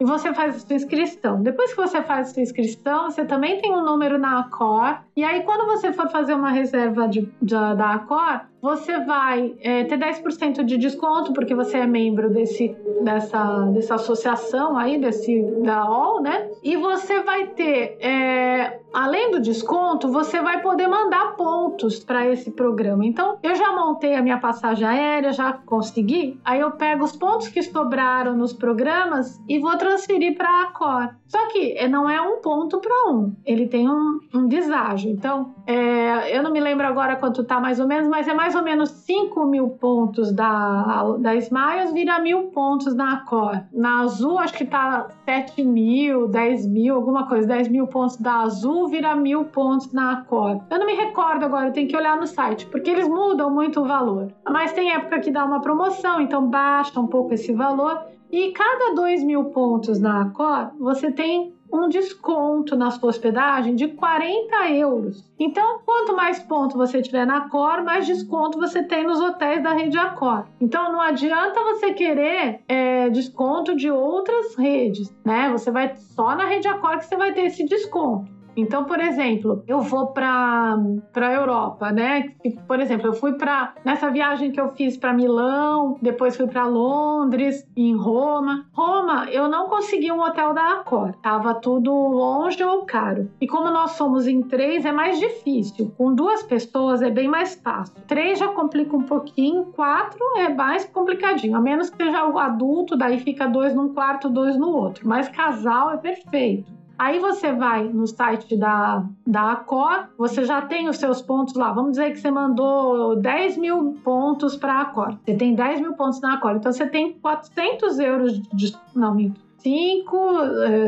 e 0.00 0.04
você 0.06 0.32
faz 0.32 0.56
a 0.56 0.58
sua 0.58 0.74
inscrição. 0.74 1.42
Depois 1.42 1.74
que 1.74 1.76
você 1.76 2.02
faz 2.02 2.30
a 2.30 2.32
sua 2.32 2.42
inscrição, 2.42 3.10
você 3.10 3.26
também 3.26 3.60
tem 3.60 3.72
um 3.72 3.84
número 3.84 4.18
na 4.18 4.40
Accor. 4.40 5.00
E 5.14 5.22
aí, 5.24 5.42
quando 5.42 5.66
você 5.66 5.92
for 5.92 6.08
fazer 6.08 6.34
uma 6.34 6.50
reserva 6.50 7.06
de, 7.06 7.30
de 7.40 7.54
da 7.54 7.94
Accor, 7.94 8.40
você 8.62 9.00
vai 9.00 9.56
é, 9.60 9.82
ter 9.82 9.98
10% 9.98 10.62
de 10.62 10.78
desconto, 10.78 11.32
porque 11.32 11.52
você 11.52 11.78
é 11.78 11.86
membro 11.86 12.30
desse, 12.30 12.74
dessa, 13.02 13.62
dessa 13.74 13.96
associação 13.96 14.78
aí, 14.78 15.00
desse, 15.00 15.42
da 15.64 15.84
OL, 15.90 16.22
né? 16.22 16.48
E 16.62 16.76
você 16.76 17.20
vai 17.24 17.48
ter, 17.48 17.98
é, 18.00 18.80
além 18.94 19.32
do 19.32 19.40
desconto, 19.40 20.08
você 20.08 20.40
vai 20.40 20.62
poder 20.62 20.86
mandar 20.86 21.34
pontos 21.36 22.04
para 22.04 22.28
esse 22.28 22.52
programa. 22.52 23.04
Então, 23.04 23.36
eu 23.42 23.56
já 23.56 23.72
montei 23.72 24.14
a 24.14 24.22
minha 24.22 24.38
passagem 24.38 24.86
aérea, 24.86 25.32
já 25.32 25.52
consegui. 25.52 26.40
Aí 26.44 26.60
eu 26.60 26.70
pego 26.70 27.02
os 27.02 27.16
pontos 27.16 27.48
que 27.48 27.64
sobraram 27.64 28.36
nos 28.36 28.52
programas 28.52 29.40
e 29.48 29.58
vou 29.58 29.76
transferir 29.76 30.36
para 30.36 30.48
a 30.48 30.62
Accor. 30.62 31.08
Só 31.26 31.48
que 31.48 31.72
é, 31.76 31.88
não 31.88 32.08
é 32.08 32.20
um 32.20 32.40
ponto 32.40 32.78
para 32.78 33.10
um, 33.10 33.34
ele 33.44 33.66
tem 33.66 33.90
um, 33.90 34.20
um 34.32 34.46
deságio. 34.46 35.01
Então, 35.08 35.54
é, 35.66 36.36
eu 36.36 36.42
não 36.42 36.52
me 36.52 36.60
lembro 36.60 36.86
agora 36.86 37.16
quanto 37.16 37.44
tá 37.44 37.60
mais 37.60 37.80
ou 37.80 37.86
menos, 37.86 38.08
mas 38.08 38.28
é 38.28 38.34
mais 38.34 38.54
ou 38.54 38.62
menos 38.62 38.90
5 38.90 39.44
mil 39.46 39.70
pontos 39.70 40.32
da, 40.32 41.16
da 41.18 41.34
Smiles 41.36 41.92
vira 41.92 42.18
mil 42.18 42.44
pontos 42.48 42.94
na 42.94 43.14
Accor. 43.14 43.60
Na 43.72 44.00
Azul, 44.00 44.38
acho 44.38 44.54
que 44.54 44.64
tá 44.64 45.08
7 45.24 45.62
mil, 45.64 46.28
10 46.28 46.66
mil, 46.66 46.94
alguma 46.94 47.26
coisa. 47.26 47.46
10 47.48 47.68
mil 47.68 47.86
pontos 47.86 48.16
da 48.16 48.42
Azul 48.42 48.88
vira 48.88 49.14
mil 49.14 49.44
pontos 49.46 49.92
na 49.92 50.12
Accor. 50.12 50.60
Eu 50.70 50.78
não 50.78 50.86
me 50.86 50.94
recordo 50.94 51.44
agora, 51.44 51.70
tenho 51.70 51.88
que 51.88 51.96
olhar 51.96 52.16
no 52.16 52.26
site, 52.26 52.66
porque 52.66 52.90
eles 52.90 53.08
mudam 53.08 53.50
muito 53.50 53.80
o 53.80 53.84
valor. 53.84 54.32
Mas 54.48 54.72
tem 54.72 54.92
época 54.92 55.20
que 55.20 55.30
dá 55.30 55.44
uma 55.44 55.60
promoção, 55.60 56.20
então 56.20 56.48
baixa 56.48 56.98
um 56.98 57.06
pouco 57.06 57.34
esse 57.34 57.52
valor. 57.52 58.00
E 58.30 58.50
cada 58.52 58.94
2 58.94 59.24
mil 59.24 59.44
pontos 59.46 60.00
na 60.00 60.22
Accor, 60.22 60.70
você 60.78 61.10
tem 61.12 61.52
um 61.72 61.88
desconto 61.88 62.76
na 62.76 62.90
sua 62.90 63.08
hospedagem 63.08 63.74
de 63.74 63.88
40 63.88 64.70
euros. 64.70 65.24
Então, 65.38 65.80
quanto 65.84 66.14
mais 66.14 66.38
pontos 66.40 66.76
você 66.76 67.00
tiver 67.00 67.26
na 67.26 67.38
Accor, 67.38 67.82
mais 67.82 68.06
desconto 68.06 68.58
você 68.58 68.82
tem 68.82 69.04
nos 69.04 69.20
hotéis 69.20 69.62
da 69.62 69.72
rede 69.72 69.96
Accor. 69.96 70.44
Então, 70.60 70.92
não 70.92 71.00
adianta 71.00 71.58
você 71.64 71.94
querer 71.94 72.60
é, 72.68 73.08
desconto 73.08 73.74
de 73.74 73.90
outras 73.90 74.54
redes, 74.54 75.12
né? 75.24 75.50
Você 75.50 75.70
vai 75.70 75.96
só 75.96 76.36
na 76.36 76.44
rede 76.44 76.68
Accor 76.68 76.98
que 76.98 77.06
você 77.06 77.16
vai 77.16 77.32
ter 77.32 77.46
esse 77.46 77.64
desconto. 77.64 78.41
Então, 78.56 78.84
por 78.84 79.00
exemplo, 79.00 79.64
eu 79.66 79.80
vou 79.80 80.08
para 80.08 80.76
para 81.12 81.32
Europa, 81.32 81.90
né? 81.90 82.32
Por 82.66 82.80
exemplo, 82.80 83.08
eu 83.08 83.12
fui 83.12 83.32
para 83.34 83.74
nessa 83.84 84.10
viagem 84.10 84.50
que 84.50 84.60
eu 84.60 84.68
fiz 84.70 84.96
para 84.96 85.12
Milão, 85.12 85.96
depois 86.00 86.36
fui 86.36 86.46
para 86.46 86.66
Londres, 86.66 87.66
em 87.76 87.96
Roma. 87.96 88.66
Roma, 88.72 89.26
eu 89.30 89.48
não 89.48 89.68
consegui 89.68 90.10
um 90.12 90.22
hotel 90.22 90.52
da 90.54 90.72
Accor, 90.72 91.12
tava 91.22 91.54
tudo 91.54 91.92
longe 91.92 92.62
ou 92.62 92.84
caro. 92.84 93.30
E 93.40 93.46
como 93.46 93.70
nós 93.70 93.92
somos 93.92 94.26
em 94.26 94.42
três, 94.42 94.84
é 94.84 94.92
mais 94.92 95.18
difícil. 95.18 95.92
Com 95.96 96.14
duas 96.14 96.42
pessoas 96.42 97.02
é 97.02 97.10
bem 97.10 97.28
mais 97.28 97.54
fácil. 97.54 97.94
Três 98.06 98.38
já 98.38 98.48
complica 98.48 98.96
um 98.96 99.02
pouquinho, 99.02 99.66
quatro 99.66 100.20
é 100.36 100.48
mais 100.48 100.84
complicadinho. 100.84 101.56
A 101.56 101.60
menos 101.60 101.90
que 101.90 101.96
seja 101.96 102.26
o 102.26 102.38
adulto, 102.38 102.96
daí 102.96 103.18
fica 103.20 103.46
dois 103.46 103.74
num 103.74 103.94
quarto, 103.94 104.28
dois 104.28 104.56
no 104.56 104.68
outro. 104.68 105.08
Mas 105.08 105.28
casal 105.28 105.92
é 105.92 105.96
perfeito. 105.96 106.81
Aí 107.02 107.18
você 107.18 107.52
vai 107.52 107.82
no 107.82 108.06
site 108.06 108.56
da, 108.56 109.04
da 109.26 109.50
Accor, 109.50 110.06
você 110.16 110.44
já 110.44 110.62
tem 110.62 110.88
os 110.88 110.98
seus 110.98 111.20
pontos 111.20 111.54
lá. 111.54 111.72
Vamos 111.72 111.92
dizer 111.92 112.12
que 112.12 112.20
você 112.20 112.30
mandou 112.30 113.16
10 113.16 113.56
mil 113.56 113.98
pontos 114.04 114.54
para 114.54 114.74
a 114.74 114.80
Accor. 114.82 115.16
Você 115.24 115.34
tem 115.34 115.52
10 115.52 115.80
mil 115.80 115.94
pontos 115.94 116.20
na 116.20 116.34
Accor. 116.34 116.52
Então 116.52 116.72
você 116.72 116.86
tem 116.86 117.14
400 117.14 117.98
euros 117.98 118.40
de. 118.52 118.72
Não, 118.94 119.16
minto. 119.16 119.40
5, 119.58 120.16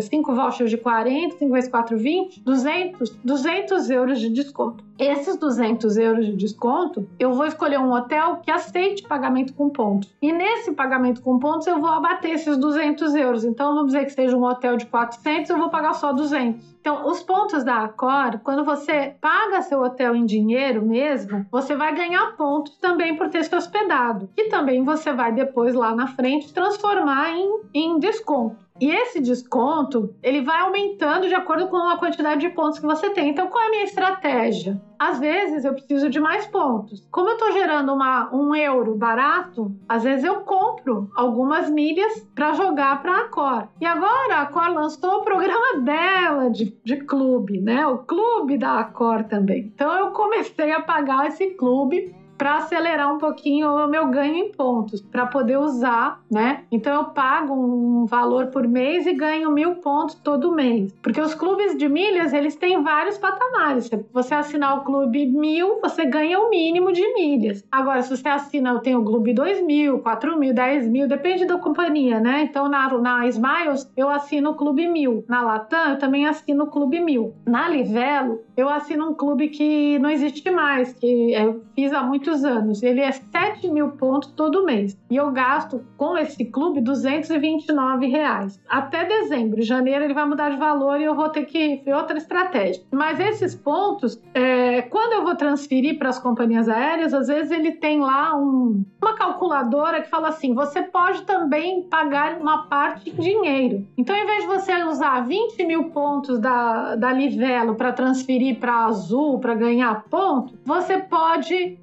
5 0.02 0.30
eh, 0.30 0.34
vouchers 0.34 0.70
de 0.70 0.76
40, 0.76 1.36
5 1.36 1.52
vezes 1.52 1.70
4, 1.70 1.98
20, 1.98 2.40
200, 2.42 3.10
200 3.24 3.90
euros 3.90 4.20
de 4.20 4.28
desconto. 4.28 4.84
Esses 4.98 5.36
200 5.36 5.96
euros 5.96 6.26
de 6.26 6.36
desconto, 6.36 7.08
eu 7.18 7.32
vou 7.32 7.46
escolher 7.46 7.78
um 7.78 7.92
hotel 7.92 8.36
que 8.36 8.50
aceite 8.50 9.02
pagamento 9.02 9.52
com 9.52 9.68
pontos. 9.68 10.14
E 10.22 10.32
nesse 10.32 10.72
pagamento 10.72 11.20
com 11.20 11.38
pontos, 11.38 11.66
eu 11.66 11.80
vou 11.80 11.90
abater 11.90 12.32
esses 12.32 12.56
200 12.56 13.14
euros. 13.14 13.44
Então, 13.44 13.74
vamos 13.74 13.92
dizer 13.92 14.04
que 14.04 14.12
seja 14.12 14.36
um 14.36 14.44
hotel 14.44 14.76
de 14.76 14.86
400, 14.86 15.50
eu 15.50 15.58
vou 15.58 15.68
pagar 15.68 15.94
só 15.94 16.12
200. 16.12 16.74
Então, 16.80 17.08
os 17.08 17.22
pontos 17.22 17.64
da 17.64 17.84
Accor, 17.84 18.38
quando 18.44 18.64
você 18.64 19.14
paga 19.20 19.62
seu 19.62 19.80
hotel 19.82 20.14
em 20.14 20.24
dinheiro 20.24 20.84
mesmo, 20.84 21.44
você 21.50 21.74
vai 21.74 21.94
ganhar 21.94 22.36
pontos 22.36 22.76
também 22.76 23.16
por 23.16 23.28
ter 23.30 23.42
se 23.42 23.54
hospedado. 23.56 24.28
E 24.36 24.48
também 24.48 24.84
você 24.84 25.12
vai 25.12 25.32
depois 25.32 25.74
lá 25.74 25.94
na 25.94 26.06
frente 26.06 26.52
transformar 26.52 27.30
em, 27.30 27.60
em 27.72 27.98
desconto. 27.98 28.64
E 28.80 28.90
esse 28.90 29.20
desconto, 29.20 30.12
ele 30.20 30.42
vai 30.42 30.58
aumentando 30.58 31.28
de 31.28 31.34
acordo 31.34 31.68
com 31.68 31.76
a 31.76 31.96
quantidade 31.96 32.40
de 32.40 32.48
pontos 32.48 32.80
que 32.80 32.86
você 32.86 33.08
tem. 33.10 33.28
Então, 33.28 33.46
qual 33.46 33.62
é 33.62 33.66
a 33.68 33.70
minha 33.70 33.84
estratégia? 33.84 34.80
Às 34.98 35.20
vezes 35.20 35.64
eu 35.64 35.72
preciso 35.72 36.10
de 36.10 36.18
mais 36.18 36.44
pontos. 36.46 37.06
Como 37.08 37.28
eu 37.28 37.34
estou 37.34 37.52
gerando 37.52 37.92
uma, 37.92 38.34
um 38.34 38.52
euro 38.52 38.96
barato, 38.96 39.72
às 39.88 40.02
vezes 40.02 40.24
eu 40.24 40.40
compro 40.40 41.08
algumas 41.14 41.70
milhas 41.70 42.26
para 42.34 42.54
jogar 42.54 43.00
para 43.00 43.20
a 43.20 43.28
Cor. 43.28 43.68
E 43.80 43.86
agora 43.86 44.40
a 44.40 44.46
Cor 44.46 44.68
lançou 44.70 45.18
o 45.18 45.24
programa 45.24 45.78
dela 45.82 46.50
de, 46.50 46.76
de 46.84 46.96
clube, 46.96 47.60
né? 47.60 47.86
O 47.86 47.98
clube 47.98 48.58
da 48.58 48.82
Cor 48.82 49.22
também. 49.22 49.70
Então 49.72 49.92
eu 49.92 50.10
comecei 50.10 50.72
a 50.72 50.82
pagar 50.82 51.28
esse 51.28 51.50
clube 51.50 52.12
para 52.36 52.56
acelerar 52.56 53.12
um 53.14 53.18
pouquinho 53.18 53.68
o 53.68 53.88
meu 53.88 54.08
ganho 54.08 54.34
em 54.34 54.52
pontos, 54.52 55.00
para 55.00 55.26
poder 55.26 55.58
usar, 55.58 56.20
né? 56.30 56.64
Então 56.70 56.94
eu 56.94 57.04
pago 57.04 57.54
um 57.54 58.06
valor 58.06 58.46
por 58.46 58.66
mês 58.66 59.06
e 59.06 59.12
ganho 59.12 59.50
mil 59.50 59.76
pontos 59.76 60.14
todo 60.16 60.54
mês. 60.54 60.92
Porque 61.02 61.20
os 61.20 61.34
clubes 61.34 61.76
de 61.76 61.88
milhas, 61.88 62.32
eles 62.32 62.56
têm 62.56 62.82
vários 62.82 63.18
patamares. 63.18 63.86
Se 63.86 64.04
você 64.12 64.34
assinar 64.34 64.78
o 64.78 64.84
clube 64.84 65.26
mil, 65.26 65.80
você 65.80 66.04
ganha 66.04 66.38
o 66.40 66.50
mínimo 66.50 66.92
de 66.92 67.14
milhas. 67.14 67.64
Agora, 67.70 68.02
se 68.02 68.16
você 68.16 68.28
assina, 68.28 68.70
eu 68.70 68.80
tenho 68.80 69.00
o 69.00 69.04
clube 69.04 69.32
dois 69.32 69.64
mil, 69.64 69.98
quatro 70.00 70.38
mil, 70.38 70.54
dez 70.54 70.88
mil, 70.88 71.08
depende 71.08 71.46
da 71.46 71.58
companhia, 71.58 72.20
né? 72.20 72.42
Então 72.42 72.68
na, 72.68 72.88
na 72.98 73.26
Smiles, 73.28 73.90
eu 73.96 74.08
assino 74.08 74.50
o 74.50 74.54
clube 74.54 74.88
mil. 74.88 75.24
Na 75.28 75.42
Latam, 75.42 75.90
eu 75.90 75.98
também 75.98 76.26
assino 76.26 76.64
o 76.64 76.70
clube 76.70 77.00
mil. 77.00 77.34
Na 77.46 77.68
Livelo, 77.68 78.40
eu 78.56 78.68
assino 78.68 79.10
um 79.10 79.14
clube 79.14 79.48
que 79.48 79.98
não 79.98 80.10
existe 80.10 80.50
mais, 80.50 80.92
que 80.92 81.32
eu 81.32 81.62
fiz 81.74 81.92
há 81.92 82.02
muito 82.02 82.23
muitos 82.24 82.44
anos. 82.44 82.82
Ele 82.82 83.00
é 83.00 83.12
7 83.12 83.68
mil 83.68 83.90
pontos 83.90 84.30
todo 84.30 84.64
mês. 84.64 84.98
E 85.10 85.16
eu 85.16 85.30
gasto 85.30 85.84
com 85.96 86.16
esse 86.16 86.44
clube 86.46 86.80
229 86.80 88.06
reais. 88.06 88.60
Até 88.68 89.04
dezembro. 89.04 89.62
Janeiro 89.62 90.04
ele 90.04 90.14
vai 90.14 90.26
mudar 90.26 90.50
de 90.50 90.56
valor 90.56 91.00
e 91.00 91.04
eu 91.04 91.14
vou 91.14 91.28
ter 91.28 91.44
que 91.44 91.82
ver 91.84 91.94
outra 91.94 92.16
estratégia. 92.16 92.82
Mas 92.90 93.20
esses 93.20 93.54
pontos, 93.54 94.20
é, 94.32 94.82
quando 94.82 95.12
eu 95.12 95.24
vou 95.24 95.36
transferir 95.36 95.98
para 95.98 96.08
as 96.08 96.18
companhias 96.18 96.68
aéreas, 96.68 97.12
às 97.12 97.28
vezes 97.28 97.50
ele 97.50 97.72
tem 97.72 98.00
lá 98.00 98.36
um, 98.36 98.84
uma 99.00 99.14
calculadora 99.14 100.00
que 100.00 100.08
fala 100.08 100.28
assim: 100.28 100.54
você 100.54 100.82
pode 100.82 101.22
também 101.22 101.82
pagar 101.82 102.38
uma 102.40 102.66
parte 102.66 103.10
em 103.10 103.14
dinheiro. 103.14 103.86
Então, 103.96 104.16
em 104.16 104.26
vez 104.26 104.42
de 104.42 104.46
você 104.46 104.84
usar 104.84 105.20
20 105.26 105.64
mil 105.64 105.84
pontos 105.90 106.38
da, 106.38 106.96
da 106.96 107.12
Livelo 107.12 107.74
para 107.74 107.92
transferir 107.92 108.58
para 108.58 108.86
Azul 108.86 109.38
para 109.38 109.54
ganhar 109.54 110.04
ponto, 110.04 110.54
você 110.64 110.98
pode 110.98 111.78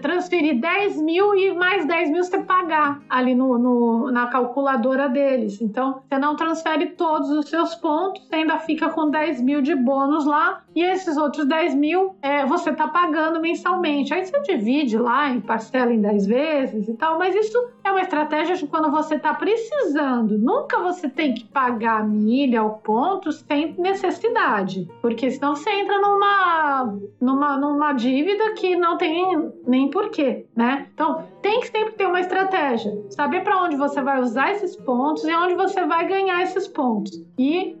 transferir 0.00 0.60
10 0.60 1.00
mil 1.02 1.34
e 1.34 1.52
mais 1.54 1.86
10 1.86 2.10
mil 2.10 2.24
você 2.24 2.38
pagar 2.38 3.00
ali 3.08 3.34
no, 3.34 3.58
no, 3.58 4.10
na 4.10 4.26
calculadora 4.26 5.08
deles. 5.08 5.60
Então, 5.60 6.02
você 6.08 6.18
não 6.18 6.36
transfere 6.36 6.86
todos 6.86 7.30
os 7.30 7.48
seus 7.48 7.74
pontos, 7.74 8.26
você 8.26 8.36
ainda 8.36 8.58
fica 8.58 8.88
com 8.90 9.10
10 9.10 9.40
mil 9.42 9.62
de 9.62 9.74
bônus 9.74 10.24
lá 10.24 10.62
e 10.74 10.82
esses 10.82 11.16
outros 11.16 11.46
10 11.46 11.74
mil 11.74 12.14
é, 12.22 12.44
você 12.46 12.70
está 12.70 12.88
pagando 12.88 13.40
mensalmente. 13.40 14.12
Aí 14.12 14.24
você 14.24 14.40
divide 14.40 14.96
lá 14.98 15.30
em 15.30 15.40
parcela 15.40 15.92
em 15.92 16.00
10 16.00 16.26
vezes 16.26 16.88
e 16.88 16.94
tal, 16.94 17.18
mas 17.18 17.34
isso 17.34 17.58
é 17.84 17.90
uma 17.90 18.00
estratégia 18.00 18.56
de 18.56 18.66
quando 18.66 18.90
você 18.90 19.16
está 19.16 19.34
precisando. 19.34 20.38
Nunca 20.38 20.78
você 20.80 21.08
tem 21.08 21.34
que 21.34 21.44
pagar 21.44 22.06
milha 22.06 22.62
ou 22.62 22.70
pontos 22.70 23.44
sem 23.46 23.74
necessidade, 23.78 24.88
porque 25.00 25.30
senão 25.30 25.54
você 25.54 25.70
entra 25.70 25.98
numa, 26.00 26.98
numa, 27.20 27.56
numa 27.58 27.92
dívida 27.92 28.54
que 28.54 28.76
não 28.76 28.96
tem 28.96 29.50
nem 29.66 29.90
porquê, 29.90 30.46
né? 30.56 30.88
Então, 30.94 31.24
tem 31.40 31.60
que 31.60 31.68
sempre 31.68 31.94
ter 31.94 32.06
uma 32.06 32.20
estratégia, 32.20 32.92
saber 33.10 33.42
para 33.42 33.62
onde 33.62 33.76
você 33.76 34.00
vai 34.00 34.20
usar 34.20 34.52
esses 34.52 34.76
pontos 34.76 35.24
e 35.24 35.34
onde 35.34 35.54
você 35.54 35.84
vai 35.86 36.06
ganhar 36.06 36.42
esses 36.42 36.68
pontos. 36.68 37.12
E 37.38 37.76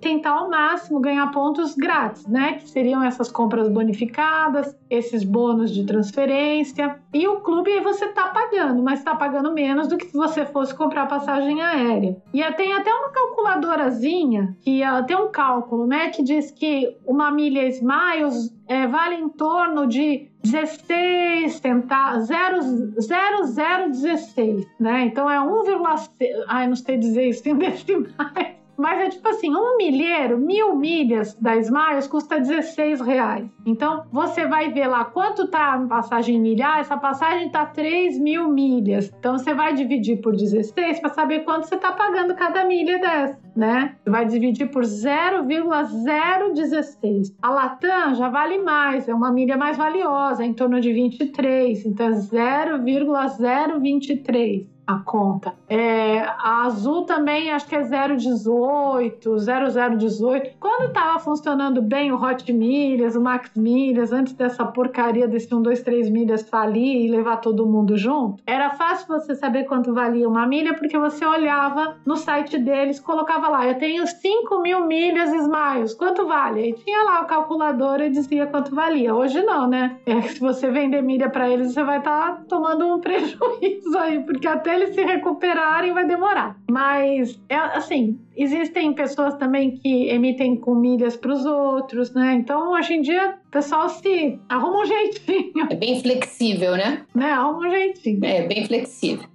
tentar 0.00 0.30
ao 0.30 0.48
máximo 0.48 1.00
ganhar 1.00 1.30
pontos 1.30 1.74
grátis, 1.74 2.26
né? 2.26 2.54
Que 2.54 2.68
seriam 2.68 3.02
essas 3.02 3.30
compras 3.30 3.68
bonificadas, 3.68 4.76
esses 4.88 5.24
bônus 5.24 5.72
de 5.72 5.84
transferência. 5.84 6.98
E 7.12 7.26
o 7.26 7.40
clube 7.40 7.70
aí 7.70 7.80
você 7.80 8.08
tá 8.08 8.28
pagando, 8.28 8.82
mas 8.82 9.00
está 9.00 9.14
pagando 9.14 9.52
menos 9.52 9.88
do 9.88 9.96
que 9.96 10.06
se 10.06 10.16
você 10.16 10.46
fosse 10.46 10.74
comprar 10.74 11.06
passagem 11.06 11.62
aérea. 11.62 12.16
E 12.32 12.42
tem 12.52 12.72
até 12.72 12.92
uma 12.92 13.10
calculadorazinha 13.10 14.56
que 14.60 14.80
tem 15.06 15.16
um 15.16 15.30
cálculo, 15.30 15.86
né? 15.86 16.10
Que 16.10 16.22
diz 16.22 16.50
que 16.50 16.96
uma 17.04 17.30
milha 17.30 17.66
Smiles 17.68 18.54
é, 18.68 18.86
vale 18.86 19.16
em 19.16 19.28
torno 19.28 19.86
de 19.86 20.28
16 20.42 21.54
centavos, 21.54 22.28
0,016, 22.28 24.66
né? 24.78 25.06
Então 25.06 25.30
é 25.30 25.38
1,6. 25.38 26.44
Ai, 26.48 26.68
não 26.68 26.76
sei 26.76 26.98
dizer 26.98 27.28
isso 27.28 27.48
em 27.48 27.56
decimais. 27.56 28.65
Mas 28.76 29.00
é 29.00 29.08
tipo 29.08 29.26
assim, 29.28 29.54
um 29.54 29.76
milheiro, 29.76 30.38
mil 30.38 30.74
milhas 30.76 31.34
da 31.34 31.56
Smiles 31.56 32.06
custa 32.06 32.38
16 32.38 33.00
reais. 33.00 33.48
Então 33.64 34.04
você 34.12 34.46
vai 34.46 34.70
ver 34.70 34.86
lá 34.86 35.04
quanto 35.04 35.48
tá 35.48 35.74
a 35.74 35.80
passagem 35.80 36.40
milhar, 36.40 36.78
essa 36.80 36.96
passagem 36.96 37.50
tá 37.50 37.66
3 37.66 38.18
mil 38.18 38.48
milhas. 38.48 39.12
Então 39.18 39.36
você 39.38 39.52
vai 39.54 39.74
dividir 39.74 40.20
por 40.20 40.36
16 40.36 41.00
para 41.00 41.10
saber 41.10 41.40
quanto 41.44 41.66
você 41.66 41.76
tá 41.76 41.92
pagando 41.92 42.34
cada 42.34 42.64
milha 42.64 42.98
dessa, 42.98 43.38
né? 43.54 43.94
Você 44.02 44.10
vai 44.10 44.24
dividir 44.26 44.70
por 44.70 44.84
0,016. 44.84 47.36
A 47.40 47.50
Latam 47.50 48.14
já 48.14 48.28
vale 48.28 48.58
mais, 48.58 49.08
é 49.08 49.14
uma 49.14 49.32
milha 49.32 49.56
mais 49.56 49.76
valiosa, 49.76 50.44
em 50.44 50.52
torno 50.52 50.80
de 50.80 50.92
23, 50.92 51.86
então 51.86 52.08
é 52.08 52.12
0,023 52.12 54.75
a 54.86 54.98
conta. 55.00 55.52
É, 55.68 56.20
a 56.20 56.62
Azul 56.64 57.02
também 57.02 57.50
acho 57.50 57.66
que 57.66 57.74
é 57.74 57.82
018, 57.82 59.36
0018. 59.38 60.56
Quando 60.60 60.88
estava 60.88 61.18
funcionando 61.18 61.82
bem 61.82 62.12
o 62.12 62.22
Hot 62.22 62.52
Milhas, 62.52 63.16
o 63.16 63.20
Max 63.20 63.50
Milhas, 63.56 64.12
antes 64.12 64.34
dessa 64.34 64.64
porcaria 64.64 65.26
desse 65.26 65.52
1, 65.52 65.60
2, 65.60 65.82
3 65.82 66.10
milhas 66.10 66.48
falir 66.48 67.04
e 67.04 67.10
levar 67.10 67.38
todo 67.38 67.66
mundo 67.66 67.96
junto, 67.96 68.42
era 68.46 68.70
fácil 68.70 69.08
você 69.08 69.34
saber 69.34 69.64
quanto 69.64 69.92
valia 69.92 70.28
uma 70.28 70.46
milha 70.46 70.74
porque 70.74 70.96
você 70.96 71.24
olhava 71.24 71.96
no 72.06 72.16
site 72.16 72.56
deles, 72.58 73.00
colocava 73.00 73.48
lá, 73.48 73.66
eu 73.66 73.78
tenho 73.78 74.06
5 74.06 74.60
mil 74.60 74.86
milhas 74.86 75.32
Smiles, 75.32 75.94
quanto 75.94 76.26
vale? 76.26 76.60
Aí 76.60 76.72
tinha 76.74 77.02
lá 77.04 77.22
o 77.22 77.26
calculador 77.26 78.00
e 78.00 78.10
dizia 78.10 78.46
quanto 78.46 78.74
valia. 78.74 79.14
Hoje 79.14 79.42
não, 79.42 79.66
né? 79.66 79.96
É, 80.06 80.22
se 80.22 80.38
você 80.38 80.70
vender 80.70 81.02
milha 81.02 81.28
para 81.28 81.48
eles, 81.48 81.72
você 81.72 81.82
vai 81.82 81.98
estar 81.98 82.36
tá 82.36 82.42
tomando 82.48 82.86
um 82.86 83.00
prejuízo 83.00 83.98
aí, 83.98 84.20
porque 84.20 84.46
até 84.46 84.75
eles 84.76 84.94
se 84.94 85.02
recuperarem 85.02 85.92
vai 85.92 86.06
demorar. 86.06 86.56
Mas, 86.70 87.40
é 87.48 87.56
assim, 87.56 88.18
existem 88.36 88.92
pessoas 88.92 89.34
também 89.34 89.72
que 89.72 90.08
emitem 90.08 90.56
com 90.56 90.74
milhas 90.74 91.16
para 91.16 91.32
os 91.32 91.44
outros, 91.44 92.12
né? 92.14 92.34
Então, 92.34 92.72
hoje 92.72 92.94
em 92.94 93.00
dia, 93.00 93.38
o 93.46 93.50
pessoal 93.50 93.88
se 93.88 94.38
arruma 94.48 94.82
um 94.82 94.86
jeitinho. 94.86 95.66
É 95.70 95.74
bem 95.74 96.00
flexível, 96.00 96.76
né? 96.76 97.04
Né? 97.14 97.30
Arruma 97.30 97.66
um 97.66 97.70
jeitinho. 97.70 98.24
É, 98.24 98.46
bem 98.46 98.66
flexível. 98.66 99.26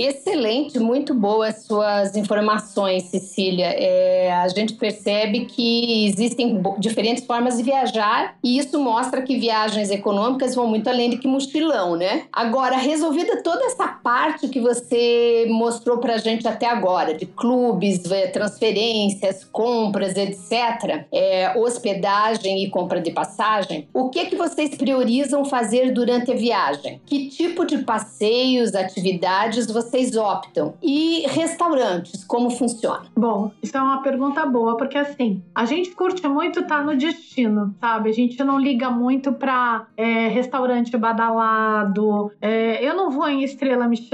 Excelente, 0.00 0.78
muito 0.78 1.12
boas 1.12 1.64
suas 1.64 2.16
informações, 2.16 3.02
Cecília. 3.06 3.66
É, 3.66 4.30
a 4.30 4.46
gente 4.46 4.74
percebe 4.74 5.46
que 5.46 6.06
existem 6.06 6.62
diferentes 6.78 7.24
formas 7.24 7.56
de 7.56 7.64
viajar 7.64 8.36
e 8.44 8.58
isso 8.58 8.78
mostra 8.78 9.22
que 9.22 9.36
viagens 9.36 9.90
econômicas 9.90 10.54
vão 10.54 10.68
muito 10.68 10.88
além 10.88 11.10
de 11.10 11.18
que 11.18 11.26
mochilão, 11.26 11.96
né? 11.96 12.26
Agora, 12.32 12.76
resolvida 12.76 13.42
toda 13.42 13.64
essa 13.64 13.88
parte 13.88 14.46
que 14.46 14.60
você 14.60 15.46
mostrou 15.50 15.98
pra 15.98 16.16
gente 16.18 16.46
até 16.46 16.66
agora, 16.66 17.12
de 17.14 17.26
clubes, 17.26 18.08
é, 18.08 18.28
transferências, 18.28 19.42
compras, 19.50 20.16
etc., 20.16 21.06
é, 21.10 21.58
hospedagem 21.58 22.62
e 22.62 22.70
compra 22.70 23.00
de 23.00 23.10
passagem, 23.10 23.88
o 23.92 24.10
que, 24.10 24.26
que 24.26 24.36
vocês 24.36 24.76
priorizam 24.76 25.44
fazer 25.44 25.92
durante 25.92 26.30
a 26.30 26.36
viagem? 26.36 27.00
Que 27.04 27.28
tipo 27.28 27.64
de 27.66 27.78
passeios, 27.78 28.76
atividades 28.76 29.66
vocês 29.66 29.87
vocês 29.88 30.16
optam? 30.16 30.74
E 30.82 31.26
restaurantes, 31.28 32.24
como 32.24 32.50
funciona? 32.50 33.06
Bom, 33.16 33.50
isso 33.62 33.76
é 33.76 33.80
uma 33.80 34.02
pergunta 34.02 34.44
boa, 34.46 34.76
porque 34.76 34.98
assim, 34.98 35.42
a 35.54 35.64
gente 35.64 35.90
curte 35.90 36.26
muito 36.28 36.60
estar 36.60 36.78
tá 36.78 36.84
no 36.84 36.96
destino, 36.96 37.74
sabe? 37.80 38.10
A 38.10 38.12
gente 38.12 38.42
não 38.44 38.58
liga 38.58 38.90
muito 38.90 39.32
pra 39.32 39.86
é, 39.96 40.28
restaurante 40.28 40.96
badalado, 40.96 42.30
é, 42.40 42.84
eu 42.86 42.94
não 42.94 43.10
vou 43.10 43.28
em 43.28 43.42
estrela 43.42 43.88
Michelin, 43.88 44.08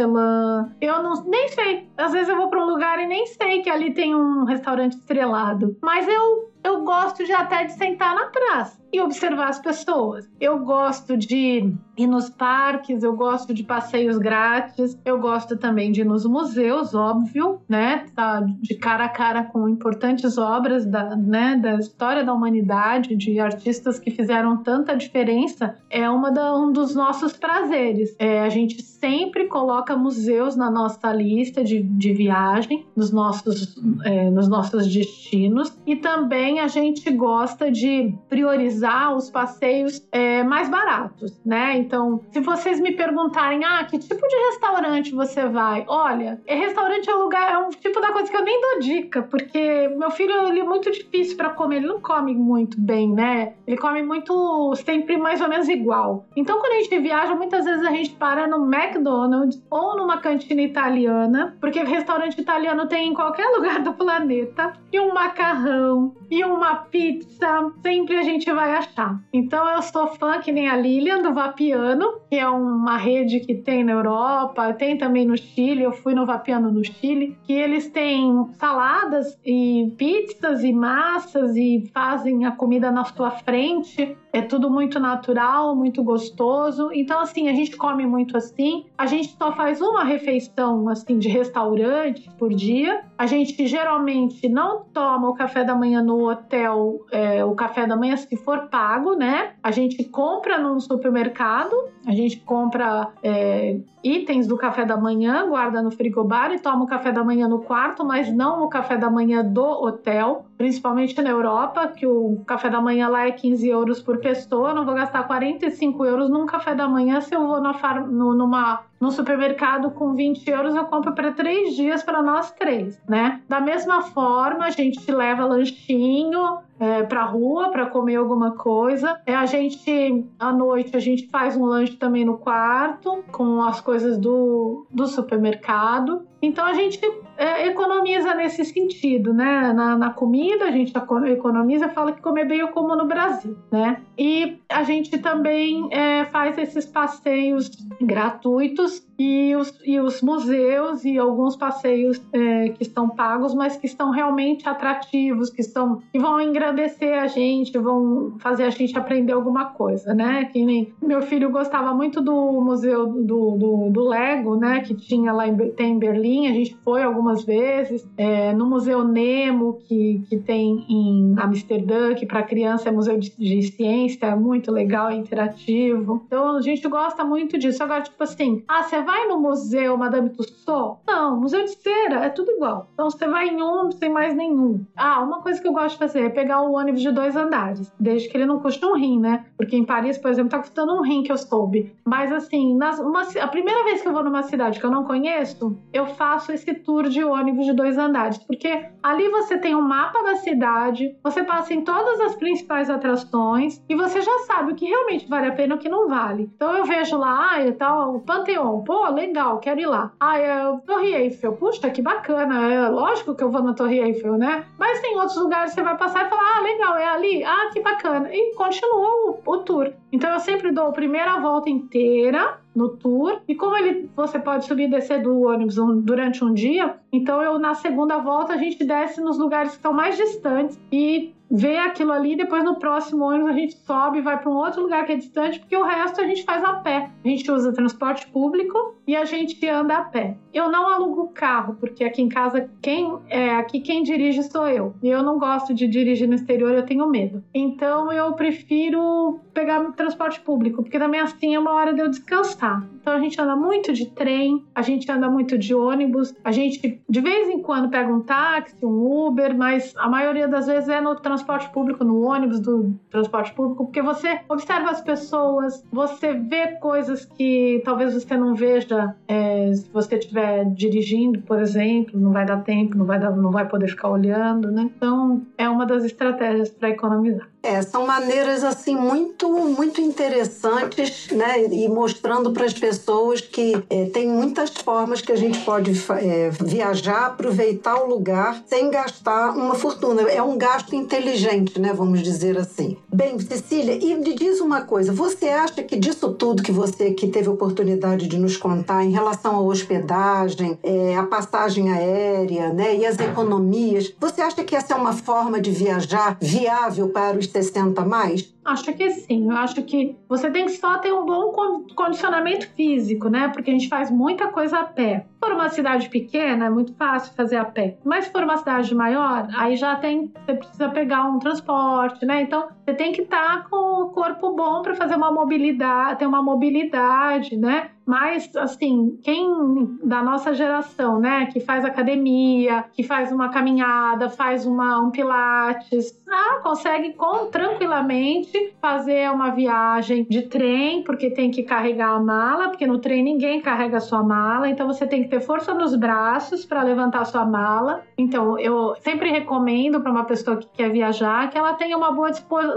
eu 0.81 1.03
não 1.03 1.25
nem 1.25 1.49
sei 1.49 1.89
Às 1.97 2.13
vezes 2.13 2.29
eu 2.29 2.37
vou 2.37 2.49
para 2.49 2.63
um 2.63 2.69
lugar 2.69 2.99
e 3.01 3.07
nem 3.07 3.27
sei 3.27 3.63
que 3.63 3.71
ali 3.71 3.93
tem 3.93 4.15
um 4.15 4.45
restaurante 4.45 4.93
estrelado, 4.93 5.77
mas 5.83 6.07
eu 6.07 6.54
eu 6.65 6.83
gosto 6.83 7.25
de 7.25 7.33
até 7.33 7.65
de 7.65 7.73
sentar 7.73 8.15
na 8.15 8.27
praça 8.27 8.83
e 8.95 9.01
observar 9.01 9.49
as 9.49 9.59
pessoas. 9.59 10.31
Eu 10.41 10.61
gosto 10.61 11.17
de 11.17 11.69
ir 11.99 12.07
nos 12.07 12.31
parques, 12.31 13.03
eu 13.03 13.15
gosto 13.17 13.53
de 13.53 13.65
passeios 13.65 14.19
grátis, 14.19 14.97
eu 15.05 15.19
gosto 15.19 15.57
também 15.57 15.91
de 15.91 16.03
ir 16.03 16.05
nos 16.05 16.25
museus, 16.25 16.95
óbvio, 16.95 17.61
né? 17.69 18.07
Tá 18.15 18.41
de 18.41 18.77
cara 18.77 19.07
a 19.07 19.09
cara 19.09 19.43
com 19.43 19.69
importantes 19.69 20.39
obras 20.39 20.87
da, 20.87 21.17
né, 21.17 21.57
da 21.57 21.75
história 21.75 22.23
da 22.23 22.33
humanidade, 22.33 23.17
de 23.17 23.41
artistas 23.41 23.99
que 23.99 24.13
fizeram 24.13 24.63
tanta 24.63 24.97
diferença, 24.97 25.77
é 25.91 26.09
uma 26.09 26.31
da, 26.31 26.57
um 26.57 26.71
dos 26.71 26.95
nossos 26.95 27.33
prazeres. 27.33 28.15
É, 28.17 28.43
a 28.43 28.49
gente 28.49 28.81
sempre 28.81 29.47
coloca 29.47 29.97
museus 29.97 30.55
na 30.55 30.71
nossa 30.71 31.13
lista 31.13 31.65
de, 31.65 31.83
de 31.83 32.13
viagem, 32.13 32.87
nos 32.95 33.11
nossos, 33.11 33.77
é, 34.05 34.31
nos 34.31 34.49
nossos 34.49 34.87
destinos, 34.87 35.77
e 35.85 35.97
também 35.97 36.54
a 36.61 36.69
gente 36.69 37.11
gosta 37.11 37.71
de 37.71 38.15
priorizar 38.29 39.15
os 39.15 39.31
passeios 39.31 40.07
é, 40.13 40.43
mais 40.43 40.69
baratos, 40.69 41.41
né? 41.45 41.77
Então, 41.77 42.21
se 42.31 42.41
vocês 42.41 42.81
me 42.81 42.93
perguntarem, 42.93 43.65
ah, 43.65 43.85
que 43.85 43.99
tipo 43.99 44.27
de 44.27 44.37
restaurante 44.37 45.15
você 45.15 45.47
vai? 45.49 45.85
Olha, 45.89 46.41
é 46.47 46.55
restaurante 46.55 47.09
é 47.09 47.15
um 47.15 47.23
lugar, 47.23 47.53
é 47.53 47.59
um 47.59 47.71
tipo 47.71 48.01
da 48.01 48.13
coisa 48.13 48.31
que 48.31 48.37
eu 48.37 48.45
nem 48.45 48.61
dou 48.61 48.81
dica, 48.81 49.23
porque 49.23 49.89
meu 49.89 50.11
filho 50.11 50.49
ele 50.49 50.61
é 50.61 50.65
muito 50.65 50.91
difícil 50.91 51.37
para 51.37 51.51
comer, 51.51 51.77
ele 51.77 51.87
não 51.87 52.01
come 52.01 52.35
muito 52.35 52.81
bem, 52.81 53.13
né? 53.13 53.55
Ele 53.67 53.77
come 53.77 54.03
muito 54.03 54.75
sempre 54.77 55.17
mais 55.17 55.41
ou 55.41 55.49
menos 55.49 55.69
igual. 55.69 56.27
Então, 56.37 56.59
quando 56.59 56.73
a 56.73 56.83
gente 56.83 56.99
viaja, 56.99 57.35
muitas 57.35 57.65
vezes 57.65 57.85
a 57.85 57.91
gente 57.91 58.11
para 58.11 58.47
no 58.47 58.73
McDonald's 58.73 59.63
ou 59.71 59.97
numa 59.97 60.19
cantina 60.19 60.63
italiana, 60.63 61.57
porque 61.61 61.83
restaurante 61.83 62.41
italiano 62.41 62.87
tem 62.87 63.09
em 63.09 63.15
qualquer 63.15 63.47
lugar 63.55 63.83
do 63.83 63.93
planeta, 63.95 64.73
e 64.93 65.01
um 65.01 65.13
macarrão, 65.13 66.15
e 66.31 66.44
uma 66.45 66.77
pizza, 66.77 67.73
sempre 67.83 68.17
a 68.17 68.23
gente 68.23 68.51
vai 68.53 68.77
achar. 68.77 69.21
Então 69.33 69.69
eu 69.69 69.83
sou 69.83 70.09
fã, 70.09 70.39
que 70.39 70.53
nem 70.53 70.69
a 70.69 70.77
Lilian, 70.77 71.23
do 71.23 71.33
Vapiano, 71.33 72.21
que 72.29 72.37
é 72.37 72.49
uma 72.49 72.97
rede 72.97 73.41
que 73.41 73.55
tem 73.55 73.85
na 73.85 73.93
Europa, 73.93 74.73
tem 74.73 74.97
também 74.99 75.27
no 75.27 75.37
Chile. 75.37 75.83
Eu 75.83 75.93
fui 75.93 76.15
no 76.15 76.27
Vapiano 76.27 76.71
no 76.71 76.85
Chile, 76.85 77.37
que 77.45 77.53
eles 77.53 77.89
têm 77.89 78.49
saladas 78.59 79.39
e 79.45 79.93
pizzas 79.97 80.63
e 80.65 80.73
massas 80.73 81.57
e 81.57 81.91
fazem 81.93 82.45
a 82.45 82.53
comida 82.53 82.91
na 82.91 83.05
sua 83.05 83.31
frente. 83.31 84.17
É 84.33 84.43
tudo 84.43 84.69
muito 84.69 84.99
natural, 84.99 85.77
muito 85.77 86.03
gostoso. 86.03 86.91
Então, 86.93 87.21
assim, 87.21 87.49
a 87.49 87.53
gente 87.53 87.77
come 87.77 88.05
muito 88.05 88.37
assim. 88.37 88.87
A 88.99 89.07
gente 89.07 89.37
só 89.39 89.53
faz 89.53 89.81
uma 89.81 90.03
refeição, 90.03 90.89
assim, 90.89 91.19
de 91.19 91.29
restaurante 91.29 92.29
por 92.37 92.53
dia. 92.53 93.05
A 93.17 93.27
gente 93.27 93.67
geralmente 93.67 94.49
não 94.49 94.85
toma 94.93 95.29
o 95.29 95.35
café 95.35 95.63
da 95.63 95.75
manhã 95.75 96.03
no 96.03 96.29
hotel, 96.35 97.07
é, 97.11 97.45
o 97.45 97.55
café 97.55 97.87
da 97.87 97.97
manhã, 97.97 98.17
se 98.17 98.37
for 98.37 98.69
pago, 98.69 99.15
né? 99.15 99.55
A 99.63 99.71
gente 99.71 100.05
compra 100.05 100.59
no 100.59 100.79
supermercado, 100.81 101.75
a 102.07 102.13
gente 102.13 102.39
compra 102.41 103.09
é, 103.23 103.79
itens 104.05 104.47
do 104.47 104.57
café 104.57 104.85
da 104.85 104.97
manhã, 104.97 105.49
guarda 105.49 105.83
no 105.83 105.91
frigobar 105.91 106.53
e 106.53 106.59
toma 106.59 106.85
o 106.85 106.87
café 106.87 107.11
da 107.11 107.25
manhã 107.25 107.49
no 107.49 107.61
quarto, 107.61 108.05
mas 108.05 108.31
não 108.31 108.63
o 108.63 108.69
café 108.69 108.99
da 108.99 109.11
manhã 109.11 109.43
do 109.43 109.65
hotel, 109.65 110.45
principalmente 110.59 111.21
na 111.23 111.31
Europa, 111.31 111.89
que 111.89 112.07
o 112.07 112.43
café 112.47 112.69
da 112.69 112.81
manhã 112.81 113.09
lá 113.09 113.27
é 113.27 113.33
15 113.33 113.67
euros 113.67 114.03
por 114.03 114.19
pessoa. 114.19 114.71
Eu 114.71 114.75
não 114.75 114.85
vou 114.85 114.95
gastar 114.95 115.23
45 115.25 116.05
euros 116.05 116.29
num 116.29 116.45
café 116.45 116.75
da 116.75 116.87
manhã 116.87 117.21
se 117.23 117.35
eu 117.35 117.47
vou 117.47 117.61
na 117.61 117.73
far... 117.73 118.07
numa 118.07 118.83
no 119.01 119.11
supermercado 119.11 119.91
com 119.91 120.15
20 120.15 120.49
euros 120.49 120.75
eu 120.75 120.85
compro 120.87 121.13
para 121.13 121.33
três 121.33 121.77
dias 121.77 122.03
para 122.03 122.23
nós 122.23 122.51
três, 122.53 122.99
né? 123.07 123.43
Da 123.47 123.61
mesma 123.61 124.01
forma, 124.01 124.65
a 124.65 124.71
gente 124.71 125.11
leva 125.13 125.45
lanchinho 125.45 126.59
é, 126.79 127.03
para 127.05 127.25
rua 127.25 127.71
para 127.71 127.87
comer 127.87 128.17
alguma 128.17 128.53
coisa. 128.53 129.21
É, 129.27 129.35
a 129.35 129.47
gente 129.47 130.27
à 130.39 130.53
noite 130.53 130.97
a 130.97 131.01
gente 131.01 131.29
faz 131.29 131.57
um 131.57 131.65
lanche 131.65 131.97
também 131.97 132.25
no 132.25 132.39
quarto 132.39 133.25
com 133.31 133.63
as 133.63 133.81
coisas 133.81 134.19
do, 134.19 134.87
do 134.91 135.07
supermercado. 135.07 136.27
Então 136.45 136.65
a 136.65 136.75
gente 136.75 137.01
é, 137.37 137.67
economiza 137.67 138.35
nesse 138.35 138.65
sentido, 138.65 139.33
né? 139.33 139.73
Na, 139.73 139.97
na, 139.97 140.11
comida 140.11 140.67
a 140.67 140.71
gente 140.71 140.93
economiza, 141.27 141.89
fala 141.89 142.13
que 142.13 142.23
comer 142.23 142.47
bem 142.47 142.61
eu 142.61 142.69
como 142.69 142.95
no 142.95 143.07
Brasil, 143.07 143.57
né? 143.71 144.01
E 144.17 144.59
a 144.69 144.83
gente 144.83 145.19
também 145.19 145.89
é, 145.91 146.25
faz 146.27 146.57
esses 146.59 146.87
passeios 146.87 147.71
gratuitos 148.01 149.05
e 149.19 149.55
os, 149.57 149.81
e 149.85 149.99
os 150.01 150.21
museus 150.23 151.05
e 151.05 151.19
alguns 151.19 151.57
passeios 151.57 152.21
é, 152.33 152.69
que 152.71 152.83
estão 152.83 153.09
pagos, 153.09 153.55
mas 153.55 153.77
que 153.77 153.87
estão 153.87 154.11
realmente 154.11 154.69
atrativos, 154.69 155.51
que, 155.51 155.61
estão, 155.61 156.03
que 156.13 156.19
vão 156.19 156.41
engrandecer 156.41 157.19
a 157.21 157.27
gente, 157.27 157.77
vão 157.79 158.35
fazer 158.39 158.65
a 158.65 158.71
gente 158.71 158.97
aprender 158.97 159.33
alguma 159.33 159.67
coisa, 159.67 160.15
né? 160.15 160.45
Que 160.47 160.65
nem 160.65 160.93
meu 161.03 161.23
filho 161.23 161.51
gostava 161.51 161.95
muito 161.95 162.21
do 162.21 162.61
museu 162.61 163.07
do, 163.07 163.57
do, 163.57 163.91
do 163.91 164.09
Lego, 164.09 164.57
né? 164.57 164.81
Que 164.81 164.95
tinha 164.95 165.33
lá 165.33 165.47
em, 165.47 165.57
tem 165.71 165.93
em 165.93 165.99
Berlim, 165.99 166.34
a 166.49 166.53
gente 166.53 166.77
foi 166.85 167.03
algumas 167.03 167.45
vezes, 167.45 168.07
é, 168.17 168.53
no 168.53 168.67
Museu 168.67 169.05
Nemo, 169.05 169.79
que, 169.87 170.23
que 170.29 170.37
tem 170.37 170.85
em 170.89 171.35
Amsterdã, 171.39 172.15
que 172.15 172.27
para 172.27 172.43
criança 172.43 172.89
é 172.89 172.93
museu 172.93 173.19
de, 173.19 173.35
de 173.37 173.63
ciência, 173.63 174.27
é 174.27 174.35
muito 174.35 174.71
legal, 174.71 175.09
é 175.09 175.15
interativo. 175.15 176.23
Então 176.27 176.57
a 176.57 176.61
gente 176.61 176.87
gosta 176.89 177.25
muito 177.25 177.59
disso. 177.59 177.83
Agora, 177.83 178.03
tipo 178.03 178.23
assim, 178.23 178.63
ah, 178.69 178.83
você 178.83 179.01
vai 179.03 179.27
no 179.27 179.39
museu 179.39 179.97
Madame 179.97 180.31
Tussauds? 180.31 181.03
Não, 181.07 181.41
museu 181.41 181.65
de 181.65 181.71
cera, 181.71 182.25
é 182.25 182.29
tudo 182.29 182.51
igual. 182.53 182.89
Então 182.95 183.09
você 183.11 183.27
vai 183.27 183.49
em 183.49 183.63
um 183.63 183.91
sem 183.93 184.11
mais 184.11 184.35
nenhum. 184.35 184.85
Ah, 184.97 185.23
uma 185.23 185.41
coisa 185.41 185.61
que 185.61 185.69
eu 185.69 185.73
gosto 185.73 185.93
de 185.93 185.99
fazer 185.99 186.21
é 186.27 186.29
pegar 186.29 186.63
o 186.63 186.73
ônibus 186.73 187.01
de 187.01 187.13
dois 187.13 187.37
andares, 187.37 187.93
desde 187.99 188.29
que 188.29 188.37
ele 188.37 188.47
não 188.47 188.61
custe 188.61 188.85
um 188.85 188.97
rim, 188.97 189.21
né? 189.21 189.45
Porque 189.57 189.77
em 189.77 189.85
Paris, 189.85 190.19
por 190.19 190.31
exemplo, 190.31 190.51
tá 190.51 190.59
custando 190.59 190.95
um 190.95 191.03
rim 191.03 191.23
que 191.23 191.33
eu 191.33 191.39
soube. 191.39 191.95
Mas 192.05 192.33
assim, 192.33 192.77
nas, 192.77 192.99
uma, 192.99 193.23
a 193.23 193.49
primeira 193.49 193.85
vez 193.85 194.03
que 194.03 194.09
eu 194.09 194.13
vou 194.13 194.25
numa 194.25 194.43
cidade 194.43 194.81
que 194.81 194.87
eu 194.87 194.91
não 194.91 195.05
conheço, 195.05 195.77
eu 195.93 196.07
faço 196.07 196.24
esse 196.53 196.75
tour 196.75 197.09
de 197.09 197.25
ônibus 197.25 197.67
de 197.67 197.73
dois 197.73 197.99
andares, 197.99 198.39
porque 198.39 198.87
ali 199.03 199.29
você 199.29 199.59
tem 199.59 199.75
um 199.75 199.83
mapa 199.83 200.23
da 200.23 200.37
cidade, 200.37 201.17
você 201.23 201.43
passa 201.43 201.75
em 201.75 201.83
todas 201.83 202.21
as 202.21 202.35
principais 202.35 202.89
atrações 202.91 203.83
e 203.89 203.95
você 203.95 204.21
já 204.21 204.39
sabe 204.41 204.73
o 204.73 204.75
que 204.75 204.87
realmente 204.87 205.29
vale 205.29 205.49
a 205.49 205.53
pena 205.53 205.75
e 205.75 205.77
o 205.77 205.81
que 205.81 205.89
não 205.89 206.09
vale. 206.09 206.51
Então 206.55 206.77
eu 206.77 206.85
vejo 206.85 207.17
lá, 207.19 207.51
ah, 207.53 207.67
e 207.67 207.73
tal, 207.73 208.17
o 208.17 208.21
Panteão, 208.21 208.83
pô, 208.85 209.09
legal, 209.11 209.59
quero 209.59 209.81
ir 209.81 209.87
lá. 209.87 210.13
Ah, 210.19 210.39
é 210.39 210.77
Torre 210.87 211.15
Eiffel, 211.15 211.53
puxa, 211.53 211.91
que 211.91 212.03
bacana, 212.03 212.73
é 212.73 212.89
lógico 212.89 213.35
que 213.35 213.43
eu 213.43 213.51
vou 213.51 213.63
na 213.63 213.75
Torre 213.75 213.99
Eiffel, 213.99 214.37
né? 214.37 214.65
Mas 214.79 215.01
tem 215.01 215.17
outros 215.17 215.37
lugares 215.37 215.71
que 215.71 215.77
você 215.77 215.83
vai 215.83 215.97
passar 215.97 216.27
e 216.27 216.29
falar, 216.29 216.59
ah, 216.59 216.61
legal, 216.61 216.97
é 216.97 217.09
ali, 217.09 217.45
ah, 217.45 217.71
que 217.73 217.81
bacana. 217.81 218.29
E 218.33 218.55
continua 218.55 219.09
o, 219.09 219.41
o 219.45 219.59
tour. 219.59 219.93
Então 220.13 220.33
eu 220.33 220.41
sempre 220.41 220.73
dou 220.73 220.89
a 220.89 220.93
primeira 220.93 221.39
volta 221.39 221.69
inteira 221.69 222.59
no 222.75 222.89
tour. 222.89 223.41
E 223.47 223.55
como 223.55 223.77
ele, 223.77 224.09
você 224.17 224.39
pode 224.39 224.67
subir 224.67 224.85
e 224.85 224.91
descer 224.91 225.23
do 225.23 225.43
ônibus 225.43 225.79
um, 225.79 226.01
durante 226.01 226.45
um 226.45 226.53
dia, 226.53 226.97
então 227.13 227.43
eu 227.43 227.59
na 227.59 227.75
segunda 227.75 228.19
volta 228.19 228.55
a 228.55 228.57
gente 228.57 228.85
desce 228.85 229.21
nos 229.21 229.39
lugares 229.39 229.73
que 229.73 229.77
estão 229.77 229.93
mais 229.93 230.17
distantes 230.17 230.79
e 230.91 231.34
vê 231.51 231.77
aquilo 231.77 232.13
ali, 232.13 232.37
depois 232.37 232.65
no 232.65 232.79
próximo 232.79 233.25
ônibus 233.25 233.51
a 233.51 233.59
gente 233.59 233.77
sobe 233.77 234.19
e 234.19 234.23
vai 234.23 234.39
para 234.41 234.51
um 234.51 234.57
outro 234.57 234.83
lugar 234.83 235.05
que 235.05 235.13
é 235.13 235.17
distante, 235.17 235.61
porque 235.61 235.77
o 235.77 235.85
resto 235.85 236.21
a 236.21 236.27
gente 236.27 236.45
faz 236.45 236.65
a 236.65 236.75
pé. 236.75 237.11
A 237.25 237.29
gente 237.29 237.51
usa 237.51 237.73
transporte 237.73 238.27
público 238.29 238.97
e 239.07 239.15
a 239.15 239.25
gente 239.25 239.67
anda 239.69 239.99
a 239.99 240.05
pé. 240.05 240.37
Eu 240.53 240.71
não 240.71 240.89
alugo 240.89 241.29
carro, 241.29 241.77
porque 241.79 242.05
aqui 242.05 242.23
em 242.23 242.29
casa 242.29 242.69
quem 242.81 243.17
é 243.29 243.55
aqui 243.57 243.81
quem 243.81 244.03
dirige 244.03 244.43
sou 244.43 244.67
eu. 244.69 244.95
E 245.03 245.09
eu 245.09 245.23
não 245.23 245.39
gosto 245.39 245.75
de 245.75 245.87
dirigir 245.87 246.29
no 246.29 246.35
exterior, 246.35 246.73
eu 246.73 246.87
tenho 246.87 247.09
medo. 247.09 247.43
Então 247.53 248.13
eu 248.13 248.33
prefiro 248.33 249.41
pegar 249.53 249.93
transporte 249.93 250.41
público, 250.41 250.83
porque 250.83 250.99
também 250.99 251.21
assim 251.21 251.55
é 251.55 251.59
uma 251.59 251.73
hora 251.73 251.93
de 251.93 252.01
eu 252.01 252.09
descansar. 252.09 252.85
Então 253.05 253.13
a 253.13 253.19
gente 253.19 253.39
anda 253.39 253.55
muito 253.55 253.93
de 253.93 254.07
trem, 254.07 254.65
a 254.75 254.81
gente 254.81 255.13
anda 255.13 255.29
muito 255.29 255.59
de 255.59 255.75
ônibus, 255.75 256.35
a 256.43 256.51
gente 256.51 257.03
de 257.07 257.21
vez 257.21 257.51
em 257.51 257.61
quando 257.61 257.91
pega 257.91 258.11
um 258.11 258.23
táxi, 258.23 258.75
um 258.83 259.27
Uber, 259.27 259.55
mas 259.55 259.93
a 259.99 260.09
maioria 260.09 260.49
das 260.49 260.67
vezes 260.67 260.89
é 260.89 261.03
no 261.03 261.15
transporte 261.15 261.69
público, 261.69 262.03
no 262.03 262.23
ônibus 262.23 262.61
do 262.61 262.95
transporte 263.11 263.53
público, 263.53 263.85
porque 263.85 264.01
você 264.01 264.41
observa 264.49 264.89
as 264.91 265.03
pessoas, 265.03 265.85
você 265.93 266.33
vê 266.33 266.79
coisas 266.79 267.27
que 267.27 267.83
talvez 267.85 268.15
você 268.15 268.39
não 268.39 268.55
veja 268.55 269.15
é, 269.29 269.71
se 269.75 269.87
você 269.91 270.15
estiver 270.17 270.65
dirigindo, 270.73 271.43
por 271.43 271.61
exemplo, 271.61 272.19
não 272.19 272.33
vai 272.33 272.47
dar 272.47 272.63
tempo, 272.63 272.97
não 272.97 273.05
vai, 273.05 273.21
dar, 273.21 273.37
não 273.37 273.51
vai 273.51 273.69
poder 273.69 273.89
ficar 273.89 274.09
olhando, 274.09 274.73
né? 274.73 274.91
Então 274.97 275.43
é 275.59 275.69
uma 275.69 275.85
das 275.85 276.05
estratégias 276.07 276.71
para 276.71 276.89
economizar. 276.89 277.54
É, 277.65 277.81
são 277.81 278.07
maneiras 278.07 278.63
assim 278.63 278.95
muito 278.95 279.49
muito 279.49 279.99
interessantes, 279.99 281.29
né? 281.31 281.65
E 281.65 281.89
mostrando 281.89 282.53
para 282.53 282.67
as 282.67 282.75
pessoas 282.75 283.41
que 283.41 283.83
é, 283.89 284.05
tem 284.05 284.29
muitas 284.29 284.69
formas 284.69 285.23
que 285.23 285.33
a 285.33 285.37
gente 285.37 285.59
pode 285.61 285.93
é, 286.21 286.51
viajar, 286.51 287.27
aproveitar 287.29 288.03
o 288.03 288.07
lugar 288.07 288.63
sem 288.67 288.91
gastar 288.91 289.57
uma 289.57 289.75
fortuna. 289.75 290.23
É 290.23 290.43
um 290.43 290.59
gasto 290.59 290.95
inteligente, 290.95 291.81
né? 291.81 291.91
Vamos 291.95 292.23
dizer 292.23 292.59
assim. 292.59 292.99
Bem, 293.11 293.39
Cecília, 293.39 293.95
e 293.95 294.15
me 294.15 294.35
diz 294.35 294.61
uma 294.61 294.83
coisa: 294.83 295.11
você 295.11 295.49
acha 295.49 295.83
que 295.83 295.97
disso 295.97 296.35
tudo 296.35 296.63
que 296.63 296.73
você 296.73 297.13
que 297.13 297.29
teve 297.29 297.49
oportunidade 297.49 298.29
de 298.29 298.39
nos 298.39 298.59
contar 298.59 299.05
em 299.05 299.11
relação 299.11 299.57
à 299.57 299.61
hospedagem, 299.61 300.79
é, 300.83 301.17
a 301.17 301.23
passagem 301.23 301.91
aérea, 301.91 302.75
né? 302.75 302.95
E 302.95 303.07
as 303.07 303.19
economias, 303.19 304.13
você 304.21 304.43
acha 304.43 304.63
que 304.63 304.77
essa 304.77 304.93
é 304.93 304.97
uma 304.97 305.15
forma 305.15 305.59
de 305.59 305.71
viajar 305.71 306.37
viável 306.39 307.09
para 307.09 307.39
os 307.39 307.54
60 307.55 308.05
mais? 308.05 308.53
Acho 308.65 308.93
que 308.93 309.11
sim. 309.11 309.49
Eu 309.49 309.57
acho 309.57 309.81
que 309.83 310.17
você 310.29 310.51
tem 310.51 310.67
que 310.67 310.73
só 310.73 310.99
ter 310.99 311.13
um 311.13 311.25
bom 311.25 311.53
condicionamento 311.95 312.69
físico, 312.75 313.29
né? 313.29 313.49
Porque 313.49 313.71
a 313.71 313.73
gente 313.73 313.89
faz 313.89 314.11
muita 314.11 314.49
coisa 314.49 314.79
a 314.81 314.85
pé. 314.85 315.27
For 315.45 315.53
uma 315.53 315.69
cidade 315.69 316.09
pequena, 316.09 316.65
é 316.65 316.71
muito 316.71 316.95
fácil 316.95 317.35
fazer 317.35 317.57
a 317.57 317.67
pé. 317.67 317.99
Mas 318.03 318.25
se 318.25 318.33
for 318.33 318.43
uma 318.43 318.57
cidade 318.57 318.95
maior, 318.95 319.47
aí 319.59 319.77
já 319.77 319.95
tem. 319.95 320.33
Você 320.47 320.55
precisa 320.55 320.89
pegar 320.89 321.25
um 321.25 321.39
transporte, 321.39 322.25
né? 322.25 322.41
Então 322.41 322.67
você 322.83 322.95
tem 322.95 323.13
que 323.13 323.21
estar 323.21 323.63
tá 323.63 323.69
com 323.69 324.05
o 324.05 324.09
corpo 324.09 324.57
bom 324.57 324.81
para 324.81 324.95
fazer 324.95 325.17
uma 325.17 325.31
mobilidade, 325.31 326.21
ter 326.21 326.27
uma 326.27 326.43
mobilidade, 326.43 327.59
né? 327.59 327.91
Mas, 328.07 328.55
assim, 328.57 329.19
quem 329.23 329.99
da 330.03 330.23
nossa 330.23 330.53
geração, 330.53 331.19
né, 331.19 331.47
que 331.47 331.59
faz 331.59 331.85
academia, 331.85 332.85
que 332.93 333.03
faz 333.03 333.33
uma 333.33 333.49
caminhada, 333.49 334.29
faz 334.29 334.67
uma, 334.67 335.01
um 335.01 335.11
pilates, 335.11 336.23
ah, 336.29 336.61
consegue 336.63 337.15
com, 337.15 337.47
tranquilamente 337.47 338.75
fazer 338.81 339.31
uma 339.31 339.51
viagem 339.51 340.27
de 340.29 340.43
trem, 340.43 341.03
porque 341.03 341.31
tem 341.31 341.51
que 341.51 341.63
carregar 341.63 342.11
a 342.11 342.21
mala, 342.21 342.69
porque 342.69 342.87
no 342.87 342.99
trem 342.99 343.23
ninguém 343.23 343.63
carrega 343.63 343.97
a 343.97 344.01
sua 344.01 344.23
mala, 344.23 344.69
então 344.69 344.87
você 344.87 345.07
tem 345.07 345.23
que 345.23 345.29
ter 345.35 345.41
força 345.41 345.75
nos 345.75 345.97
braços 345.97 346.65
para 346.65 346.83
levantar 346.83 347.25
sua 347.25 347.45
mala. 347.45 348.03
Então, 348.17 348.59
eu 348.59 348.95
sempre 349.01 349.31
recomendo 349.31 350.01
para 350.01 350.11
uma 350.11 350.25
pessoa 350.25 350.57
que 350.57 350.69
quer 350.69 350.91
viajar 350.91 351.51
que 351.51 351.59
ela 351.59 351.75
tenha 351.75 351.97
uma 351.97 352.13
boa 352.13 352.31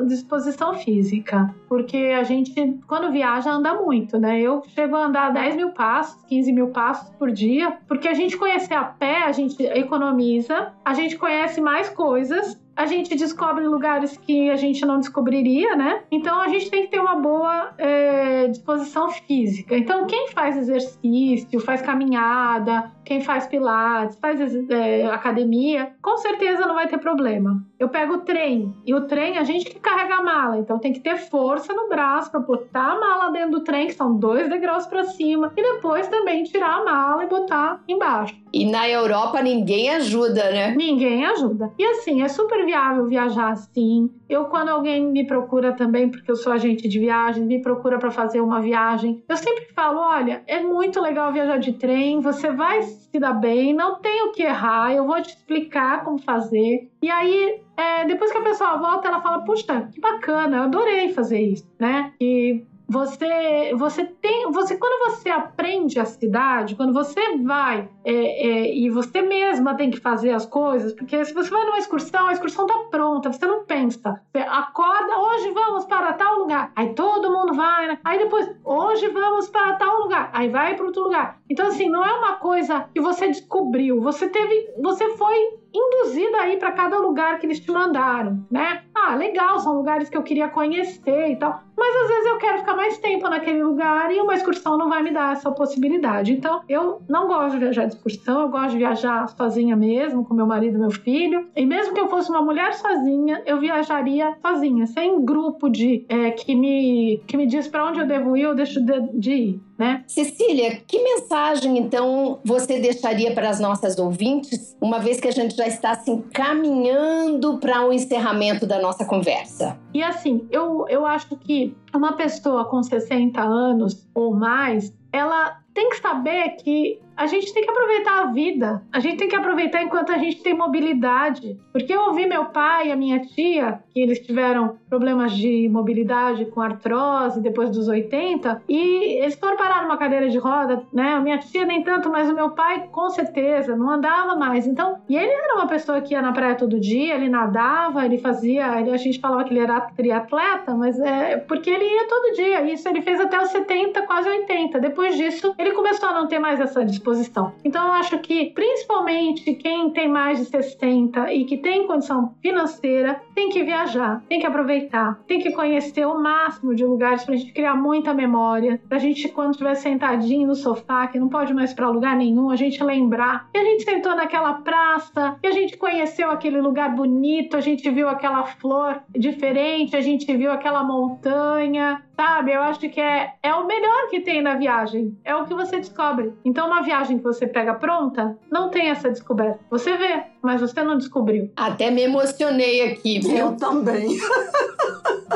disposição 0.08 0.74
física, 0.74 1.53
porque 1.68 1.97
a 2.18 2.24
gente, 2.24 2.80
quando 2.88 3.12
viaja, 3.12 3.51
anda 3.51 3.74
muito, 3.76 4.18
né? 4.18 4.39
Eu 4.39 4.64
chego 4.74 4.95
a 4.95 5.05
andar 5.05 5.18
andar 5.18 5.34
10 5.34 5.55
mil 5.55 5.70
passos, 5.72 6.24
15 6.26 6.53
mil 6.53 6.68
passos 6.70 7.10
por 7.16 7.32
dia, 7.32 7.78
porque 7.88 8.08
a 8.08 8.14
gente 8.14 8.38
conhecer 8.38 8.74
a 8.74 8.84
pé, 8.84 9.24
a 9.24 9.32
gente 9.32 9.62
economiza, 9.64 10.74
a 10.84 10.93
gente 10.93 11.18
conhece 11.18 11.60
mais 11.60 11.89
coisas 11.89 12.60
a 12.78 12.86
gente 12.86 13.16
descobre 13.16 13.68
lugares 13.68 14.16
que 14.16 14.52
a 14.52 14.56
gente 14.56 14.86
não 14.86 15.00
descobriria, 15.00 15.76
né? 15.76 16.04
Então 16.12 16.40
a 16.40 16.48
gente 16.48 16.70
tem 16.70 16.84
que 16.84 16.92
ter 16.92 17.00
uma 17.00 17.16
boa 17.16 17.74
é, 17.78 18.48
disposição 18.48 19.10
física. 19.10 19.76
Então 19.76 20.06
quem 20.06 20.30
faz 20.30 20.56
exercício, 20.56 21.60
faz 21.60 21.82
caminhada, 21.82 22.92
quem 23.04 23.20
faz 23.20 23.48
pilates, 23.48 24.18
faz 24.20 24.40
é, 24.70 25.08
academia, 25.08 25.94
com 26.02 26.18
certeza 26.18 26.68
não 26.68 26.76
vai 26.76 26.88
ter 26.88 27.00
problema. 27.00 27.66
Eu 27.80 27.90
pego 27.90 28.16
o 28.16 28.22
trem 28.22 28.74
e 28.86 28.94
o 28.96 29.02
trem 29.02 29.38
a 29.38 29.44
gente 29.44 29.70
que 29.70 29.80
carrega 29.80 30.16
a 30.16 30.24
mala, 30.24 30.58
então 30.58 30.80
tem 30.80 30.92
que 30.92 31.00
ter 31.00 31.18
força 31.18 31.74
no 31.74 31.88
braço 31.88 32.32
para 32.32 32.40
botar 32.40 32.94
a 32.94 33.00
mala 33.00 33.32
dentro 33.32 33.52
do 33.52 33.64
trem, 33.64 33.86
que 33.86 33.94
são 33.94 34.16
dois 34.16 34.50
degraus 34.50 34.88
para 34.88 35.04
cima, 35.04 35.54
e 35.56 35.62
depois 35.62 36.08
também 36.08 36.44
tirar 36.44 36.80
a 36.80 36.84
mala 36.84 37.24
e 37.24 37.28
botar 37.28 37.84
embaixo. 37.88 38.36
E 38.52 38.66
na 38.66 38.90
Europa 38.90 39.44
ninguém 39.44 39.90
ajuda, 39.92 40.50
né? 40.50 40.74
Ninguém 40.76 41.24
ajuda. 41.26 41.72
E 41.78 41.86
assim, 41.86 42.24
é 42.24 42.28
super 42.28 42.66
viável 42.66 43.06
viajar 43.06 43.52
assim. 43.52 44.10
Eu, 44.28 44.46
quando 44.46 44.70
alguém 44.70 45.06
me 45.06 45.28
procura 45.28 45.74
também, 45.74 46.10
porque 46.10 46.32
eu 46.32 46.36
sou 46.36 46.52
agente 46.52 46.88
de 46.88 47.00
viagem, 47.00 47.46
me 47.46 47.62
procura 47.62 48.00
para 48.00 48.10
fazer 48.10 48.42
uma 48.42 48.60
viagem, 48.60 49.24
eu 49.30 49.38
sempre 49.38 49.68
falo: 49.76 50.00
olha, 50.00 50.42
é 50.48 50.60
muito 50.60 51.00
legal 51.00 51.32
viajar 51.32 51.60
de 51.60 51.74
trem, 51.74 52.22
você 52.22 52.52
vai 52.52 52.82
se 52.82 53.20
dar 53.20 53.34
bem, 53.34 53.74
não 53.74 54.00
tem 54.00 54.24
o 54.24 54.32
que 54.32 54.44
errar, 54.44 54.94
eu 54.94 55.06
vou 55.06 55.22
te 55.22 55.30
explicar 55.30 56.04
como 56.04 56.18
fazer. 56.18 56.90
E 57.02 57.10
aí, 57.10 57.62
é, 57.76 58.06
depois 58.06 58.32
que 58.32 58.38
a 58.38 58.41
pessoa 58.41 58.78
volta, 58.78 59.08
ela 59.08 59.22
fala: 59.22 59.43
puxa, 59.43 59.89
que 59.93 60.00
bacana, 60.00 60.58
eu 60.58 60.64
adorei 60.64 61.14
fazer 61.14 61.39
isso, 61.39 61.68
né? 61.80 62.14
E 62.20 62.66
você, 62.88 63.74
você 63.76 64.06
tem, 64.06 64.50
você 64.50 64.78
quando 64.78 65.12
você 65.12 65.30
aprende 65.30 66.00
a 66.00 66.06
cidade, 66.06 66.76
quando 66.76 66.93
você 66.93 67.38
vai 67.38 67.89
é, 68.06 68.14
é, 68.14 68.76
e 68.76 68.89
você 68.89 69.22
mesma 69.22 69.76
tem 69.76 69.91
que 69.91 70.00
fazer 70.00 70.32
as 70.32 70.45
coisas, 70.45 70.93
porque 70.93 71.24
se 71.26 71.34
você 71.34 71.50
vai 71.50 71.66
numa 71.66 71.80
excursão, 71.80 72.28
a 72.28 72.32
excursão 72.32 72.66
tá 72.66 72.86
pronta, 72.89 73.32
você 73.32 73.45
não 73.45 73.66
pensa. 73.66 74.22
Você 74.32 74.41
acorda, 74.41 75.20
hoje 75.20 75.52
vamos 75.52 75.86
para 75.86 76.14
tal 76.14 76.39
lugar, 76.39 76.72
aí 76.76 76.93
todo 76.93 77.32
mundo 77.32 77.54
vai, 77.54 77.88
né? 77.88 78.00
aí 78.06 78.20
depois, 78.20 78.50
hoje 78.64 79.08
vamos 79.10 79.50
para 79.50 79.74
tal 79.74 80.00
lugar, 80.00 80.30
aí 80.34 80.48
vai 80.48 80.76
para 80.76 80.86
outro 80.86 81.04
lugar. 81.04 81.41
Então 81.50 81.68
assim, 81.68 81.89
não 81.89 82.06
é 82.06 82.14
uma 82.14 82.38
coisa 82.38 82.88
que 82.93 83.02
você 83.02 83.28
descobriu, 83.28 84.00
você 84.00 84.30
teve, 84.30 84.72
você 84.82 85.10
foi 85.18 85.36
induzida 85.74 86.38
aí 86.38 86.57
para 86.57 86.72
cada 86.72 86.97
lugar 86.97 87.39
que 87.39 87.45
eles 87.45 87.59
te 87.59 87.72
mandaram, 87.72 88.45
né? 88.49 88.84
Ah, 88.95 89.15
legal, 89.15 89.59
são 89.59 89.76
lugares 89.76 90.09
que 90.09 90.18
eu 90.18 90.24
queria 90.24 90.49
conhecer 90.49 91.32
e 91.32 91.36
tal. 91.36 91.61
Mas 91.78 91.95
às 91.95 92.07
vezes 92.07 92.26
eu 92.26 92.38
quero 92.38 92.57
ficar 92.59 92.76
mais 92.76 92.97
tempo 92.97 93.30
naquele 93.30 93.63
lugar 93.63 94.11
e 94.11 94.20
uma 94.20 94.34
excursão 94.34 94.78
não 94.78 94.89
vai 94.89 95.03
me 95.03 95.11
dar 95.11 95.34
essa 95.34 95.51
possibilidade. 95.51 96.34
Então, 96.34 96.61
eu 96.68 97.01
não 97.07 97.28
gosto 97.28 97.53
de 97.53 97.59
viajar 97.59 97.86
de 97.86 97.93
excursão, 97.93 98.41
eu 98.41 98.49
gosto 98.49 98.72
de 98.72 98.78
viajar 98.80 99.28
sozinha 99.30 99.76
mesmo, 99.76 100.26
com 100.26 100.34
meu 100.34 100.47
marido 100.47 100.76
e 100.76 100.80
meu 100.80 100.91
filho. 100.91 101.47
E 101.55 101.65
mesmo 101.65 101.93
que 101.93 101.99
eu 101.99 102.09
fosse 102.09 102.30
uma 102.30 102.41
mulher 102.41 102.74
sozinha, 102.74 103.43
eu 103.45 103.59
viajaria 103.59 104.36
sozinha, 104.41 104.88
sem 104.88 105.24
grupo 105.24 105.70
de 105.70 106.05
é, 106.09 106.32
que 106.32 106.55
me 106.55 107.22
que 107.28 107.38
me 107.38 107.45
diz 107.45 107.68
para 107.68 107.86
onde 107.86 107.99
eu 107.99 108.07
devo 108.07 108.36
ir 108.36 108.47
ou 108.47 108.55
deixo 108.55 108.84
de, 108.84 108.99
de 109.13 109.32
ir 109.32 109.66
né? 109.78 110.04
Cecília, 110.08 110.82
que 110.88 111.02
mensagem 111.02 111.78
então 111.78 112.40
você 112.44 112.80
deixaria 112.80 113.34
para 113.34 113.50
as 113.50 113.60
nossas 113.60 113.98
ouvintes, 114.00 114.76
uma 114.82 115.00
vez 115.00 115.20
que 115.20 115.28
a 115.28 115.32
gente 115.32 115.56
já 115.56 115.68
está 115.68 115.92
assim 115.92 116.22
caminhando 116.34 117.58
para 117.60 117.86
o 117.86 117.90
um 117.90 117.94
encerramento 117.94 118.66
da 118.66 118.82
nossa 118.82 119.06
conversa? 119.06 119.78
E 119.94 120.02
assim, 120.02 120.48
eu, 120.52 120.86
eu 120.90 121.06
acho 121.06 121.36
que 121.38 121.76
uma 121.94 122.14
pessoa 122.14 122.66
com 122.66 122.82
60 122.82 123.40
anos 123.42 124.08
ou 124.14 124.34
mais, 124.36 124.94
ela 125.12 125.60
tem 125.74 125.90
que 125.90 126.00
saber 126.00 126.56
que 126.58 127.00
a 127.18 127.26
gente 127.26 127.51
tem 127.53 127.63
que 127.63 127.70
aproveitar 127.70 128.22
a 128.22 128.26
vida. 128.28 128.84
A 128.93 128.99
gente 128.99 129.18
tem 129.18 129.28
que 129.28 129.36
aproveitar 129.36 129.82
enquanto 129.82 130.11
a 130.11 130.18
gente 130.18 130.41
tem 130.43 130.53
mobilidade. 130.53 131.59
Porque 131.74 131.91
eu 131.91 132.01
ouvi 132.01 132.28
meu 132.28 132.45
pai 132.45 132.88
e 132.88 132.91
a 132.91 132.95
minha 132.95 133.20
tia, 133.20 133.80
que 133.91 133.99
eles 133.99 134.20
tiveram 134.20 134.78
problemas 134.88 135.34
de 135.34 135.68
mobilidade 135.68 136.45
com 136.45 136.61
artrose 136.61 137.41
depois 137.41 137.70
dos 137.72 137.88
80, 137.88 138.63
e 138.70 139.20
eles 139.22 139.36
foram 139.36 139.57
parar 139.57 139.84
numa 139.84 139.97
cadeira 139.97 140.30
de 140.30 140.38
roda, 140.38 140.84
né? 140.93 141.15
A 141.15 141.20
minha 141.20 141.39
tia 141.39 141.65
nem 141.65 141.84
tanto, 141.84 142.09
mas 142.09 142.30
o 142.30 142.36
meu 142.36 142.51
pai 142.51 142.88
com 142.91 143.09
certeza 143.09 143.76
não 143.76 143.89
andava 143.89 144.36
mais. 144.36 144.68
Então, 144.68 144.99
e 145.09 145.18
ele 145.18 145.32
era 145.32 145.55
uma 145.55 145.68
pessoa 145.68 146.01
que 146.01 146.13
ia 146.13 146.22
na 146.22 146.32
praia 146.32 146.55
todo 146.55 146.80
dia, 146.80 147.15
ele 147.15 147.30
nadava, 147.30 148.05
ele 148.05 148.18
fazia, 148.20 148.80
ele, 148.80 148.91
a 148.91 148.97
gente 148.97 149.20
falava 149.20 149.43
que 149.43 149.53
ele 149.53 149.61
era 149.61 149.82
triatleta, 149.82 150.76
mas 150.76 150.99
é 150.99 151.38
porque 151.38 151.70
ele 151.70 151.86
ia 151.86 152.07
todo 152.07 152.36
dia. 152.36 152.61
Isso 152.72 152.88
ele 152.88 153.01
fez 153.01 153.20
até 153.20 153.41
os 153.41 153.49
70, 153.49 154.03
quase 154.03 154.30
80. 154.30 154.80
Depois 154.80 155.15
disso, 155.15 155.55
ele 155.57 155.72
começou 155.72 156.09
a 156.09 156.13
não 156.13 156.28
ter 156.28 156.39
mais 156.39 156.59
essa 156.59 156.86
disposição. 157.08 157.53
Então, 157.64 157.88
eu 157.88 157.93
acho 157.93 158.20
que, 158.20 158.51
principalmente, 158.51 159.53
quem 159.55 159.89
tem 159.91 160.08
mais 160.08 160.39
de 160.39 160.45
60 160.45 161.34
e 161.34 161.45
que 161.45 161.58
tem 161.58 161.88
condição 161.88 162.36
financeira, 162.41 163.22
tem 163.34 163.49
que 163.49 163.64
viajar, 163.64 164.24
tem 164.28 164.39
que 164.39 164.45
aproveitar, 164.45 165.20
tem 165.28 165.39
que 165.39 165.51
conhecer 165.51 166.05
o 166.05 166.22
máximo 166.22 166.76
de 166.76 166.86
lugares 166.86 167.24
para 167.24 167.34
a 167.34 167.38
gente 167.38 167.53
criar 167.53 167.76
muita 167.76 168.14
memória, 168.14 168.82
para 168.88 168.97
a 168.97 168.99
gente, 168.99 169.28
quando 169.30 169.51
estiver 169.51 169.76
sentadinho 169.76 170.47
no 170.47 170.55
sofá, 170.55 171.08
que 171.08 171.20
não 171.20 171.30
pode 171.30 171.53
mais 171.53 171.74
para 171.74 171.89
lugar 171.89 172.16
nenhum, 172.16 172.49
a 172.49 172.55
gente 172.55 172.84
lembrar 172.84 173.49
que 173.51 173.58
a 173.58 173.64
gente 173.64 173.84
sentou 173.84 174.16
naquela 174.16 174.53
praça, 174.55 175.38
que 175.41 175.47
a 175.47 175.51
gente 175.51 175.78
conheceu 175.78 176.30
aquele 176.30 176.60
lugar 176.60 176.93
bonito, 176.93 177.55
a 177.55 177.62
gente 177.62 177.89
viu 177.89 178.10
aquela 178.10 178.43
flor 178.43 179.01
diferente, 179.12 179.95
a 179.95 180.01
gente 180.01 180.26
viu 180.36 180.51
aquela 180.51 180.84
montanha, 180.84 182.01
sabe? 182.18 182.51
Eu 182.51 182.61
acho 182.63 182.80
que 182.80 182.99
é, 182.99 183.36
é 183.43 183.53
o 183.53 183.68
melhor 183.68 184.09
que 184.09 184.20
tem 184.22 184.41
na 184.41 184.55
viagem, 184.55 185.15
é 185.24 185.36
o 185.36 185.45
que 185.45 185.53
você 185.53 185.78
descobre. 185.78 186.34
Então, 186.43 186.68
uma 186.68 186.82
viagem 186.82 187.18
que 187.18 187.24
você 187.24 187.45
pega 187.45 187.76
pronta, 187.76 188.38
não 188.51 188.70
tem 188.70 188.89
essa 188.89 189.09
descoberta. 189.09 189.59
Você 189.70 189.95
vê, 189.95 190.24
mas 190.42 190.62
você 190.62 190.84
não 190.84 190.98
descobriu. 190.98 191.52
Até 191.56 191.92
me 191.92 192.04
emocionei 192.04 192.92
aqui. 192.92 193.20
Viu? 193.20 193.38
Eu 193.38 193.52
também. 193.56 194.18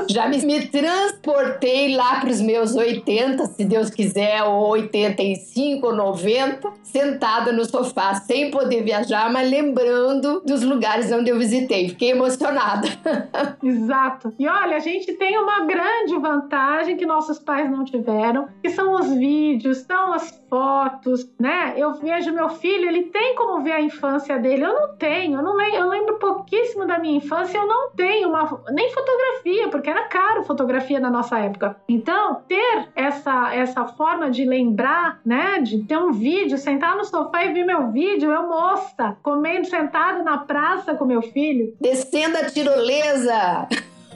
Já 0.09 0.27
me, 0.27 0.37
me 0.45 0.67
transportei 0.67 1.95
lá 1.95 2.19
para 2.19 2.29
os 2.29 2.41
meus 2.41 2.75
80, 2.75 3.45
se 3.47 3.65
Deus 3.65 3.89
quiser, 3.89 4.43
ou 4.43 4.69
85 4.69 5.85
ou 5.85 5.95
90, 5.95 6.71
sentada 6.83 7.51
no 7.51 7.65
sofá, 7.65 8.13
sem 8.15 8.51
poder 8.51 8.83
viajar, 8.83 9.31
mas 9.31 9.49
lembrando 9.49 10.41
dos 10.41 10.63
lugares 10.63 11.11
onde 11.11 11.29
eu 11.29 11.37
visitei. 11.37 11.89
Fiquei 11.89 12.11
emocionada. 12.11 12.87
Exato. 13.63 14.33
E 14.39 14.47
olha, 14.47 14.77
a 14.77 14.79
gente 14.79 15.13
tem 15.13 15.37
uma 15.37 15.65
grande 15.65 16.17
vantagem 16.17 16.97
que 16.97 17.05
nossos 17.05 17.39
pais 17.39 17.69
não 17.69 17.83
tiveram, 17.83 18.47
que 18.61 18.69
são 18.69 18.93
os 18.93 19.11
vídeos, 19.13 19.79
são 19.79 20.13
as 20.13 20.41
fotos, 20.49 21.29
né? 21.39 21.73
Eu 21.77 21.93
vejo 21.93 22.33
meu 22.33 22.49
filho, 22.49 22.87
ele 22.87 23.03
tem 23.03 23.35
como 23.35 23.63
ver 23.63 23.71
a 23.71 23.81
infância 23.81 24.37
dele. 24.37 24.65
Eu 24.65 24.73
não 24.73 24.95
tenho, 25.01 25.39
eu 25.39 25.41
não 25.41 25.55
lembro, 25.55 25.79
eu 25.79 25.89
lembro 25.89 26.19
pouquíssimo 26.19 26.85
da 26.85 26.99
minha 26.99 27.17
infância, 27.17 27.57
eu 27.57 27.65
não 27.65 27.89
tenho 27.89 28.29
uma 28.29 28.61
nem 28.69 28.93
fotografia, 28.93 29.67
porque 29.69 29.89
era 29.89 30.03
caro 30.03 30.43
fotografia 30.43 30.99
na 30.99 31.09
nossa 31.09 31.39
época. 31.39 31.75
Então, 31.89 32.43
ter 32.47 32.89
essa 32.95 33.51
essa 33.55 33.85
forma 33.85 34.29
de 34.29 34.45
lembrar, 34.45 35.19
né, 35.25 35.59
de 35.59 35.83
ter 35.85 35.97
um 35.97 36.11
vídeo, 36.11 36.55
sentar 36.55 36.95
no 36.95 37.03
sofá 37.03 37.43
e 37.43 37.51
ver 37.51 37.65
meu 37.65 37.91
vídeo, 37.91 38.31
eu 38.31 38.47
moça, 38.47 39.17
comendo 39.23 39.65
sentado 39.65 40.23
na 40.23 40.37
praça 40.37 40.93
com 40.93 41.03
meu 41.03 41.23
filho, 41.23 41.73
descendo 41.81 42.37
a 42.37 42.45
tirolesa. 42.45 43.67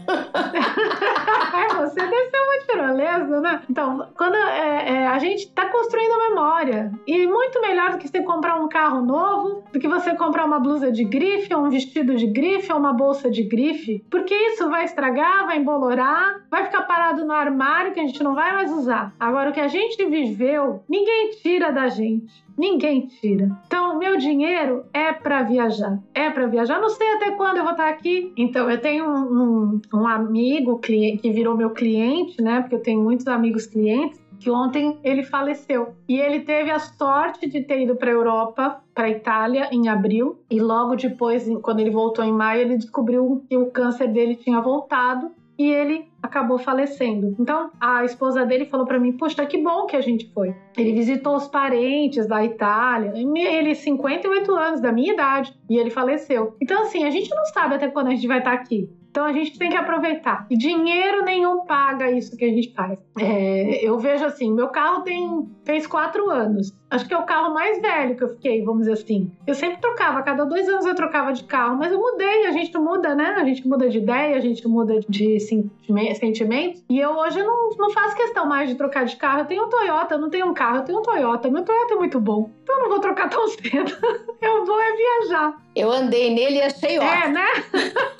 Você 1.75 1.99
ser 1.99 2.37
uma 2.37 2.65
tirolesa, 2.65 3.41
né? 3.41 3.61
Então, 3.69 4.07
quando 4.17 4.35
é, 4.35 5.03
é, 5.03 5.07
a 5.07 5.19
gente 5.19 5.45
está 5.45 5.69
construindo 5.69 6.29
memória, 6.29 6.91
e 7.05 7.27
muito 7.27 7.59
melhor 7.61 7.91
do 7.91 7.97
que 7.97 8.07
você 8.07 8.21
comprar 8.21 8.55
um 8.55 8.67
carro 8.67 9.01
novo, 9.01 9.63
do 9.71 9.79
que 9.79 9.87
você 9.87 10.15
comprar 10.15 10.45
uma 10.45 10.59
blusa 10.59 10.91
de 10.91 11.03
grife, 11.03 11.53
ou 11.53 11.65
um 11.65 11.69
vestido 11.69 12.15
de 12.15 12.27
grife, 12.27 12.71
ou 12.71 12.79
uma 12.79 12.93
bolsa 12.93 13.29
de 13.29 13.43
grife, 13.43 14.03
porque 14.09 14.33
isso 14.33 14.69
vai 14.69 14.85
estragar, 14.85 15.45
vai 15.45 15.57
embolorar, 15.57 16.41
vai 16.49 16.65
ficar 16.65 16.83
parado 16.83 17.25
no 17.25 17.33
armário 17.33 17.93
que 17.93 17.99
a 17.99 18.05
gente 18.05 18.23
não 18.23 18.35
vai 18.35 18.53
mais 18.53 18.71
usar. 18.71 19.13
Agora, 19.19 19.49
o 19.49 19.53
que 19.53 19.59
a 19.59 19.67
gente 19.67 20.03
viveu, 20.05 20.83
ninguém 20.87 21.31
tira 21.41 21.71
da 21.71 21.87
gente. 21.87 22.44
Ninguém 22.57 23.07
tira. 23.07 23.49
Então, 23.65 23.97
meu 23.97 24.17
dinheiro 24.17 24.85
é 24.93 25.11
para 25.11 25.43
viajar. 25.43 25.99
É 26.13 26.29
para 26.29 26.47
viajar. 26.47 26.79
Não 26.79 26.89
sei 26.89 27.07
até 27.13 27.31
quando 27.31 27.57
eu 27.57 27.63
vou 27.63 27.73
estar 27.73 27.89
aqui. 27.89 28.33
Então, 28.37 28.69
eu 28.69 28.79
tenho 28.79 29.05
um, 29.05 29.41
um, 29.73 29.81
um 29.93 30.07
amigo 30.07 30.79
que, 30.79 31.19
virou 31.23 31.57
meu 31.57 31.71
cliente, 31.71 32.41
né? 32.41 32.61
Porque 32.61 32.75
eu 32.75 32.81
tenho 32.81 33.01
muitos 33.01 33.27
amigos 33.27 33.65
clientes 33.65 34.23
que 34.39 34.49
ontem 34.49 34.97
ele 35.03 35.23
faleceu. 35.23 35.95
E 36.07 36.19
ele 36.19 36.41
teve 36.41 36.69
a 36.71 36.79
sorte 36.79 37.49
de 37.49 37.61
ter 37.61 37.81
ido 37.81 37.95
para 37.95 38.09
a 38.09 38.13
Europa, 38.13 38.81
para 38.93 39.05
a 39.05 39.09
Itália, 39.09 39.69
em 39.71 39.87
abril. 39.87 40.39
E 40.49 40.59
logo 40.59 40.95
depois, 40.95 41.47
quando 41.61 41.79
ele 41.79 41.89
voltou 41.89 42.23
em 42.23 42.31
maio, 42.31 42.61
ele 42.61 42.77
descobriu 42.77 43.43
que 43.49 43.57
o 43.57 43.71
câncer 43.71 44.07
dele 44.07 44.35
tinha 44.35 44.61
voltado 44.61 45.31
e 45.57 45.69
ele 45.69 46.07
acabou 46.21 46.57
falecendo. 46.57 47.35
Então, 47.39 47.71
a 47.79 48.03
esposa 48.03 48.45
dele 48.45 48.65
falou 48.65 48.85
para 48.85 48.99
mim: 48.99 49.13
Poxa, 49.13 49.45
que 49.45 49.57
bom 49.57 49.85
que 49.85 49.95
a 49.95 50.01
gente 50.01 50.31
foi. 50.33 50.55
Ele 50.77 50.93
visitou 50.93 51.35
os 51.35 51.47
parentes 51.47 52.27
da 52.27 52.43
Itália. 52.43 53.13
Ele, 53.15 53.75
58 53.75 54.55
anos, 54.55 54.81
da 54.81 54.91
minha 54.91 55.13
idade, 55.13 55.57
e 55.69 55.77
ele 55.77 55.89
faleceu. 55.89 56.55
Então, 56.61 56.83
assim, 56.83 57.03
a 57.05 57.09
gente 57.09 57.29
não 57.29 57.45
sabe 57.45 57.75
até 57.75 57.87
quando 57.87 58.07
a 58.07 58.11
gente 58.11 58.27
vai 58.27 58.39
estar 58.39 58.53
aqui. 58.53 58.89
Então 59.15 59.23
a 59.23 59.31
gente 59.31 59.57
tem 59.57 59.69
que 59.69 59.77
aproveitar. 59.77 60.45
E 60.49 60.57
dinheiro 60.57 61.23
nenhum 61.23 61.63
paga 61.63 62.11
isso 62.11 62.35
que 62.35 62.43
a 62.43 62.49
gente 62.49 62.73
faz. 62.73 63.01
É, 63.17 63.79
eu 63.81 63.97
vejo 63.97 64.25
assim, 64.25 64.51
meu 64.53 64.67
carro 64.67 65.03
tem 65.03 65.49
fez 65.63 65.87
quatro 65.87 66.29
anos. 66.29 66.77
Acho 66.89 67.07
que 67.07 67.13
é 67.13 67.17
o 67.17 67.23
carro 67.23 67.53
mais 67.53 67.81
velho 67.81 68.15
que 68.15 68.23
eu 68.23 68.29
fiquei, 68.29 68.63
vamos 68.63 68.81
dizer 68.81 68.93
assim. 68.93 69.31
Eu 69.47 69.55
sempre 69.55 69.81
trocava, 69.81 70.21
cada 70.21 70.45
dois 70.45 70.69
anos 70.69 70.85
eu 70.85 70.95
trocava 70.95 71.33
de 71.33 71.43
carro, 71.43 71.77
mas 71.77 71.91
eu 71.91 71.99
mudei, 71.99 72.45
a 72.45 72.51
gente 72.51 72.77
muda, 72.77 73.15
né? 73.15 73.35
A 73.37 73.43
gente 73.43 73.67
muda 73.67 73.89
de 73.89 73.97
ideia, 73.97 74.35
a 74.35 74.39
gente 74.39 74.67
muda 74.67 74.99
de 75.09 75.39
sentimentos. 75.39 76.83
E 76.89 76.99
eu 76.99 77.11
hoje 77.11 77.41
não, 77.41 77.69
não 77.77 77.89
faço 77.89 78.15
questão 78.15 78.45
mais 78.45 78.69
de 78.69 78.75
trocar 78.75 79.05
de 79.05 79.15
carro. 79.15 79.39
Eu 79.39 79.45
tenho 79.45 79.65
um 79.65 79.69
Toyota, 79.69 80.15
eu 80.15 80.19
não 80.19 80.29
tenho 80.29 80.47
um 80.47 80.53
carro, 80.53 80.77
eu 80.77 80.83
tenho 80.83 80.99
um 80.99 81.01
Toyota. 81.01 81.49
Meu 81.49 81.63
Toyota 81.63 81.93
é 81.93 81.97
muito 81.97 82.19
bom. 82.19 82.49
Então 82.63 82.75
eu 82.77 82.83
não 82.83 82.89
vou 82.89 82.99
trocar 82.99 83.29
tão 83.29 83.47
cedo. 83.49 83.97
Eu 84.41 84.65
vou 84.65 84.79
é 84.79 84.93
viajar. 84.95 85.57
Eu 85.75 85.91
andei 85.91 86.33
nele 86.33 86.57
e 86.57 86.61
achei 86.61 86.97
ótimo. 86.97 87.11
É, 87.11 87.29
né? 87.29 87.47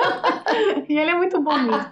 e 0.90 0.98
ele 0.98 1.12
é 1.12 1.16
muito 1.16 1.40
bom 1.40 1.58
mesmo. 1.58 1.86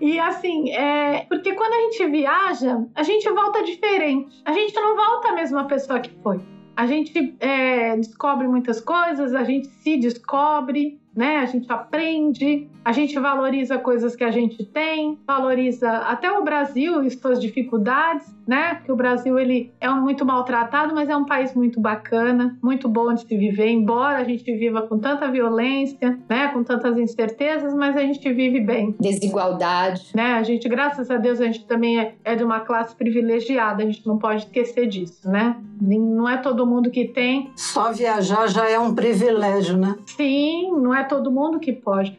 E 0.00 0.18
assim, 0.20 0.70
é... 0.72 1.24
porque 1.28 1.54
quando 1.54 1.72
a 1.72 1.80
gente 1.82 2.06
viaja, 2.06 2.84
a 2.94 3.02
gente 3.02 3.28
volta 3.30 3.62
diferente. 3.62 4.42
A 4.44 4.52
gente 4.52 4.74
não 4.74 4.94
volta 4.94 5.28
a 5.28 5.32
mesma 5.32 5.64
pessoa 5.64 6.00
que 6.00 6.10
foi. 6.26 6.40
A 6.74 6.86
gente 6.88 7.36
é, 7.38 7.96
descobre 7.96 8.48
muitas 8.48 8.80
coisas, 8.80 9.32
a 9.32 9.44
gente 9.44 9.68
se 9.68 9.96
descobre, 9.96 11.00
né? 11.16 11.38
A 11.38 11.46
gente 11.46 11.70
aprende, 11.72 12.68
a 12.84 12.92
gente 12.92 13.18
valoriza 13.18 13.78
coisas 13.78 14.14
que 14.14 14.22
a 14.22 14.30
gente 14.30 14.64
tem, 14.66 15.18
valoriza 15.26 15.90
até 15.90 16.30
o 16.30 16.44
Brasil 16.44 17.02
e 17.02 17.10
suas 17.10 17.40
dificuldades, 17.40 18.36
né? 18.46 18.74
Porque 18.74 18.92
o 18.92 18.96
Brasil 18.96 19.38
ele 19.38 19.72
é 19.80 19.88
muito 19.88 20.24
maltratado, 20.26 20.94
mas 20.94 21.08
é 21.08 21.16
um 21.16 21.24
país 21.24 21.54
muito 21.54 21.80
bacana, 21.80 22.56
muito 22.62 22.88
bom 22.88 23.14
de 23.14 23.22
se 23.22 23.36
viver, 23.36 23.70
embora 23.70 24.18
a 24.18 24.24
gente 24.24 24.44
viva 24.56 24.82
com 24.82 24.98
tanta 24.98 25.30
violência, 25.30 26.18
né? 26.28 26.48
Com 26.48 26.62
tantas 26.62 26.98
incertezas, 26.98 27.74
mas 27.74 27.96
a 27.96 28.00
gente 28.00 28.30
vive 28.32 28.60
bem. 28.60 28.94
Desigualdade, 29.00 30.10
né? 30.14 30.34
A 30.34 30.42
gente, 30.42 30.68
graças 30.68 31.10
a 31.10 31.16
Deus, 31.16 31.40
a 31.40 31.46
gente 31.46 31.64
também 31.64 31.98
é, 31.98 32.14
é 32.24 32.34
de 32.34 32.44
uma 32.44 32.60
classe 32.60 32.94
privilegiada, 32.94 33.82
a 33.82 33.86
gente 33.86 34.06
não 34.06 34.18
pode 34.18 34.42
esquecer 34.42 34.86
disso, 34.86 35.28
né? 35.28 35.56
Não 35.80 36.28
é 36.28 36.36
todo 36.36 36.66
mundo 36.66 36.90
que 36.90 37.06
tem. 37.06 37.50
Só 37.56 37.92
viajar 37.92 38.46
já 38.48 38.68
é 38.68 38.78
um 38.78 38.94
privilégio, 38.94 39.76
né? 39.76 39.96
Sim, 40.06 40.72
não 40.72 40.94
é 40.94 41.05
todo 41.06 41.30
mundo 41.30 41.60
que 41.60 41.72
pode. 41.72 42.18